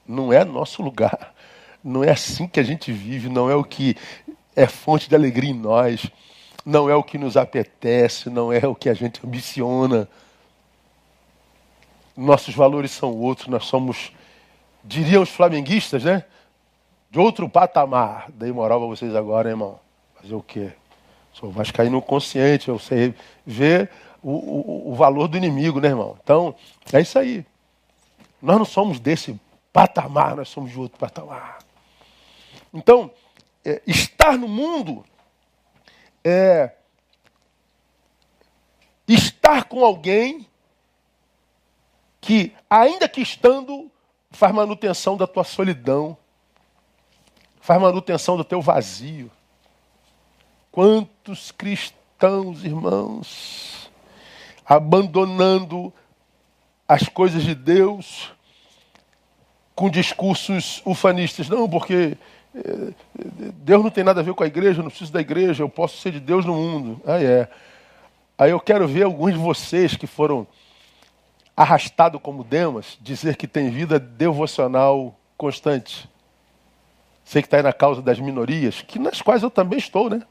Não 0.07 0.33
é 0.33 0.45
nosso 0.45 0.83
lugar. 0.83 1.35
Não 1.83 2.05
é 2.05 2.11
assim 2.11 2.47
que 2.47 2.61
a 2.61 2.63
gente 2.63 2.93
vive, 2.93 3.29
não 3.29 3.51
é 3.51 3.57
o 3.57 3.65
que 3.65 3.97
é 4.55 4.67
fonte 4.67 5.09
de 5.09 5.15
alegria 5.15 5.51
em 5.51 5.55
nós, 5.55 6.11
não 6.65 6.89
é 6.89 6.95
o 6.95 7.03
que 7.03 7.19
nos 7.19 7.37
apetece, 7.37 8.31
não 8.31 8.53
é 8.53 8.67
o 8.67 8.75
que 8.75 8.89
a 8.89 8.95
gente 8.95 9.21
ambiciona. 9.27 10.09
Nossos 12.17 12.55
valores 12.55 12.93
são 12.93 13.17
outros, 13.17 13.49
nós 13.49 13.65
somos, 13.65 14.13
diriam 14.85 15.23
os 15.23 15.31
flamenguistas, 15.31 16.05
né? 16.05 16.25
De 17.11 17.19
outro 17.19 17.49
patamar. 17.49 18.31
Dei 18.33 18.53
moral 18.53 18.79
para 18.79 18.89
vocês 18.89 19.15
agora, 19.17 19.49
hein, 19.49 19.55
irmão. 19.55 19.81
Fazer 20.21 20.35
o 20.35 20.43
quê? 20.43 20.71
Sou 21.33 21.51
vascaíno 21.51 22.01
consciente, 22.01 22.69
eu 22.69 22.79
sei 22.79 23.15
ver 23.45 23.91
o, 24.23 24.31
o, 24.31 24.93
o 24.93 24.95
valor 24.95 25.27
do 25.27 25.37
inimigo, 25.37 25.81
né, 25.81 25.89
irmão? 25.89 26.17
Então, 26.23 26.55
é 26.93 27.01
isso 27.01 27.19
aí. 27.19 27.45
Nós 28.41 28.59
não 28.59 28.65
somos 28.65 29.01
desse 29.01 29.39
patamar, 29.73 30.37
nós 30.37 30.49
somos 30.49 30.71
de 30.71 30.79
outro 30.79 30.99
patamar. 30.99 31.59
Então, 32.73 33.11
é, 33.65 33.81
estar 33.87 34.37
no 34.37 34.49
mundo 34.49 35.05
é 36.25 36.73
estar 39.07 39.65
com 39.65 39.85
alguém 39.85 40.47
que, 42.21 42.55
ainda 42.71 43.09
que 43.09 43.21
estando, 43.21 43.91
faz 44.31 44.55
manutenção 44.55 45.17
da 45.17 45.27
tua 45.27 45.45
solidão, 45.45 46.17
faz 47.61 47.81
manutenção 47.81 48.37
do 48.37 48.45
teu 48.45 48.61
vazio. 48.61 49.31
Quantos 50.71 51.51
cristãos, 51.51 52.65
irmãos, 52.65 53.91
abandonando 54.65 55.93
as 56.89 57.09
coisas 57.09 57.43
de 57.43 57.55
Deus 57.55 58.33
com 59.75 59.89
discursos 59.91 60.83
ufanistas. 60.85 61.49
Não, 61.49 61.69
porque 61.69 62.17
eh, 62.55 62.93
Deus 63.57 63.83
não 63.83 63.91
tem 63.91 64.05
nada 64.05 64.21
a 64.21 64.23
ver 64.23 64.35
com 64.35 64.43
a 64.43 64.47
igreja, 64.47 64.81
eu 64.81 64.85
não 64.85 64.91
preciso 64.91 65.13
da 65.13 65.21
igreja, 65.21 65.63
eu 65.63 65.69
posso 65.69 65.99
ser 65.99 66.13
de 66.13 66.21
Deus 66.21 66.45
no 66.45 66.55
mundo. 66.55 67.01
Ah, 67.07 67.23
é. 67.23 67.49
Aí 68.37 68.51
eu 68.51 68.61
quero 68.61 68.87
ver 68.89 69.05
alguns 69.05 69.33
de 69.33 69.39
vocês 69.39 69.97
que 69.97 70.07
foram 70.07 70.47
arrastados 71.57 72.21
como 72.23 72.43
Demas 72.43 72.99
dizer 73.01 73.37
que 73.37 73.47
tem 73.47 73.71
vida 73.71 73.99
devocional 73.99 75.15
constante. 75.37 76.09
Sei 77.25 77.41
que 77.41 77.47
está 77.47 77.59
aí 77.59 77.63
na 77.63 77.73
causa 77.73 78.03
das 78.03 78.19
minorias, 78.19 78.83
que 78.83 78.99
nas 78.99 79.23
quais 79.23 79.43
eu 79.43 79.51
também 79.51 79.79
estou, 79.79 80.11
né? 80.11 80.23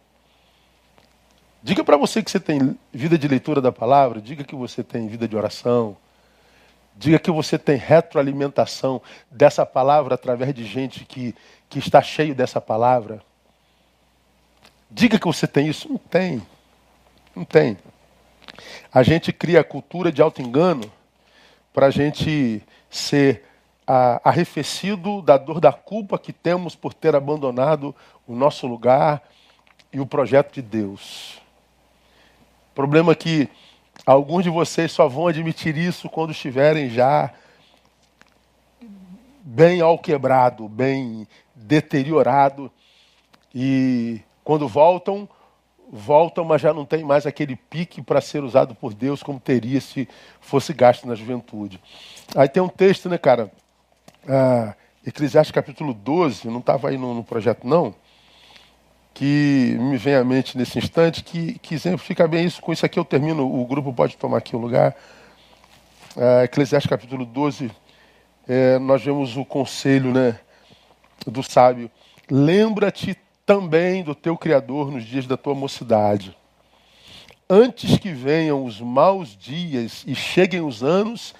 Diga 1.63 1.83
para 1.83 1.95
você 1.95 2.23
que 2.23 2.31
você 2.31 2.39
tem 2.39 2.77
vida 2.91 3.17
de 3.17 3.27
leitura 3.27 3.61
da 3.61 3.71
palavra, 3.71 4.19
diga 4.19 4.43
que 4.43 4.55
você 4.55 4.83
tem 4.83 5.07
vida 5.07 5.27
de 5.27 5.37
oração, 5.37 5.95
diga 6.95 7.19
que 7.19 7.31
você 7.31 7.57
tem 7.57 7.77
retroalimentação 7.77 9.01
dessa 9.29 9.65
palavra 9.65 10.15
através 10.15 10.53
de 10.53 10.65
gente 10.65 11.05
que, 11.05 11.35
que 11.69 11.79
está 11.79 12.01
cheio 12.01 12.35
dessa 12.35 12.61
palavra. 12.61 13.21
Diga 14.89 15.17
que 15.17 15.25
você 15.25 15.47
tem 15.47 15.67
isso. 15.67 15.89
Não 15.89 15.97
tem. 15.97 16.41
Não 17.35 17.45
tem. 17.45 17.77
A 18.93 19.03
gente 19.03 19.31
cria 19.31 19.61
a 19.61 19.63
cultura 19.63 20.11
de 20.11 20.21
auto-engano 20.21 20.91
para 21.73 21.87
a 21.87 21.89
gente 21.89 22.61
ser 22.89 23.45
arrefecido 24.23 25.21
da 25.21 25.37
dor 25.37 25.59
da 25.59 25.73
culpa 25.73 26.17
que 26.17 26.31
temos 26.31 26.75
por 26.75 26.93
ter 26.93 27.15
abandonado 27.15 27.95
o 28.25 28.35
nosso 28.35 28.67
lugar 28.67 29.21
e 29.91 29.99
o 29.99 30.05
projeto 30.05 30.53
de 30.53 30.61
Deus. 30.61 31.41
Problema 32.73 33.13
que 33.13 33.49
alguns 34.05 34.43
de 34.43 34.49
vocês 34.49 34.91
só 34.91 35.07
vão 35.07 35.27
admitir 35.27 35.77
isso 35.77 36.09
quando 36.09 36.31
estiverem 36.31 36.89
já 36.89 37.31
bem 39.43 39.81
alquebrado, 39.81 40.67
bem 40.67 41.27
deteriorado. 41.55 42.71
E 43.53 44.21
quando 44.43 44.67
voltam, 44.67 45.27
voltam, 45.91 46.45
mas 46.45 46.61
já 46.61 46.73
não 46.73 46.85
tem 46.85 47.03
mais 47.03 47.25
aquele 47.25 47.55
pique 47.55 48.01
para 48.01 48.21
ser 48.21 48.43
usado 48.43 48.73
por 48.73 48.93
Deus 48.93 49.21
como 49.21 49.39
teria 49.39 49.81
se 49.81 50.07
fosse 50.39 50.73
gasto 50.73 51.07
na 51.07 51.15
juventude. 51.15 51.79
Aí 52.35 52.47
tem 52.47 52.63
um 52.63 52.69
texto, 52.69 53.09
né, 53.09 53.17
cara? 53.17 53.51
Ah, 54.27 54.73
Eclesiastes 55.05 55.51
capítulo 55.51 55.93
12, 55.93 56.47
não 56.47 56.59
estava 56.59 56.89
aí 56.89 56.97
no, 56.97 57.13
no 57.13 57.23
projeto 57.23 57.67
não, 57.67 57.93
que 59.21 59.77
me 59.79 59.97
vem 59.97 60.15
à 60.15 60.23
mente 60.23 60.57
nesse 60.57 60.79
instante, 60.79 61.23
que, 61.23 61.59
que 61.59 61.75
exemplifica 61.75 62.27
bem 62.27 62.43
isso. 62.43 62.59
Com 62.59 62.73
isso 62.73 62.83
aqui 62.83 62.97
eu 62.97 63.05
termino, 63.05 63.45
o 63.45 63.63
grupo 63.67 63.93
pode 63.93 64.17
tomar 64.17 64.39
aqui 64.39 64.55
o 64.55 64.59
lugar. 64.59 64.95
É, 66.17 66.45
Eclesiastes 66.45 66.89
capítulo 66.89 67.23
12, 67.23 67.69
é, 68.47 68.79
nós 68.79 69.03
vemos 69.03 69.37
o 69.37 69.45
conselho 69.45 70.11
né, 70.11 70.39
do 71.27 71.43
sábio. 71.43 71.91
Lembra-te 72.31 73.15
também 73.45 74.01
do 74.01 74.15
teu 74.15 74.35
Criador 74.35 74.89
nos 74.89 75.05
dias 75.05 75.27
da 75.27 75.37
tua 75.37 75.53
mocidade. 75.53 76.35
Antes 77.47 77.99
que 77.99 78.11
venham 78.11 78.65
os 78.65 78.81
maus 78.81 79.37
dias 79.37 80.03
e 80.07 80.15
cheguem 80.15 80.61
os 80.61 80.81
anos 80.81 81.35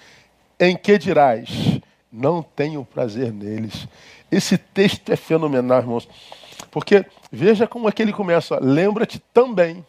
em 0.56 0.76
que 0.76 0.96
dirás, 0.98 1.80
não 2.12 2.44
tenho 2.44 2.84
prazer 2.84 3.32
neles. 3.32 3.88
Esse 4.30 4.56
texto 4.56 5.10
é 5.10 5.16
fenomenal, 5.16 5.80
irmãos. 5.80 6.08
Porque 6.70 7.04
veja 7.30 7.66
como 7.66 7.88
é 7.88 7.92
que 7.92 8.02
ele 8.02 8.12
começa. 8.12 8.58
Lembra-te 8.60 9.18
também. 9.18 9.84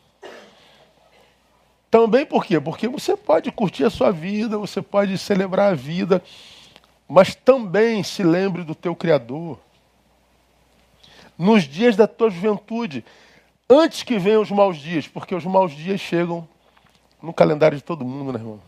Também 1.89 2.25
por 2.25 2.43
quê? 2.43 2.59
Porque 2.59 2.87
você 2.87 3.15
pode 3.15 3.51
curtir 3.51 3.83
a 3.83 3.89
sua 3.89 4.11
vida, 4.11 4.57
você 4.57 4.81
pode 4.81 5.15
celebrar 5.17 5.71
a 5.71 5.75
vida, 5.75 6.23
mas 7.07 7.35
também 7.35 8.01
se 8.01 8.23
lembre 8.23 8.63
do 8.63 8.73
teu 8.73 8.95
Criador. 8.95 9.59
Nos 11.37 11.63
dias 11.65 11.95
da 11.95 12.07
tua 12.07 12.31
juventude, 12.31 13.05
antes 13.69 14.01
que 14.01 14.17
venham 14.17 14.41
os 14.41 14.49
maus 14.49 14.77
dias, 14.77 15.07
porque 15.07 15.35
os 15.35 15.45
maus 15.45 15.71
dias 15.71 16.01
chegam 16.01 16.47
no 17.21 17.31
calendário 17.31 17.77
de 17.77 17.83
todo 17.83 18.03
mundo, 18.03 18.33
né, 18.33 18.39
irmão? 18.39 18.59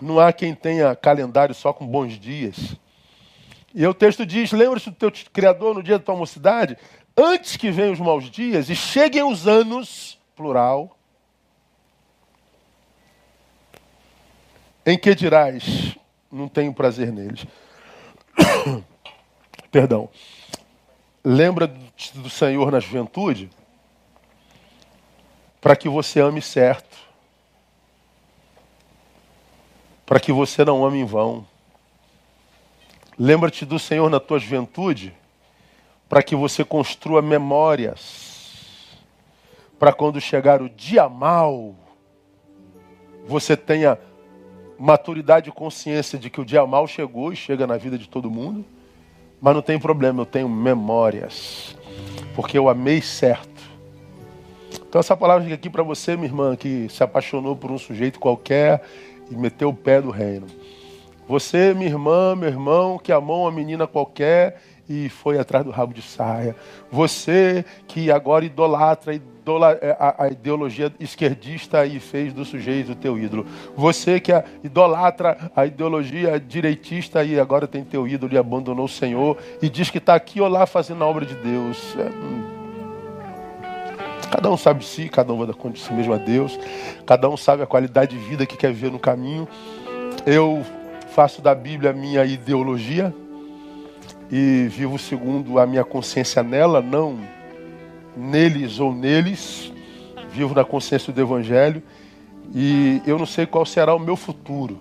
Não 0.00 0.18
há 0.18 0.32
quem 0.32 0.54
tenha 0.54 0.96
calendário 0.96 1.54
só 1.54 1.72
com 1.72 1.86
bons 1.86 2.18
dias. 2.18 2.76
E 3.78 3.86
o 3.86 3.94
texto 3.94 4.26
diz: 4.26 4.50
lembra-se 4.50 4.90
do 4.90 4.96
teu 4.96 5.12
Criador 5.32 5.72
no 5.72 5.84
dia 5.84 6.00
da 6.00 6.04
tua 6.04 6.16
mocidade, 6.16 6.76
antes 7.16 7.56
que 7.56 7.70
venham 7.70 7.92
os 7.92 8.00
maus 8.00 8.28
dias 8.28 8.68
e 8.68 8.74
cheguem 8.74 9.22
os 9.22 9.46
anos, 9.46 10.18
plural, 10.34 10.98
em 14.84 14.98
que 14.98 15.14
dirás: 15.14 15.96
não 16.28 16.48
tenho 16.48 16.74
prazer 16.74 17.12
neles. 17.12 17.46
Perdão. 19.70 20.10
Lembra 21.22 21.68
do 22.14 22.28
Senhor 22.28 22.72
na 22.72 22.80
juventude, 22.80 23.48
para 25.60 25.76
que 25.76 25.88
você 25.88 26.18
ame 26.18 26.42
certo, 26.42 26.96
para 30.04 30.18
que 30.18 30.32
você 30.32 30.64
não 30.64 30.84
ame 30.84 30.98
em 30.98 31.04
vão. 31.04 31.46
Lembra-te 33.18 33.64
do 33.64 33.80
Senhor 33.80 34.08
na 34.08 34.20
tua 34.20 34.38
juventude, 34.38 35.12
para 36.08 36.22
que 36.22 36.36
você 36.36 36.64
construa 36.64 37.20
memórias, 37.20 38.96
para 39.76 39.92
quando 39.92 40.20
chegar 40.20 40.62
o 40.62 40.68
dia 40.68 41.08
mal, 41.08 41.74
você 43.26 43.56
tenha 43.56 43.98
maturidade 44.78 45.48
e 45.48 45.52
consciência 45.52 46.16
de 46.16 46.30
que 46.30 46.40
o 46.40 46.44
dia 46.44 46.64
mal 46.64 46.86
chegou 46.86 47.32
e 47.32 47.36
chega 47.36 47.66
na 47.66 47.76
vida 47.76 47.98
de 47.98 48.08
todo 48.08 48.30
mundo, 48.30 48.64
mas 49.40 49.52
não 49.52 49.62
tem 49.62 49.80
problema, 49.80 50.22
eu 50.22 50.26
tenho 50.26 50.48
memórias, 50.48 51.76
porque 52.36 52.56
eu 52.56 52.68
amei 52.68 53.02
certo. 53.02 53.48
Então 54.88 55.00
essa 55.00 55.16
palavra 55.16 55.42
fica 55.42 55.56
aqui 55.56 55.68
para 55.68 55.82
você, 55.82 56.14
minha 56.14 56.28
irmã, 56.28 56.54
que 56.54 56.88
se 56.88 57.02
apaixonou 57.02 57.56
por 57.56 57.72
um 57.72 57.78
sujeito 57.78 58.20
qualquer 58.20 58.80
e 59.28 59.34
meteu 59.34 59.70
o 59.70 59.74
pé 59.74 60.00
do 60.00 60.10
reino. 60.10 60.46
Você, 61.28 61.74
minha 61.74 61.90
irmã, 61.90 62.34
meu 62.34 62.48
irmão, 62.48 62.98
que 62.98 63.12
amou 63.12 63.42
uma 63.42 63.52
menina 63.52 63.86
qualquer 63.86 64.60
e 64.88 65.10
foi 65.10 65.38
atrás 65.38 65.64
do 65.64 65.70
rabo 65.70 65.92
de 65.92 66.00
saia. 66.00 66.56
Você 66.90 67.64
que 67.86 68.10
agora 68.10 68.46
idolatra 68.46 69.14
é, 69.14 69.96
a, 69.98 70.28
ideologia 70.28 70.92
esquerdista 70.98 71.84
e 71.84 72.00
fez 72.00 72.32
do 72.32 72.44
sujeito 72.44 72.92
o 72.92 72.94
teu 72.94 73.18
ídolo. 73.18 73.46
Você 73.76 74.18
que 74.20 74.32
idolatra 74.64 75.50
a 75.54 75.66
ideologia 75.66 76.40
direitista 76.40 77.22
e 77.22 77.38
agora 77.38 77.66
tem 77.66 77.84
teu 77.84 78.08
ídolo 78.08 78.32
e 78.34 78.38
abandonou 78.38 78.86
o 78.86 78.88
Senhor 78.88 79.36
e 79.60 79.68
diz 79.68 79.90
que 79.90 79.98
está 79.98 80.14
aqui 80.14 80.40
ou 80.40 80.48
lá 80.48 80.66
fazendo 80.66 81.04
a 81.04 81.06
obra 81.06 81.26
de 81.26 81.34
Deus. 81.34 81.94
É, 81.98 82.08
hum. 82.08 82.58
Cada 84.30 84.50
um 84.50 84.56
sabe 84.56 84.80
de 84.80 84.86
si, 84.86 85.08
cada 85.08 85.32
um 85.32 85.38
vai 85.38 85.46
dar 85.46 85.54
conta 85.54 85.74
de 85.74 85.80
si 85.80 85.92
mesmo 85.92 86.12
a 86.12 86.18
Deus, 86.18 86.58
cada 87.06 87.28
um 87.30 87.36
sabe 87.36 87.62
a 87.62 87.66
qualidade 87.66 88.16
de 88.16 88.22
vida 88.22 88.44
que 88.44 88.56
quer 88.56 88.72
viver 88.72 88.92
no 88.92 88.98
caminho. 88.98 89.48
Eu 90.26 90.62
faço 91.18 91.42
da 91.42 91.52
Bíblia 91.52 91.92
minha 91.92 92.24
ideologia 92.24 93.12
e 94.30 94.68
vivo 94.70 94.96
segundo 95.00 95.58
a 95.58 95.66
minha 95.66 95.82
consciência 95.82 96.44
nela, 96.44 96.80
não 96.80 97.18
neles 98.16 98.78
ou 98.78 98.94
neles. 98.94 99.72
Vivo 100.30 100.54
na 100.54 100.64
consciência 100.64 101.12
do 101.12 101.20
Evangelho 101.20 101.82
e 102.54 103.02
eu 103.04 103.18
não 103.18 103.26
sei 103.26 103.46
qual 103.46 103.66
será 103.66 103.96
o 103.96 103.98
meu 103.98 104.14
futuro. 104.14 104.78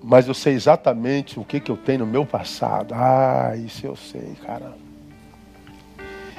mas 0.00 0.28
eu 0.28 0.34
sei 0.34 0.54
exatamente 0.54 1.36
o 1.40 1.44
que, 1.44 1.58
que 1.58 1.72
eu 1.72 1.76
tenho 1.76 2.00
no 2.00 2.06
meu 2.06 2.24
passado. 2.24 2.94
Ah, 2.94 3.54
isso 3.56 3.84
eu 3.84 3.96
sei, 3.96 4.36
caramba. 4.46 4.78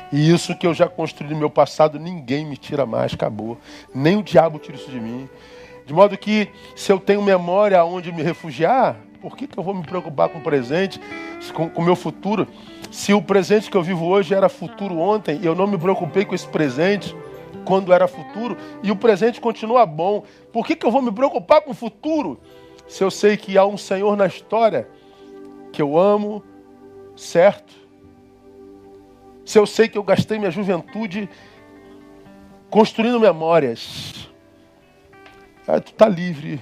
E 0.09 0.31
isso 0.31 0.57
que 0.57 0.65
eu 0.65 0.73
já 0.73 0.87
construí 0.87 1.29
no 1.29 1.37
meu 1.37 1.49
passado, 1.49 1.99
ninguém 1.99 2.45
me 2.45 2.55
tira 2.55 2.85
mais, 2.85 3.13
acabou. 3.13 3.57
Nem 3.93 4.15
o 4.15 4.23
diabo 4.23 4.57
tira 4.57 4.77
isso 4.77 4.89
de 4.89 5.01
mim. 5.01 5.27
De 5.85 5.93
modo 5.93 6.17
que, 6.17 6.49
se 6.75 6.91
eu 6.91 6.99
tenho 6.99 7.21
memória 7.21 7.79
aonde 7.79 8.11
me 8.11 8.23
refugiar, 8.23 8.97
por 9.21 9.37
que, 9.37 9.47
que 9.47 9.57
eu 9.57 9.63
vou 9.63 9.73
me 9.73 9.83
preocupar 9.83 10.29
com 10.29 10.39
o 10.39 10.41
presente, 10.41 10.99
com 11.53 11.69
o 11.75 11.83
meu 11.83 11.95
futuro? 11.95 12.47
Se 12.91 13.13
o 13.13 13.21
presente 13.21 13.69
que 13.69 13.77
eu 13.77 13.83
vivo 13.83 14.05
hoje 14.05 14.33
era 14.33 14.49
futuro 14.49 14.97
ontem, 14.97 15.39
e 15.41 15.45
eu 15.45 15.53
não 15.53 15.67
me 15.67 15.77
preocupei 15.77 16.25
com 16.25 16.33
esse 16.33 16.47
presente 16.47 17.15
quando 17.65 17.93
era 17.93 18.07
futuro, 18.07 18.57
e 18.81 18.91
o 18.91 18.95
presente 18.95 19.39
continua 19.39 19.85
bom, 19.85 20.23
por 20.51 20.65
que, 20.65 20.75
que 20.75 20.85
eu 20.85 20.91
vou 20.91 21.01
me 21.01 21.11
preocupar 21.11 21.61
com 21.61 21.71
o 21.71 21.75
futuro? 21.75 22.39
Se 22.87 23.03
eu 23.03 23.11
sei 23.11 23.37
que 23.37 23.57
há 23.57 23.65
um 23.65 23.77
Senhor 23.77 24.15
na 24.15 24.25
história 24.25 24.87
que 25.71 25.81
eu 25.81 25.97
amo, 25.97 26.43
certo? 27.15 27.73
Se 29.43 29.59
eu 29.59 29.65
sei 29.65 29.87
que 29.87 29.97
eu 29.97 30.03
gastei 30.03 30.39
minha 30.39 30.51
juventude 30.51 31.29
construindo 32.69 33.19
memórias, 33.19 34.24
aí 35.67 35.81
tu 35.81 35.91
está 35.91 36.07
livre 36.07 36.59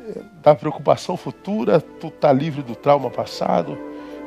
eh, 0.00 0.22
da 0.42 0.54
preocupação 0.54 1.16
futura, 1.16 1.80
tu 1.80 2.08
está 2.08 2.32
livre 2.32 2.62
do 2.62 2.74
trauma 2.74 3.10
passado, 3.10 3.78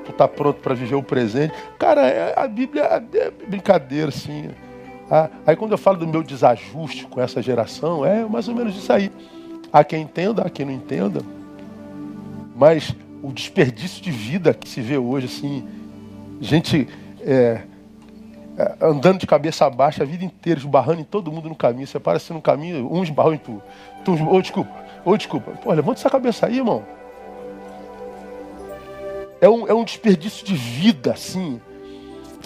tu 0.06 0.12
está 0.12 0.28
pronto 0.28 0.62
para 0.62 0.74
viver 0.74 0.96
o 0.96 1.04
presente. 1.04 1.54
Cara, 1.80 2.08
é, 2.08 2.34
a 2.38 2.48
Bíblia 2.48 2.84
é 2.84 3.32
brincadeira, 3.48 4.10
assim. 4.10 4.50
Ah, 5.10 5.30
aí 5.46 5.56
quando 5.56 5.72
eu 5.74 5.78
falo 5.78 5.98
do 5.98 6.08
meu 6.08 6.24
desajuste 6.24 7.06
com 7.06 7.22
essa 7.22 7.42
geração, 7.42 8.06
é 8.06 8.26
mais 8.26 8.48
ou 8.48 8.56
menos 8.56 8.76
isso 8.76 8.92
aí. 8.92 9.12
Há 9.72 9.84
quem 9.84 10.04
entenda, 10.04 10.44
há 10.44 10.50
quem 10.50 10.66
não 10.66 10.74
entenda. 10.74 11.22
Mas 12.56 12.96
o 13.22 13.32
desperdício 13.32 14.02
de 14.02 14.12
vida 14.12 14.54
que 14.54 14.68
se 14.68 14.82
vê 14.82 14.98
hoje, 14.98 15.26
assim, 15.26 15.68
gente 16.40 16.88
é, 17.22 17.62
é, 18.58 18.76
andando 18.82 19.20
de 19.20 19.26
cabeça 19.26 19.68
baixa 19.70 20.04
a 20.04 20.06
vida 20.06 20.24
inteira, 20.24 20.60
esbarrando 20.60 21.02
em 21.02 21.04
todo 21.04 21.32
mundo 21.32 21.50
no 21.50 21.56
caminho. 21.56 21.88
Você 21.88 22.00
para 22.00 22.18
assim 22.18 22.34
no 22.34 22.42
caminho, 22.42 22.92
um 22.92 23.02
esbarrou 23.02 23.34
em 23.34 23.38
tu. 23.38 23.62
Tu 24.04 24.12
ou 24.28 24.42
desculpa, 24.42 24.72
ou 25.06 25.18
desculpa. 25.18 25.52
Pô, 25.52 25.72
levanta 25.74 26.00
essa 26.00 26.10
cabeça 26.10 26.48
aí, 26.48 26.58
irmão. 26.58 26.84
É 29.42 29.50
um, 29.50 29.68
é 29.68 29.74
um 29.74 29.84
desperdício 29.84 30.46
de 30.46 30.56
vida, 30.56 31.12
assim. 31.12 31.60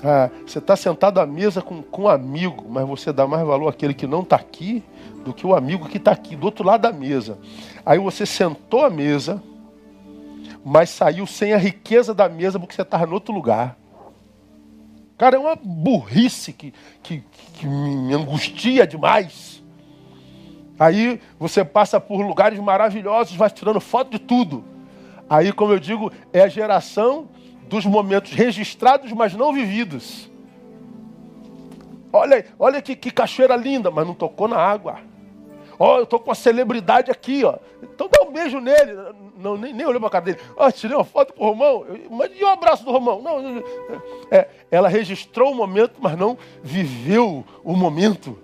Ah, 0.04 0.30
você 0.46 0.60
está 0.60 0.76
sentado 0.76 1.20
à 1.20 1.26
mesa 1.26 1.62
com, 1.62 1.82
com 1.82 2.04
um 2.04 2.08
amigo, 2.08 2.66
mas 2.70 2.88
você 2.88 3.12
dá 3.12 3.28
mais 3.28 3.46
valor 3.46 3.68
àquele 3.68 3.94
que 3.94 4.06
não 4.08 4.22
está 4.22 4.36
aqui 4.36 4.84
do 5.24 5.34
que 5.34 5.46
o 5.46 5.56
amigo 5.56 5.90
que 5.90 5.98
está 5.98 6.12
aqui, 6.12 6.36
do 6.36 6.46
outro 6.46 6.66
lado 6.66 6.82
da 6.82 6.92
mesa. 6.92 7.38
Aí 7.86 8.00
você 8.00 8.26
sentou 8.26 8.86
à 8.86 8.90
mesa, 8.90 9.42
mas 10.64 10.90
saiu 10.90 11.26
sem 11.26 11.54
a 11.54 11.58
riqueza 11.58 12.14
da 12.14 12.30
mesa 12.30 12.60
porque 12.60 12.76
você 12.76 12.82
estava 12.82 13.06
em 13.06 13.14
outro 13.14 13.34
lugar. 13.34 13.78
Cara, 15.18 15.36
é 15.36 15.40
uma 15.40 15.56
burrice 15.56 16.54
que, 16.54 16.74
que, 17.02 17.24
que 17.54 17.66
me 17.66 18.14
angustia 18.14 18.86
demais. 18.86 19.57
Aí 20.80 21.20
você 21.40 21.66
passa 21.66 22.00
por 22.00 22.22
lugares 22.22 22.60
maravilhosos, 22.60 23.36
vai 23.36 23.50
tirando 23.50 23.80
foto 23.80 24.12
de 24.12 24.20
tudo. 24.20 24.64
Aí, 25.30 25.52
como 25.52 25.74
eu 25.74 25.80
digo, 25.80 26.12
é 26.32 26.42
a 26.42 26.48
geração 26.48 27.28
dos 27.68 27.86
momentos 27.86 28.32
registrados, 28.32 29.12
mas 29.12 29.34
não 29.34 29.52
vividos. 29.52 30.30
Olha, 32.14 32.46
olha 32.58 32.82
que, 32.82 32.96
que 32.96 33.12
cachoeira 33.12 33.56
linda, 33.56 33.92
mas 33.92 34.08
não 34.08 34.14
tocou 34.14 34.48
na 34.48 34.58
água. 34.58 35.00
Ó, 35.80 35.96
oh, 35.96 36.00
eu 36.00 36.06
tô 36.06 36.20
com 36.20 36.30
uma 36.30 36.36
celebridade 36.36 37.12
aqui, 37.12 37.44
ó. 37.44 37.58
Então 37.84 38.10
dá 38.12 38.24
um 38.24 38.32
beijo 38.32 38.60
nele. 38.60 38.94
Não, 39.38 39.56
nem, 39.56 39.74
nem 39.74 39.86
olhou 39.86 40.02
pra 40.02 40.10
cara 40.10 40.26
dele. 40.26 40.40
Ó, 40.56 40.66
oh, 40.66 40.72
tirei 40.72 40.96
uma 40.96 41.04
foto 41.04 41.34
pro 41.34 41.44
Romão. 41.44 41.86
Mas 42.10 42.32
e 42.36 42.44
o 42.44 42.48
um 42.48 42.52
abraço 42.52 42.84
do 42.84 42.92
Romão? 42.92 43.22
Não, 43.22 43.64
é, 44.32 44.48
ela 44.72 44.88
registrou 44.88 45.52
o 45.52 45.56
momento, 45.56 45.96
mas 46.00 46.18
não 46.18 46.38
viveu 46.64 47.46
o 47.64 47.76
momento. 47.76 48.40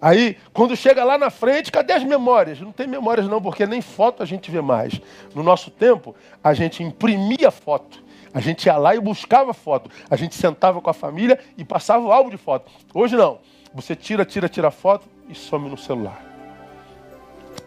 Aí, 0.00 0.38
quando 0.54 0.74
chega 0.74 1.04
lá 1.04 1.18
na 1.18 1.28
frente, 1.28 1.70
cadê 1.70 1.92
as 1.92 2.02
memórias? 2.02 2.58
Não 2.60 2.72
tem 2.72 2.86
memórias 2.86 3.28
não, 3.28 3.40
porque 3.40 3.66
nem 3.66 3.82
foto 3.82 4.22
a 4.22 4.26
gente 4.26 4.50
vê 4.50 4.62
mais. 4.62 4.98
No 5.34 5.42
nosso 5.42 5.70
tempo, 5.70 6.14
a 6.42 6.54
gente 6.54 6.82
imprimia 6.82 7.50
foto. 7.50 8.02
A 8.32 8.40
gente 8.40 8.64
ia 8.64 8.76
lá 8.76 8.94
e 8.94 9.00
buscava 9.00 9.52
foto. 9.52 9.90
A 10.08 10.16
gente 10.16 10.34
sentava 10.34 10.80
com 10.80 10.88
a 10.88 10.94
família 10.94 11.38
e 11.58 11.64
passava 11.64 12.04
o 12.04 12.12
álbum 12.12 12.30
de 12.30 12.38
foto. 12.38 12.70
Hoje 12.94 13.16
não. 13.16 13.38
Você 13.74 13.94
tira, 13.94 14.24
tira, 14.24 14.48
tira 14.48 14.70
foto 14.70 15.06
e 15.28 15.34
some 15.34 15.68
no 15.68 15.76
celular. 15.76 16.24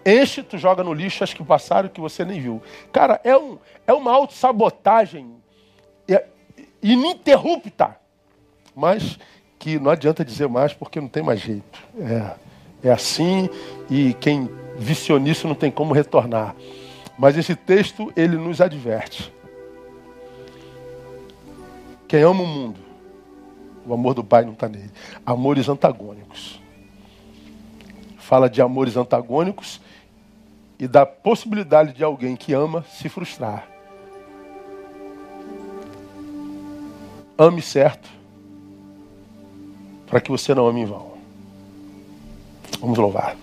Enche, 0.06 0.42
tu 0.42 0.58
joga 0.58 0.84
no 0.84 0.94
lixo 0.94 1.24
as 1.24 1.34
que 1.34 1.44
passaram 1.44 1.88
que 1.88 2.02
você 2.02 2.26
nem 2.26 2.40
viu. 2.40 2.62
Cara, 2.92 3.22
é, 3.24 3.38
um, 3.38 3.58
é 3.86 3.94
uma 3.94 4.12
autossabotagem 4.12 5.36
é, 6.08 6.26
ininterrupta. 6.82 7.98
Mas 8.76 9.20
que 9.64 9.80
não 9.80 9.90
adianta 9.90 10.26
dizer 10.26 10.50
mais 10.50 10.74
porque 10.74 11.00
não 11.00 11.08
tem 11.08 11.24
mais 11.24 11.40
jeito. 11.40 11.80
É, 11.98 12.90
é 12.90 12.92
assim 12.92 13.50
e 13.90 14.14
quem 14.16 14.50
viciou 14.78 15.18
nisso 15.18 15.48
não 15.48 15.56
tem 15.56 15.72
como 15.72 15.94
retornar. 15.94 16.54
Mas 17.18 17.38
esse 17.38 17.56
texto, 17.56 18.12
ele 18.14 18.36
nos 18.36 18.60
adverte. 18.60 19.32
Quem 22.10 22.24
ama 22.24 22.42
o 22.42 22.46
mundo 22.46 22.84
o 23.86 23.94
amor 23.94 24.14
do 24.14 24.24
pai 24.24 24.44
não 24.44 24.54
está 24.54 24.68
nele. 24.68 24.92
Amores 25.26 25.68
antagônicos. 25.68 26.62
Fala 28.18 28.50
de 28.50 28.62
amores 28.62 28.96
antagônicos 28.96 29.82
e 30.80 30.88
da 30.88 31.06
possibilidade 31.06 31.94
de 31.94 32.04
alguém 32.04 32.36
que 32.36 32.54
ama 32.54 32.84
se 32.84 33.10
frustrar. 33.10 33.68
Ame 37.38 37.62
certo, 37.62 38.10
para 40.14 40.22
que 40.22 40.30
você 40.30 40.54
não 40.54 40.68
ame 40.68 40.82
em 40.82 40.86
vão. 40.86 41.14
Vamos 42.80 43.00
louvar. 43.00 43.36